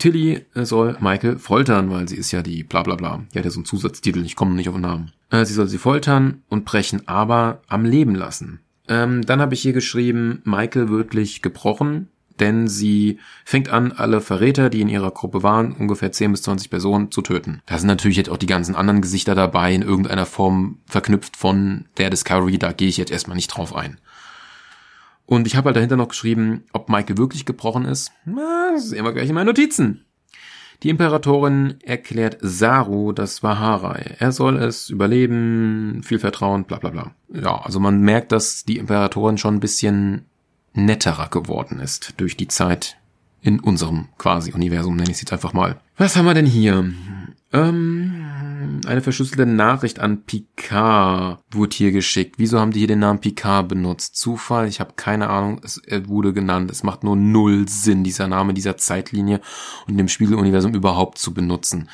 Tilly 0.00 0.46
soll 0.54 0.96
Michael 0.98 1.38
foltern, 1.38 1.90
weil 1.90 2.08
sie 2.08 2.16
ist 2.16 2.32
ja 2.32 2.42
die 2.42 2.64
bla 2.64 2.82
bla 2.82 2.96
bla. 2.96 3.22
Die 3.32 3.38
hat 3.38 3.44
ja 3.44 3.50
so 3.50 3.60
einen 3.60 3.66
Zusatztitel, 3.66 4.24
ich 4.24 4.34
komme 4.34 4.54
nicht 4.54 4.68
auf 4.68 4.74
den 4.74 4.82
Namen. 4.82 5.12
Äh, 5.30 5.44
sie 5.44 5.54
soll 5.54 5.68
sie 5.68 5.78
foltern 5.78 6.42
und 6.48 6.64
brechen, 6.64 7.06
aber 7.06 7.60
am 7.68 7.84
Leben 7.84 8.14
lassen. 8.14 8.60
Ähm, 8.88 9.24
dann 9.24 9.40
habe 9.40 9.54
ich 9.54 9.60
hier 9.60 9.74
geschrieben, 9.74 10.40
Michael 10.44 10.88
wirklich 10.88 11.42
gebrochen, 11.42 12.08
denn 12.40 12.66
sie 12.66 13.18
fängt 13.44 13.68
an, 13.68 13.92
alle 13.92 14.22
Verräter, 14.22 14.70
die 14.70 14.80
in 14.80 14.88
ihrer 14.88 15.10
Gruppe 15.10 15.42
waren, 15.42 15.72
ungefähr 15.72 16.10
10 16.10 16.32
bis 16.32 16.42
20 16.42 16.70
Personen, 16.70 17.10
zu 17.10 17.20
töten. 17.20 17.60
Da 17.66 17.78
sind 17.78 17.86
natürlich 17.86 18.16
jetzt 18.16 18.30
auch 18.30 18.38
die 18.38 18.46
ganzen 18.46 18.74
anderen 18.74 19.02
Gesichter 19.02 19.34
dabei, 19.34 19.74
in 19.74 19.82
irgendeiner 19.82 20.26
Form 20.26 20.78
verknüpft 20.86 21.36
von 21.36 21.84
der 21.98 22.10
Discovery, 22.10 22.58
da 22.58 22.72
gehe 22.72 22.88
ich 22.88 22.96
jetzt 22.96 23.12
erstmal 23.12 23.36
nicht 23.36 23.48
drauf 23.48 23.76
ein. 23.76 23.98
Und 25.30 25.46
ich 25.46 25.54
habe 25.54 25.66
halt 25.66 25.76
dahinter 25.76 25.96
noch 25.96 26.08
geschrieben, 26.08 26.64
ob 26.72 26.88
Michael 26.88 27.16
wirklich 27.16 27.46
gebrochen 27.46 27.84
ist. 27.84 28.10
Na, 28.24 28.72
das 28.72 28.88
sehen 28.88 29.04
wir 29.04 29.12
gleich 29.12 29.28
in 29.28 29.36
meinen 29.36 29.46
Notizen. 29.46 30.04
Die 30.82 30.88
Imperatorin 30.88 31.76
erklärt 31.84 32.38
Saru 32.40 33.12
das 33.12 33.40
Vaharai. 33.40 34.16
Er 34.18 34.32
soll 34.32 34.56
es 34.56 34.90
überleben, 34.90 36.00
viel 36.02 36.18
Vertrauen, 36.18 36.64
bla 36.64 36.78
bla 36.78 36.90
bla. 36.90 37.14
Ja, 37.32 37.60
also 37.60 37.78
man 37.78 38.00
merkt, 38.00 38.32
dass 38.32 38.64
die 38.64 38.78
Imperatorin 38.78 39.38
schon 39.38 39.54
ein 39.54 39.60
bisschen 39.60 40.26
netterer 40.74 41.28
geworden 41.28 41.78
ist 41.78 42.14
durch 42.16 42.36
die 42.36 42.48
Zeit 42.48 42.96
in 43.40 43.60
unserem 43.60 44.08
quasi 44.18 44.52
Universum, 44.52 44.96
nenne 44.96 45.10
ich 45.10 45.16
es 45.16 45.20
jetzt 45.20 45.32
einfach 45.32 45.52
mal. 45.52 45.80
Was 45.96 46.16
haben 46.16 46.24
wir 46.24 46.34
denn 46.34 46.44
hier? 46.44 46.92
Ähm, 47.52 48.26
eine 48.86 49.02
verschlüsselte 49.02 49.46
Nachricht 49.46 49.98
an 49.98 50.24
Picard 50.24 51.40
wurde 51.50 51.76
hier 51.76 51.92
geschickt. 51.92 52.36
Wieso 52.38 52.58
haben 52.58 52.72
die 52.72 52.80
hier 52.80 52.88
den 52.88 53.00
Namen 53.00 53.20
Picard 53.20 53.68
benutzt? 53.68 54.16
Zufall? 54.16 54.68
Ich 54.68 54.80
habe 54.80 54.94
keine 54.96 55.28
Ahnung. 55.28 55.60
Es 55.62 55.80
wurde 56.06 56.32
genannt. 56.32 56.70
Es 56.70 56.82
macht 56.82 57.04
nur 57.04 57.16
null 57.16 57.68
Sinn, 57.68 58.04
dieser 58.04 58.28
Name 58.28 58.54
dieser 58.54 58.76
Zeitlinie 58.76 59.40
und 59.86 59.96
dem 59.96 60.08
Spiegeluniversum 60.08 60.74
überhaupt 60.74 61.18
zu 61.18 61.34
benutzen. 61.34 61.88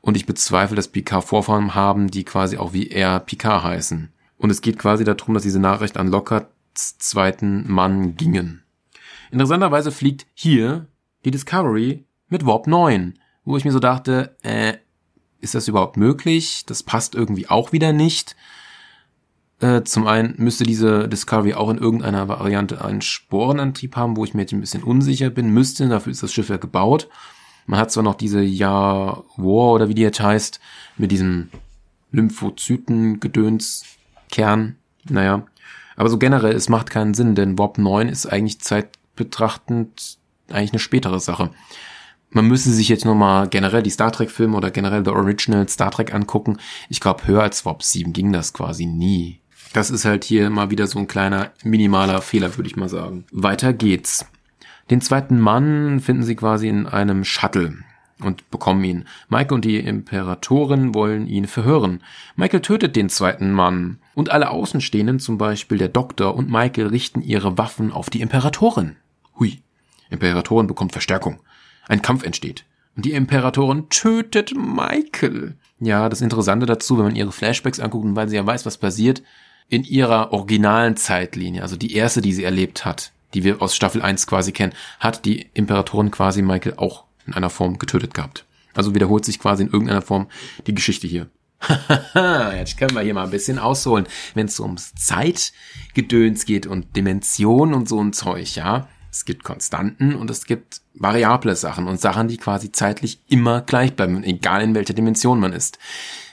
Und 0.00 0.16
ich 0.16 0.26
bezweifle, 0.26 0.76
dass 0.76 0.88
Picard 0.88 1.24
Vorfahren 1.24 1.74
haben, 1.74 2.10
die 2.10 2.24
quasi 2.24 2.56
auch 2.56 2.72
wie 2.72 2.88
er 2.88 3.20
Picard 3.20 3.62
heißen. 3.62 4.12
Und 4.36 4.50
es 4.50 4.60
geht 4.60 4.78
quasi 4.78 5.04
darum, 5.04 5.34
dass 5.34 5.44
diese 5.44 5.60
Nachricht 5.60 5.96
an 5.96 6.08
Lockharts 6.08 6.98
zweiten 6.98 7.70
Mann 7.70 8.16
gingen. 8.16 8.62
Interessanterweise 9.30 9.92
fliegt 9.92 10.26
hier 10.34 10.86
die 11.24 11.30
Discovery 11.30 12.04
mit 12.28 12.44
Warp 12.44 12.66
9, 12.66 13.14
wo 13.44 13.56
ich 13.56 13.64
mir 13.64 13.72
so 13.72 13.78
dachte, 13.78 14.36
äh, 14.42 14.74
ist 15.42 15.54
das 15.54 15.68
überhaupt 15.68 15.98
möglich? 15.98 16.64
Das 16.66 16.82
passt 16.82 17.14
irgendwie 17.14 17.48
auch 17.48 17.72
wieder 17.72 17.92
nicht. 17.92 18.34
Äh, 19.60 19.82
zum 19.82 20.06
einen 20.06 20.34
müsste 20.38 20.64
diese 20.64 21.06
Discovery 21.08 21.52
auch 21.54 21.68
in 21.68 21.76
irgendeiner 21.78 22.28
Variante 22.28 22.84
einen 22.84 23.02
Sporenantrieb 23.02 23.96
haben, 23.96 24.16
wo 24.16 24.24
ich 24.24 24.34
mir 24.34 24.42
jetzt 24.42 24.52
ein 24.52 24.60
bisschen 24.60 24.82
unsicher 24.82 25.30
bin. 25.30 25.50
Müsste, 25.50 25.88
dafür 25.88 26.12
ist 26.12 26.22
das 26.22 26.32
Schiff 26.32 26.48
ja 26.48 26.56
gebaut. 26.56 27.08
Man 27.66 27.78
hat 27.78 27.90
zwar 27.90 28.04
noch 28.04 28.14
diese 28.14 28.40
Ja 28.40 29.22
War 29.36 29.72
oder 29.72 29.88
wie 29.88 29.94
die 29.94 30.02
jetzt 30.02 30.20
heißt, 30.20 30.60
mit 30.96 31.12
diesem 31.12 31.50
Lymphozyten-Gedöns-Kern. 32.12 34.76
Naja. 35.08 35.46
Aber 35.96 36.08
so 36.08 36.18
generell, 36.18 36.54
es 36.54 36.68
macht 36.68 36.90
keinen 36.90 37.14
Sinn, 37.14 37.34
denn 37.34 37.58
Warp 37.58 37.78
9 37.78 38.08
ist 38.08 38.26
eigentlich 38.26 38.60
zeitbetrachtend 38.60 40.18
eigentlich 40.50 40.72
eine 40.72 40.80
spätere 40.80 41.20
Sache 41.20 41.50
man 42.32 42.48
müsste 42.48 42.70
sich 42.70 42.88
jetzt 42.88 43.04
nur 43.04 43.14
mal 43.14 43.48
generell 43.48 43.82
die 43.82 43.90
Star 43.90 44.10
Trek 44.10 44.30
Filme 44.30 44.56
oder 44.56 44.70
generell 44.70 45.04
The 45.04 45.10
Original 45.10 45.68
Star 45.68 45.90
Trek 45.90 46.14
angucken. 46.14 46.58
Ich 46.88 47.00
glaube, 47.00 47.26
höher 47.26 47.42
als 47.42 47.64
Warp 47.64 47.82
7 47.82 48.12
ging 48.12 48.32
das 48.32 48.52
quasi 48.52 48.86
nie. 48.86 49.40
Das 49.72 49.90
ist 49.90 50.04
halt 50.04 50.24
hier 50.24 50.50
mal 50.50 50.70
wieder 50.70 50.86
so 50.86 50.98
ein 50.98 51.06
kleiner 51.06 51.52
minimaler 51.62 52.20
Fehler, 52.20 52.56
würde 52.56 52.68
ich 52.68 52.76
mal 52.76 52.88
sagen. 52.88 53.24
Weiter 53.32 53.72
geht's. 53.72 54.26
Den 54.90 55.00
zweiten 55.00 55.40
Mann 55.40 56.00
finden 56.00 56.24
sie 56.24 56.36
quasi 56.36 56.68
in 56.68 56.86
einem 56.86 57.24
Shuttle 57.24 57.78
und 58.20 58.50
bekommen 58.50 58.84
ihn. 58.84 59.04
Michael 59.28 59.54
und 59.54 59.64
die 59.64 59.78
Imperatorin 59.78 60.94
wollen 60.94 61.26
ihn 61.26 61.46
verhören. 61.46 62.02
Michael 62.36 62.60
tötet 62.60 62.96
den 62.96 63.08
zweiten 63.08 63.52
Mann. 63.52 63.98
Und 64.14 64.30
alle 64.30 64.50
Außenstehenden, 64.50 65.18
zum 65.18 65.38
Beispiel 65.38 65.78
der 65.78 65.88
Doktor 65.88 66.34
und 66.34 66.50
Michael, 66.50 66.88
richten 66.88 67.22
ihre 67.22 67.56
Waffen 67.56 67.92
auf 67.92 68.10
die 68.10 68.20
Imperatorin. 68.20 68.96
Hui. 69.38 69.62
Imperatorin 70.10 70.66
bekommt 70.66 70.92
Verstärkung 70.92 71.38
ein 71.88 72.02
Kampf 72.02 72.24
entsteht. 72.24 72.64
Und 72.96 73.04
die 73.04 73.12
Imperatorin 73.12 73.88
tötet 73.88 74.54
Michael. 74.54 75.56
Ja, 75.80 76.08
das 76.08 76.20
Interessante 76.20 76.66
dazu, 76.66 76.98
wenn 76.98 77.06
man 77.06 77.16
ihre 77.16 77.32
Flashbacks 77.32 77.80
anguckt 77.80 78.04
und 78.04 78.16
weil 78.16 78.28
sie 78.28 78.36
ja 78.36 78.46
weiß, 78.46 78.66
was 78.66 78.78
passiert, 78.78 79.22
in 79.68 79.84
ihrer 79.84 80.32
originalen 80.32 80.96
Zeitlinie, 80.96 81.62
also 81.62 81.76
die 81.76 81.94
erste, 81.94 82.20
die 82.20 82.34
sie 82.34 82.44
erlebt 82.44 82.84
hat, 82.84 83.12
die 83.32 83.44
wir 83.44 83.62
aus 83.62 83.74
Staffel 83.74 84.02
1 84.02 84.26
quasi 84.26 84.52
kennen, 84.52 84.74
hat 85.00 85.24
die 85.24 85.48
Imperatorin 85.54 86.10
quasi 86.10 86.42
Michael 86.42 86.74
auch 86.76 87.04
in 87.26 87.32
einer 87.32 87.50
Form 87.50 87.78
getötet 87.78 88.12
gehabt. 88.12 88.44
Also 88.74 88.94
wiederholt 88.94 89.24
sich 89.24 89.38
quasi 89.38 89.62
in 89.62 89.70
irgendeiner 89.70 90.02
Form 90.02 90.28
die 90.66 90.74
Geschichte 90.74 91.06
hier. 91.06 91.30
Jetzt 92.54 92.76
können 92.76 92.94
wir 92.94 93.02
hier 93.02 93.14
mal 93.14 93.24
ein 93.24 93.30
bisschen 93.30 93.58
ausholen, 93.58 94.06
wenn 94.34 94.46
es 94.46 94.60
ums 94.60 94.94
Zeitgedöns 94.94 96.44
geht 96.44 96.66
und 96.66 96.96
Dimensionen 96.96 97.74
und 97.74 97.88
so 97.88 98.02
ein 98.02 98.12
Zeug, 98.12 98.56
ja 98.56 98.88
Es 99.10 99.24
gibt 99.24 99.44
Konstanten 99.44 100.14
und 100.14 100.28
es 100.28 100.44
gibt 100.44 100.81
variable 100.94 101.56
Sachen 101.56 101.86
und 101.86 102.00
Sachen, 102.00 102.28
die 102.28 102.36
quasi 102.36 102.72
zeitlich 102.72 103.20
immer 103.28 103.60
gleich 103.60 103.94
bleiben, 103.94 104.22
egal 104.24 104.62
in 104.62 104.74
welcher 104.74 104.94
Dimension 104.94 105.40
man 105.40 105.52
ist. 105.52 105.78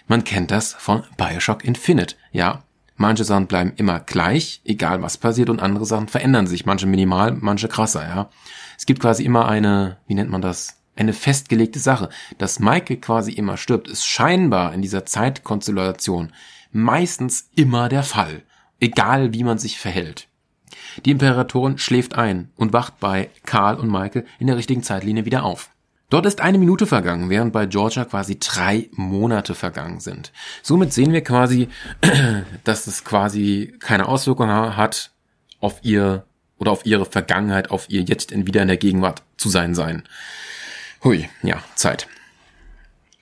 Man 0.07 0.24
kennt 0.24 0.51
das 0.51 0.74
von 0.74 1.03
Bioshock 1.18 1.64
Infinite. 1.64 2.16
Ja, 2.32 2.64
manche 2.95 3.24
Sachen 3.24 3.47
bleiben 3.47 3.74
immer 3.76 3.99
gleich, 3.99 4.62
egal 4.66 5.01
was 5.01 5.18
passiert 5.18 5.49
und 5.49 5.62
andere 5.62 5.86
Sachen 5.86 6.07
verändern 6.07 6.47
sich, 6.47 6.66
manche 6.66 6.88
minimal, 6.88 7.34
manche 7.34 7.68
krasser, 7.68 8.07
ja. 8.07 8.30
Es 8.78 8.86
gibt 8.86 9.01
quasi 9.01 9.24
immer 9.24 9.47
eine, 9.49 9.97
wie 10.07 10.16
nennt 10.16 10.32
man 10.32 10.41
das? 10.41 10.78
Eine 10.95 11.14
festgelegte 11.14 11.80
Sache. 11.80 12.10
Dass 12.38 12.60
Michael 12.60 12.97
quasi 12.97 13.34
immer 13.34 13.57
stirbt, 13.57 13.89
ist 13.89 14.05
scheinbar 14.05 14.74
in 14.74 14.82
dieser 14.82 15.05
Zeitkonstellation 15.05 16.32
meistens 16.72 17.49
immer 17.55 17.89
der 17.89 18.03
Fall. 18.03 18.43
Egal 18.80 19.34
wie 19.34 19.43
man 19.43 19.57
sich 19.57 19.80
verhält. 19.80 20.29
Die 21.05 21.11
Imperatorin 21.11 21.78
schläft 21.78 22.15
ein 22.15 22.51
und 22.55 22.74
wacht 22.74 22.99
bei 22.99 23.30
Karl 23.45 23.76
und 23.76 23.91
Michael 23.91 24.26
in 24.39 24.47
der 24.47 24.57
richtigen 24.57 24.84
Zeitlinie 24.84 25.26
wieder 25.26 25.43
auf. 25.43 25.70
Dort 26.09 26.26
ist 26.26 26.41
eine 26.41 26.57
Minute 26.57 26.88
vergangen, 26.88 27.30
während 27.30 27.53
bei 27.53 27.67
Georgia 27.67 28.03
quasi 28.03 28.39
drei 28.39 28.89
Monate 28.93 29.53
vergangen 29.53 29.99
sind. 29.99 30.32
Somit 30.63 30.91
sehen 30.91 31.13
wir 31.13 31.24
quasi, 31.24 31.70
dass 32.63 32.88
es 32.88 33.03
quasi 33.03 33.76
keine 33.80 34.07
Auswirkungen 34.07 34.76
hat 34.76 35.11
auf 35.59 35.80
ihr 35.84 36.26
oder 36.57 36.72
auf 36.72 36.86
ihre 36.86 37.05
Vergangenheit, 37.05 37.70
auf 37.70 37.89
ihr 37.89 38.01
jetzt 38.01 38.32
in 38.32 38.47
wieder 38.47 38.61
in 38.61 38.67
der 38.67 38.78
Gegenwart 38.78 39.22
zu 39.38 39.49
sein 39.49 39.76
sein. 39.76 40.03
Hui, 41.03 41.30
ja, 41.43 41.63
Zeit. 41.76 42.07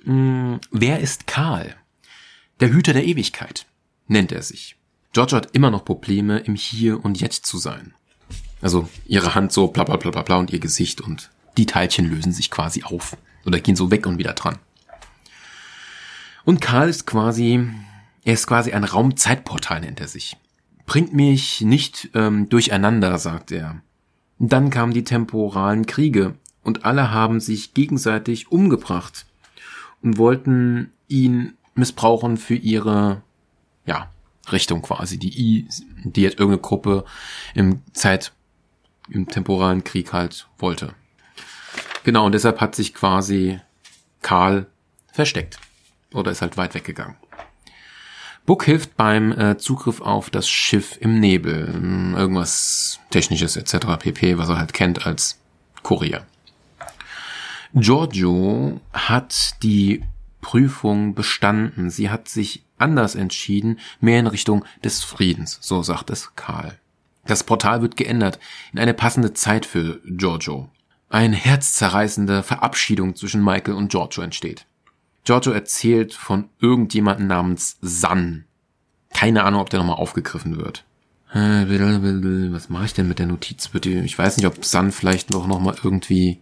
Hm, 0.05 0.59
wer 0.71 0.99
ist 0.99 1.27
Karl? 1.27 1.75
Der 2.61 2.69
Hüter 2.69 2.93
der 2.93 3.05
Ewigkeit, 3.05 3.65
nennt 4.07 4.31
er 4.31 4.41
sich. 4.41 4.76
Georgia 5.17 5.37
hat 5.37 5.55
immer 5.55 5.71
noch 5.71 5.83
Probleme, 5.83 6.37
im 6.37 6.53
Hier 6.53 7.03
und 7.03 7.19
Jetzt 7.19 7.47
zu 7.47 7.57
sein. 7.57 7.95
Also 8.61 8.87
ihre 9.07 9.33
Hand 9.33 9.51
so 9.51 9.67
bla 9.67 9.83
bla 9.83 9.95
bla 9.95 10.11
bla 10.11 10.21
bla 10.21 10.35
und 10.35 10.53
ihr 10.53 10.59
Gesicht 10.59 11.01
und 11.01 11.31
die 11.57 11.65
Teilchen 11.65 12.07
lösen 12.07 12.31
sich 12.31 12.51
quasi 12.51 12.83
auf 12.83 13.17
oder 13.43 13.59
gehen 13.59 13.75
so 13.75 13.89
weg 13.89 14.05
und 14.05 14.19
wieder 14.19 14.33
dran. 14.33 14.59
Und 16.45 16.61
Karl 16.61 16.87
ist 16.87 17.07
quasi, 17.07 17.67
er 18.25 18.33
ist 18.35 18.45
quasi 18.45 18.73
ein 18.73 18.83
Raumzeitportal, 18.83 19.81
nennt 19.81 19.99
er 19.99 20.07
sich. 20.07 20.37
Bringt 20.85 21.13
mich 21.13 21.61
nicht 21.61 22.11
ähm, 22.13 22.47
durcheinander, 22.47 23.17
sagt 23.17 23.51
er. 23.51 23.81
Dann 24.37 24.69
kamen 24.69 24.93
die 24.93 25.03
temporalen 25.03 25.87
Kriege 25.87 26.35
und 26.61 26.85
alle 26.85 27.09
haben 27.09 27.39
sich 27.39 27.73
gegenseitig 27.73 28.51
umgebracht 28.51 29.25
und 30.03 30.19
wollten 30.19 30.91
ihn 31.07 31.57
missbrauchen 31.73 32.37
für 32.37 32.53
ihre, 32.53 33.23
ja, 33.87 34.11
Richtung 34.51 34.81
quasi. 34.81 35.17
Die 35.17 35.37
I, 35.39 35.67
die 36.03 36.21
jetzt 36.21 36.39
irgendeine 36.39 36.61
Gruppe 36.61 37.05
im 37.53 37.81
Zeit, 37.93 38.31
im 39.09 39.27
temporalen 39.27 39.83
Krieg 39.83 40.13
halt 40.13 40.47
wollte. 40.57 40.93
Genau, 42.03 42.25
und 42.25 42.31
deshalb 42.31 42.61
hat 42.61 42.75
sich 42.75 42.93
quasi 42.93 43.59
Karl 44.21 44.67
versteckt. 45.11 45.59
Oder 46.13 46.31
ist 46.31 46.41
halt 46.41 46.57
weit 46.57 46.73
weggegangen. 46.73 47.17
Book 48.45 48.63
hilft 48.63 48.95
beim 48.95 49.33
äh, 49.33 49.57
Zugriff 49.57 49.99
auf 49.99 50.29
das 50.29 50.47
Schiff 50.47 50.97
im 51.01 51.19
Nebel. 51.19 51.67
Hm, 51.73 52.15
irgendwas 52.15 53.01
Technisches 53.09 53.57
etc. 53.57 53.97
pp, 53.99 54.37
was 54.37 54.47
er 54.47 54.57
halt 54.57 54.73
kennt 54.73 55.05
als 55.05 55.37
Kurier. 55.83 56.25
Giorgio 57.73 58.79
hat 58.93 59.61
die 59.63 60.03
Prüfung 60.39 61.13
bestanden. 61.13 61.89
Sie 61.89 62.09
hat 62.09 62.29
sich 62.29 62.63
anders 62.77 63.15
entschieden, 63.15 63.79
mehr 63.99 64.19
in 64.19 64.27
Richtung 64.27 64.65
des 64.83 65.03
Friedens, 65.03 65.57
so 65.61 65.83
sagt 65.83 66.09
es 66.09 66.35
Karl. 66.35 66.77
Das 67.25 67.43
Portal 67.43 67.81
wird 67.81 67.97
geändert 67.97 68.39
in 68.71 68.79
eine 68.79 68.93
passende 68.93 69.33
Zeit 69.33 69.65
für 69.65 69.99
Giorgio. 70.05 70.69
Eine 71.09 71.35
herzzerreißende 71.35 72.43
Verabschiedung 72.43 73.15
zwischen 73.15 73.43
Michael 73.43 73.75
und 73.75 73.89
Giorgio 73.89 74.23
entsteht. 74.23 74.65
Giorgio 75.23 75.51
erzählt 75.51 76.13
von 76.13 76.49
irgendjemanden 76.59 77.27
namens 77.27 77.77
San. 77.81 78.45
Keine 79.13 79.43
Ahnung, 79.43 79.61
ob 79.61 79.69
der 79.69 79.79
nochmal 79.79 79.97
aufgegriffen 79.97 80.57
wird. 80.57 80.85
Was 81.33 82.69
mache 82.69 82.85
ich 82.85 82.93
denn 82.93 83.07
mit 83.07 83.19
der 83.19 83.25
Notiz? 83.25 83.69
Ich 83.73 84.17
weiß 84.17 84.37
nicht, 84.37 84.45
ob 84.45 84.63
San 84.63 84.91
vielleicht 84.91 85.29
noch, 85.31 85.47
noch 85.47 85.59
mal 85.59 85.75
irgendwie 85.83 86.39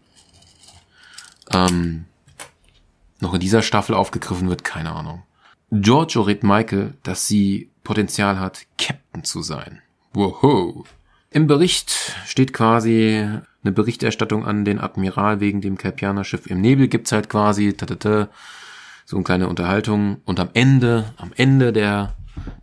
ähm, 1.51 2.05
noch 3.19 3.33
in 3.33 3.39
dieser 3.39 3.63
Staffel 3.63 3.95
aufgegriffen 3.95 4.49
wird. 4.49 4.63
Keine 4.63 4.91
Ahnung. 4.91 5.23
Giorgio 5.81 6.21
rät 6.21 6.43
Michael, 6.43 6.93
dass 7.03 7.27
sie 7.27 7.69
Potenzial 7.83 8.39
hat, 8.39 8.65
Captain 8.77 9.23
zu 9.23 9.41
sein. 9.41 9.81
Woho. 10.13 10.85
Im 11.29 11.47
Bericht 11.47 12.15
steht 12.25 12.53
quasi 12.53 13.27
eine 13.63 13.71
Berichterstattung 13.71 14.45
an 14.45 14.63
den 14.63 14.79
Admiral 14.79 15.39
wegen 15.39 15.59
dem 15.59 15.77
Kelpianer-Schiff 15.77 16.47
im 16.47 16.61
Nebel 16.61 16.87
gibt's 16.87 17.11
halt 17.11 17.29
quasi, 17.29 17.73
tatata, 17.73 18.29
so 19.05 19.17
eine 19.17 19.23
kleine 19.23 19.49
Unterhaltung. 19.49 20.21
Und 20.25 20.39
am 20.39 20.49
Ende, 20.53 21.13
am 21.17 21.31
Ende 21.35 21.73
der, 21.73 22.15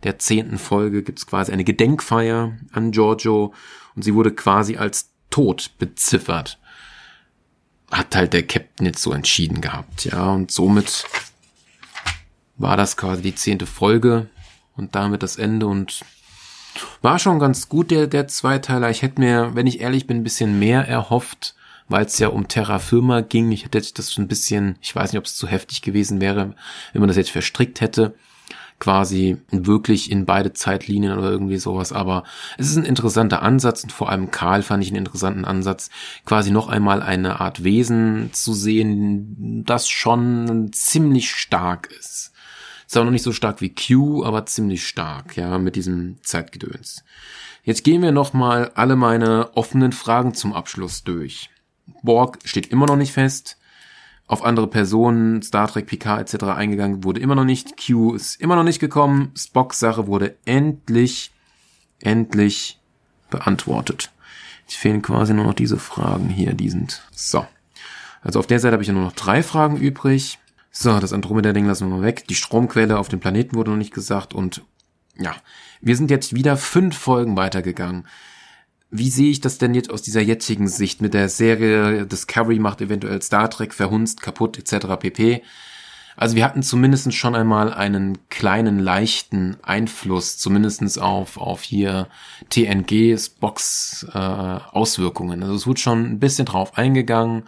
der 0.03 0.17
zehnten 0.19 0.57
Folge 0.57 1.03
gibt's 1.03 1.27
quasi 1.27 1.51
eine 1.51 1.63
Gedenkfeier 1.63 2.57
an 2.71 2.91
Giorgio 2.91 3.53
und 3.95 4.01
sie 4.03 4.15
wurde 4.15 4.31
quasi 4.31 4.77
als 4.77 5.11
tot 5.29 5.71
beziffert. 5.77 6.57
Hat 7.91 8.15
halt 8.15 8.33
der 8.33 8.43
Captain 8.43 8.87
jetzt 8.87 9.03
so 9.03 9.13
entschieden 9.13 9.61
gehabt, 9.61 10.05
ja, 10.05 10.31
und 10.31 10.51
somit 10.51 11.05
war 12.55 12.77
das 12.77 12.97
quasi 12.97 13.21
die 13.21 13.35
zehnte 13.35 13.65
Folge 13.65 14.29
und 14.75 14.95
damit 14.95 15.23
das 15.23 15.37
Ende 15.37 15.67
und 15.67 16.01
war 17.01 17.19
schon 17.19 17.39
ganz 17.39 17.69
gut, 17.69 17.91
der, 17.91 18.07
der 18.07 18.27
Zweiteiler. 18.27 18.89
Ich 18.89 19.01
hätte 19.01 19.21
mir, 19.21 19.51
wenn 19.53 19.67
ich 19.67 19.81
ehrlich 19.81 20.07
bin, 20.07 20.17
ein 20.17 20.23
bisschen 20.23 20.57
mehr 20.59 20.87
erhofft, 20.87 21.55
weil 21.87 22.05
es 22.05 22.17
ja 22.17 22.29
um 22.29 22.47
Terra 22.47 22.79
Firma 22.79 23.21
ging. 23.21 23.51
Ich 23.51 23.65
hätte 23.65 23.81
das 23.93 24.11
schon 24.11 24.25
ein 24.25 24.29
bisschen, 24.29 24.77
ich 24.81 24.95
weiß 24.95 25.11
nicht, 25.11 25.19
ob 25.19 25.25
es 25.25 25.35
zu 25.35 25.47
heftig 25.47 25.81
gewesen 25.81 26.21
wäre, 26.21 26.55
wenn 26.91 27.01
man 27.01 27.07
das 27.07 27.17
jetzt 27.17 27.31
verstrickt 27.31 27.81
hätte. 27.81 28.15
Quasi 28.79 29.37
wirklich 29.49 30.11
in 30.11 30.25
beide 30.25 30.51
Zeitlinien 30.51 31.17
oder 31.17 31.29
irgendwie 31.29 31.57
sowas. 31.57 31.93
Aber 31.93 32.23
es 32.57 32.69
ist 32.69 32.75
ein 32.75 32.85
interessanter 32.85 33.43
Ansatz 33.43 33.83
und 33.83 33.91
vor 33.91 34.09
allem 34.09 34.31
Karl 34.31 34.63
fand 34.63 34.83
ich 34.83 34.89
einen 34.89 34.97
interessanten 34.97 35.45
Ansatz, 35.45 35.89
quasi 36.25 36.49
noch 36.51 36.67
einmal 36.67 37.01
eine 37.03 37.39
Art 37.39 37.63
Wesen 37.63 38.31
zu 38.33 38.53
sehen, 38.53 39.63
das 39.63 39.87
schon 39.87 40.71
ziemlich 40.73 41.29
stark 41.29 41.89
ist 41.97 42.32
zwar 42.93 43.03
noch 43.03 43.11
nicht 43.11 43.23
so 43.23 43.33
stark 43.33 43.61
wie 43.61 43.73
Q, 43.73 44.23
aber 44.23 44.45
ziemlich 44.45 44.87
stark, 44.87 45.35
ja, 45.35 45.57
mit 45.57 45.75
diesem 45.75 46.17
Zeitgedöns. 46.23 47.03
Jetzt 47.63 47.83
gehen 47.83 48.01
wir 48.01 48.11
nochmal 48.11 48.71
alle 48.75 48.95
meine 48.95 49.55
offenen 49.55 49.91
Fragen 49.91 50.33
zum 50.33 50.53
Abschluss 50.53 51.03
durch. 51.03 51.49
Borg 52.01 52.39
steht 52.43 52.67
immer 52.67 52.85
noch 52.85 52.95
nicht 52.95 53.13
fest. 53.13 53.57
Auf 54.27 54.43
andere 54.43 54.67
Personen, 54.67 55.41
Star 55.41 55.67
Trek, 55.67 55.85
Picard 55.85 56.33
etc. 56.33 56.43
eingegangen 56.45 57.03
wurde 57.03 57.19
immer 57.19 57.35
noch 57.35 57.43
nicht. 57.43 57.75
Q 57.77 58.13
ist 58.13 58.39
immer 58.39 58.55
noch 58.55 58.63
nicht 58.63 58.79
gekommen. 58.79 59.31
Spocks 59.35 59.79
Sache 59.79 60.07
wurde 60.07 60.35
endlich, 60.45 61.31
endlich 61.99 62.79
beantwortet. 63.29 64.11
Jetzt 64.67 64.77
fehlen 64.77 65.01
quasi 65.01 65.33
nur 65.33 65.45
noch 65.45 65.53
diese 65.53 65.77
Fragen 65.77 66.29
hier, 66.29 66.53
die 66.53 66.69
sind 66.69 67.01
so. 67.11 67.45
Also 68.21 68.39
auf 68.39 68.47
der 68.47 68.59
Seite 68.59 68.73
habe 68.73 68.83
ich 68.83 68.87
ja 68.87 68.93
nur 68.93 69.03
noch 69.03 69.13
drei 69.13 69.43
Fragen 69.43 69.77
übrig. 69.77 70.39
So, 70.75 70.99
das 70.99 71.13
Andromeda-Ding 71.13 71.67
lassen 71.67 71.87
wir 71.87 71.97
mal 71.97 72.03
weg. 72.03 72.27
Die 72.27 72.35
Stromquelle 72.35 72.97
auf 72.97 73.07
dem 73.07 73.19
Planeten 73.19 73.55
wurde 73.55 73.69
noch 73.69 73.77
nicht 73.77 73.93
gesagt 73.93 74.33
und 74.33 74.63
ja, 75.15 75.35
wir 75.81 75.95
sind 75.95 76.09
jetzt 76.09 76.33
wieder 76.33 76.57
fünf 76.57 76.97
Folgen 76.97 77.37
weitergegangen. 77.37 78.07
Wie 78.89 79.11
sehe 79.11 79.29
ich 79.29 79.39
das 79.39 79.59
denn 79.59 79.75
jetzt 79.75 79.91
aus 79.91 80.01
dieser 80.01 80.21
jetzigen 80.21 80.67
Sicht 80.67 80.99
mit 80.99 81.13
der 81.13 81.29
Serie 81.29 82.07
Discovery 82.07 82.57
macht 82.57 82.81
eventuell 82.81 83.21
Star 83.21 83.51
Trek 83.51 83.71
verhunzt, 83.73 84.21
kaputt 84.21 84.57
etc. 84.57 84.87
pp. 84.99 85.43
Also 86.15 86.35
wir 86.35 86.43
hatten 86.43 86.63
zumindest 86.63 87.13
schon 87.13 87.35
einmal 87.35 87.71
einen 87.71 88.17
kleinen, 88.29 88.79
leichten 88.79 89.57
Einfluss, 89.61 90.39
zumindestens 90.39 90.97
auf, 90.97 91.37
auf 91.37 91.61
hier 91.61 92.07
TNGs 92.49 93.29
Box 93.29 94.07
äh, 94.11 94.17
Auswirkungen. 94.17 95.43
Also 95.43 95.55
es 95.55 95.67
wurde 95.67 95.79
schon 95.79 96.05
ein 96.05 96.19
bisschen 96.19 96.45
drauf 96.45 96.77
eingegangen. 96.77 97.43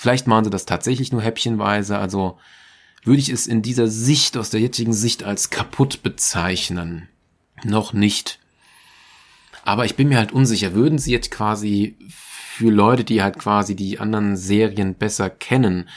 Vielleicht 0.00 0.28
machen 0.28 0.44
sie 0.44 0.50
das 0.50 0.64
tatsächlich 0.64 1.10
nur 1.10 1.22
häppchenweise. 1.22 1.98
Also 1.98 2.38
würde 3.02 3.18
ich 3.18 3.30
es 3.30 3.48
in 3.48 3.62
dieser 3.62 3.88
Sicht, 3.88 4.36
aus 4.36 4.48
der 4.48 4.60
jetzigen 4.60 4.92
Sicht 4.92 5.24
als 5.24 5.50
kaputt 5.50 6.04
bezeichnen. 6.04 7.08
Noch 7.64 7.92
nicht. 7.92 8.38
Aber 9.64 9.86
ich 9.86 9.96
bin 9.96 10.06
mir 10.06 10.18
halt 10.18 10.30
unsicher. 10.30 10.72
Würden 10.72 11.00
sie 11.00 11.10
jetzt 11.10 11.32
quasi 11.32 11.96
für 12.08 12.70
Leute, 12.70 13.02
die 13.02 13.24
halt 13.24 13.40
quasi 13.40 13.74
die 13.74 13.98
anderen 13.98 14.36
Serien 14.36 14.94
besser 14.94 15.30
kennen, 15.30 15.88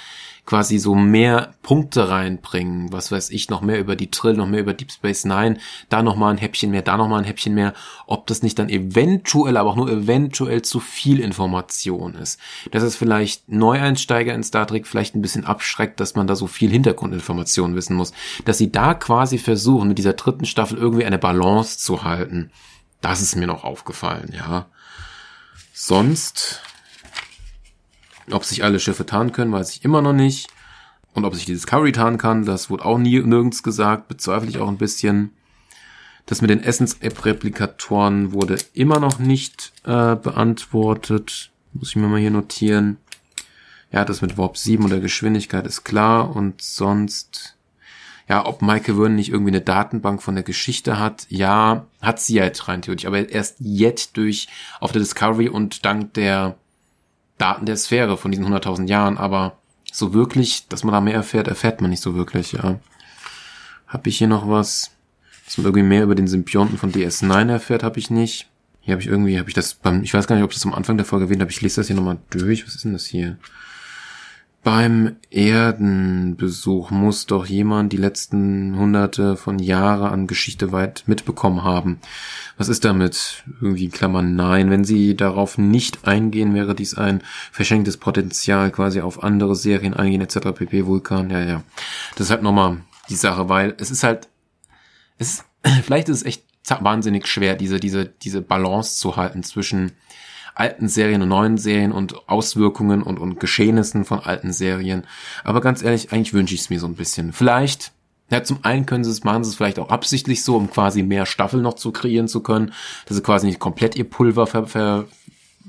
quasi 0.46 0.80
so 0.80 0.96
mehr 0.96 1.54
Punkte 1.62 2.10
reinbringen, 2.10 2.92
was 2.92 3.12
weiß 3.12 3.30
ich, 3.30 3.50
noch 3.50 3.62
mehr 3.62 3.80
über 3.80 3.96
die 3.96 4.12
Trill, 4.12 4.34
noch 4.34 4.48
mehr 4.48 4.60
über 4.60 4.74
Deep 4.74 4.92
Space 4.92 5.24
Nine, 5.24 5.58
da 5.90 6.02
noch 6.02 6.16
mal 6.16 6.32
ein 6.32 6.38
Häppchen 6.38 6.72
mehr, 6.72 6.82
da 6.82 6.98
noch 6.98 7.08
mal 7.08 7.20
ein 7.20 7.26
Häppchen 7.26 7.54
mehr, 7.54 7.74
ob 8.08 8.28
das 8.28 8.42
nicht 8.42 8.58
dann 8.60 8.70
eventuell, 8.70 9.56
aber 9.56 9.70
auch 9.70 9.76
nur 9.76 9.90
eventuell 9.90 10.62
zu 10.62 10.80
viel 10.80 11.20
Information 11.20 12.16
ist. 12.16 12.40
Dass 12.72 12.84
es 12.84 12.96
vielleicht 12.96 13.50
Neueinsteiger 13.50 14.34
in 14.34 14.44
Star 14.44 14.68
Trek 14.68 14.88
vielleicht 14.88 15.16
ein 15.16 15.22
bisschen 15.22 15.46
abschreckt, 15.46 16.00
dass 16.00 16.16
man 16.16 16.28
da 16.28 16.36
so 16.36 16.48
viel 16.48 16.72
Hintergrundinformation 16.72 17.76
wissen 17.76 17.96
muss, 17.96 18.12
dass 18.46 18.58
sie 18.58 18.72
da 18.72 18.94
quasi 18.94 19.38
versuchen, 19.38 19.88
mit 19.88 20.00
dieser 20.00 20.14
dritten 20.14 20.46
Staffel 20.46 20.78
irgendwie 20.78 21.06
eine 21.06 21.20
Balance 21.20 21.78
zu 21.78 22.04
halten. 22.04 22.52
Das 23.00 23.22
ist 23.22 23.36
mir 23.36 23.48
noch 23.48 23.64
aufgefallen, 23.64 24.34
ja. 24.36 24.68
sonst, 25.74 26.62
ob 28.34 28.46
sich 28.46 28.64
alle 28.64 28.80
Schiffe 28.80 29.06
tarnen 29.06 29.32
können, 29.32 29.52
weiß 29.52 29.76
ich 29.76 29.84
immer 29.84 30.02
noch 30.02 30.14
nicht. 30.14 30.50
Und 31.14 31.26
ob 31.26 31.36
sich 31.36 31.46
die 31.46 31.54
Discovery 31.54 31.92
tarnen 31.92 32.18
kann, 32.18 32.46
das 32.46 32.70
wurde 32.70 32.86
auch 32.86 32.98
nie 32.98 33.20
nirgends 33.20 33.64
gesagt, 33.64 34.08
bezweifle 34.08 34.50
ich 34.50 34.60
auch 34.60 34.70
ein 34.70 34.78
bisschen. 34.78 35.32
Das 36.26 36.42
mit 36.42 36.50
den 36.50 36.64
Essence-App-Replikatoren 36.64 38.32
wurde 38.32 38.58
immer 38.74 39.00
noch 39.00 39.20
nicht 39.20 39.74
äh, 39.84 40.16
beantwortet. 40.16 41.52
Muss 41.74 41.90
ich 41.90 41.96
mir 41.96 42.08
mal 42.08 42.20
hier 42.20 42.32
notieren. 42.32 42.98
Ja, 43.92 44.06
das 44.06 44.22
mit 44.22 44.38
Warp 44.38 44.58
7 44.58 44.84
und 44.84 44.92
der 44.92 45.02
Geschwindigkeit 45.02 45.66
ist 45.68 45.84
klar. 45.84 46.34
Und 46.34 46.62
sonst, 46.62 47.58
ja, 48.30 48.46
ob 48.46 48.62
Michael 48.62 48.96
Vernon 48.96 49.16
nicht 49.16 49.32
irgendwie 49.32 49.52
eine 49.52 49.62
Datenbank 49.62 50.22
von 50.22 50.36
der 50.36 50.46
Geschichte 50.46 51.00
hat. 51.00 51.26
Ja, 51.30 51.88
hat 52.02 52.22
sie 52.22 52.40
halt 52.40 52.68
rein 52.68 52.82
theoretisch. 52.82 53.08
Aber 53.08 53.30
erst 53.30 53.58
jetzt 53.60 54.16
durch 54.16 54.48
auf 54.80 54.94
der 54.94 55.02
Discovery 55.02 55.50
und 55.50 55.84
dank 55.84 56.14
der 56.14 56.56
Daten 57.42 57.66
der 57.66 57.78
Sphäre 57.78 58.18
von 58.18 58.32
diesen 58.32 58.46
100.000 58.46 58.88
Jahren. 58.88 59.18
Aber 59.18 59.58
so 59.92 60.14
wirklich, 60.14 60.68
dass 60.68 60.84
man 60.84 60.94
da 60.94 61.02
mehr 61.02 61.16
erfährt, 61.16 61.48
erfährt 61.48 61.82
man 61.82 61.90
nicht 61.90 62.02
so 62.02 62.16
wirklich, 62.16 62.54
ja. 62.54 62.80
Hab 63.88 64.08
ich 64.08 64.18
hier 64.18 64.28
noch 64.28 64.48
was? 64.48 64.92
Dass 65.46 65.58
man 65.58 65.66
irgendwie 65.66 65.84
mehr 65.84 66.04
über 66.04 66.16
den 66.16 66.28
Symbionten 66.28 66.78
von 66.78 66.94
DS9 66.94 67.50
erfährt, 67.50 67.84
habe 67.84 68.00
ich 68.00 68.10
nicht. 68.10 68.48
Hier 68.80 68.94
habe 68.94 69.02
ich 69.02 69.08
irgendwie, 69.08 69.38
habe 69.38 69.50
ich 69.50 69.56
das 69.56 69.74
beim, 69.74 70.02
ich 70.04 70.14
weiß 70.14 70.28
gar 70.28 70.36
nicht, 70.36 70.46
ob 70.46 70.52
ich 70.52 70.58
das 70.58 70.66
am 70.66 70.74
Anfang 70.74 70.98
der 70.98 71.06
Folge 71.06 71.26
erwähnt 71.26 71.42
habe, 71.42 71.52
ich 71.52 71.62
lese 71.62 71.82
das 71.82 71.88
hier 71.88 71.96
nochmal 71.96 72.20
durch. 72.30 72.66
Was 72.66 72.76
ist 72.76 72.86
denn 72.86 72.94
das 72.94 73.06
hier? 73.06 73.38
Beim 74.64 75.16
Erdenbesuch 75.32 76.92
muss 76.92 77.26
doch 77.26 77.48
jemand 77.48 77.92
die 77.94 77.98
letzten 77.98 78.78
hunderte 78.78 79.36
von 79.36 79.58
Jahre 79.58 80.10
an 80.10 80.28
Geschichte 80.28 80.72
weit 80.72 81.04
mitbekommen 81.08 81.64
haben. 81.64 82.00
Was 82.58 82.70
ist 82.70 82.86
damit? 82.86 83.44
Irgendwie 83.60 83.90
Klammern 83.90 84.36
nein. 84.36 84.70
Wenn 84.70 84.84
sie 84.84 85.18
darauf 85.18 85.58
nicht 85.58 86.08
eingehen, 86.08 86.54
wäre 86.54 86.76
dies 86.76 86.96
ein 86.96 87.24
verschenktes 87.52 87.98
Potenzial, 87.98 88.70
quasi 88.70 89.02
auf 89.02 89.24
andere 89.24 89.56
Serien 89.56 89.96
eingehen, 89.96 90.22
etc. 90.22 90.52
pp. 90.54 90.86
Vulkan, 90.86 91.32
ja, 91.32 91.42
ja. 91.42 91.64
Das 92.16 92.28
ist 92.28 92.32
halt 92.32 92.44
nochmal 92.44 92.82
die 93.10 93.16
Sache, 93.16 93.50
weil 93.50 93.76
es 93.80 93.90
ist 93.90 94.04
halt, 94.04 94.30
es 95.18 95.44
vielleicht 95.84 96.08
ist 96.08 96.18
es 96.18 96.26
echt 96.26 96.44
wahnsinnig 96.80 97.28
schwer, 97.28 97.56
diese, 97.56 97.80
diese, 97.80 98.06
diese 98.06 98.42
Balance 98.44 99.00
zu 99.00 99.16
halten 99.16 99.42
zwischen 99.42 99.94
alten 100.56 100.88
Serien 100.88 101.22
und 101.22 101.30
neuen 101.30 101.58
Serien 101.58 101.92
und 101.92 102.28
Auswirkungen 102.30 103.04
und, 103.04 103.20
und 103.20 103.40
Geschehnissen 103.40 104.06
von 104.06 104.20
alten 104.20 104.54
Serien. 104.54 105.06
Aber 105.44 105.62
ganz 105.62 105.84
ehrlich, 105.84 106.12
eigentlich 106.12 106.34
wünsche 106.34 106.56
ich 106.56 106.62
es 106.62 106.70
mir 106.70 106.80
so 106.80 106.88
ein 106.88 106.96
bisschen. 106.96 107.34
Vielleicht, 107.34 107.92
ja, 108.30 108.44
zum 108.44 108.60
einen 108.64 108.86
können 108.86 109.04
sie 109.04 109.12
es, 109.12 109.24
machen 109.24 109.44
sie 109.44 109.50
es 109.50 109.56
vielleicht 109.56 109.80
auch 109.80 109.90
absichtlich 109.90 110.44
so, 110.44 110.56
um 110.56 110.70
quasi 110.70 111.04
mehr 111.04 111.26
Staffel 111.26 111.62
noch 111.62 111.76
zu 111.76 111.92
kreieren 111.92 112.28
zu 112.28 112.42
können, 112.42 112.74
dass 113.06 113.18
sie 113.18 113.24
quasi 113.24 113.48
nicht 113.48 113.60
komplett 113.60 113.96
ihr 113.96 114.10
Pulver 114.10 114.48
ver, 114.48 114.68
ver, 114.68 115.06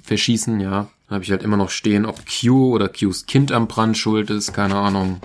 verschießen, 0.03 0.61
ja. 0.61 0.89
Da 1.09 1.17
habe 1.17 1.25
ich 1.25 1.31
halt 1.31 1.43
immer 1.43 1.59
noch 1.59 1.71
stehen, 1.71 2.07
ob 2.07 2.23
Q 2.27 2.73
oder 2.73 2.89
Qs 2.89 3.27
Kind 3.27 3.53
am 3.53 3.69
Brand 3.69 3.99
schuld 3.99 4.31
ist, 4.31 4.53
keine 4.55 4.77
Ahnung. 4.77 5.21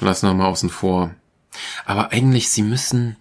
Lassen 0.00 0.28
wir 0.28 0.34
mal 0.34 0.48
außen 0.48 0.68
vor. 0.68 1.14
Aber 1.86 2.12
eigentlich, 2.12 2.50
sie 2.50 2.62
müssen 2.62 3.16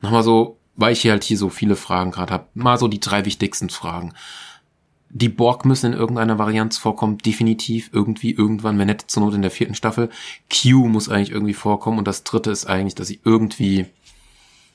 nochmal 0.00 0.22
so 0.22 0.58
weil 0.76 0.92
ich 0.92 1.00
hier 1.00 1.12
halt 1.12 1.24
hier 1.24 1.38
so 1.38 1.48
viele 1.48 1.76
Fragen 1.76 2.10
gerade 2.10 2.32
habe, 2.32 2.46
mal 2.54 2.78
so 2.78 2.88
die 2.88 3.00
drei 3.00 3.24
wichtigsten 3.24 3.70
Fragen. 3.70 4.12
Die 5.08 5.28
Borg 5.28 5.64
müssen 5.64 5.92
in 5.92 5.98
irgendeiner 5.98 6.38
Varianz 6.38 6.76
vorkommen, 6.78 7.18
definitiv, 7.18 7.90
irgendwie, 7.92 8.32
irgendwann, 8.32 8.78
wenn 8.78 8.88
nicht 8.88 9.10
zur 9.10 9.22
Not 9.22 9.34
in 9.34 9.42
der 9.42 9.50
vierten 9.50 9.74
Staffel. 9.74 10.10
Q 10.50 10.88
muss 10.88 11.08
eigentlich 11.08 11.30
irgendwie 11.30 11.54
vorkommen 11.54 11.98
und 11.98 12.06
das 12.06 12.24
dritte 12.24 12.50
ist 12.50 12.66
eigentlich, 12.66 12.96
dass 12.96 13.08
sie 13.08 13.20
irgendwie 13.24 13.86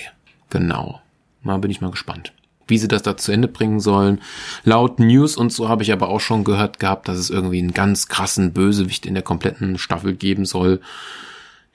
Genau. 0.52 1.02
Mal 1.42 1.58
bin 1.58 1.72
ich 1.72 1.82
mal 1.82 1.90
gespannt 1.90 2.32
wie 2.70 2.78
sie 2.78 2.88
das 2.88 3.02
da 3.02 3.18
zu 3.18 3.32
Ende 3.32 3.48
bringen 3.48 3.80
sollen. 3.80 4.22
Laut 4.64 5.00
News 5.00 5.38
und 5.38 5.52
so 5.52 5.70
habe 5.70 5.84
ich 5.84 5.92
aber 5.92 6.10
auch 6.10 6.22
schon 6.22 6.44
gehört 6.44 6.80
gehabt, 6.80 7.08
dass 7.08 7.18
es 7.18 7.30
irgendwie 7.30 7.60
einen 7.60 7.74
ganz 7.74 8.08
krassen 8.08 8.54
Bösewicht 8.54 9.06
in 9.06 9.14
der 9.14 9.24
kompletten 9.24 9.78
Staffel 9.78 10.14
geben 10.14 10.46
soll 10.46 10.80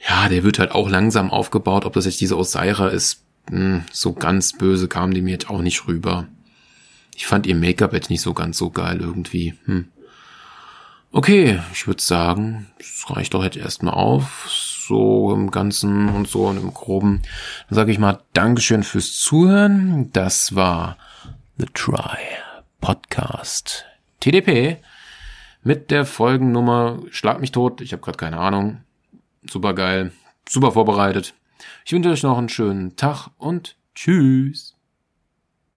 ja, 0.09 0.29
der 0.29 0.45
wird 0.45 0.59
halt 0.59 0.73
auch 0.73 0.89
langsam 0.89 1.31
aufgebaut. 1.31 1.85
Ob 1.85 1.95
das 1.95 2.05
jetzt 2.05 2.21
diese 2.21 2.37
Osaira 2.37 2.89
ist, 2.89 3.23
mh, 3.51 3.59
hm, 3.59 3.85
so 3.93 4.13
ganz 4.13 4.53
böse 4.53 4.89
kam 4.89 5.15
die 5.15 5.23
mir 5.23 5.33
jetzt 5.33 5.51
auch 5.51 5.63
nicht 5.63 5.87
rüber. 5.87 6.27
Ich 7.17 7.27
fand 7.27 7.47
ihr 7.47 7.55
Make-up 7.55 7.93
jetzt 7.93 8.11
nicht 8.11 8.23
so 8.23 8.35
ganz 8.35 8.59
so 8.59 8.71
geil 8.71 8.99
irgendwie. 9.01 9.55
Hm. 9.67 9.89
Okay, 11.13 11.61
ich 11.73 11.87
würde 11.87 12.03
sagen, 12.03 12.67
es 12.79 13.05
reicht 13.09 13.35
doch 13.35 13.45
jetzt 13.45 13.57
erstmal 13.57 13.95
auf. 13.95 14.74
So 14.87 15.33
im 15.33 15.51
Ganzen 15.51 16.09
und 16.09 16.29
so 16.29 16.47
und 16.47 16.59
im 16.59 16.75
Groben. 16.75 17.23
Dann 17.69 17.77
sage 17.77 17.93
ich 17.93 17.99
mal 17.99 18.21
Dankeschön 18.33 18.83
fürs 18.83 19.19
Zuhören. 19.19 20.11
Das 20.13 20.55
war 20.55 20.99
The 21.59 21.67
Try 21.73 22.19
Podcast 22.81 23.87
TDP 24.21 24.79
mit 25.63 25.91
der 25.91 26.05
Folgennummer 26.05 26.99
Schlag 27.11 27.41
mich 27.41 27.53
tot. 27.53 27.81
Ich 27.81 27.93
habe 27.93 28.03
gerade 28.03 28.19
keine 28.19 28.39
Ahnung 28.39 28.85
super 29.51 29.75
geil, 29.75 30.13
super 30.49 30.73
vorbereitet. 30.73 31.35
Ich 31.85 31.93
wünsche 31.93 32.11
euch 32.11 32.23
noch 32.23 32.39
einen 32.39 32.49
schönen 32.49 32.97
Tag 32.97 33.29
und 33.39 33.77
tschüss. 33.95 34.74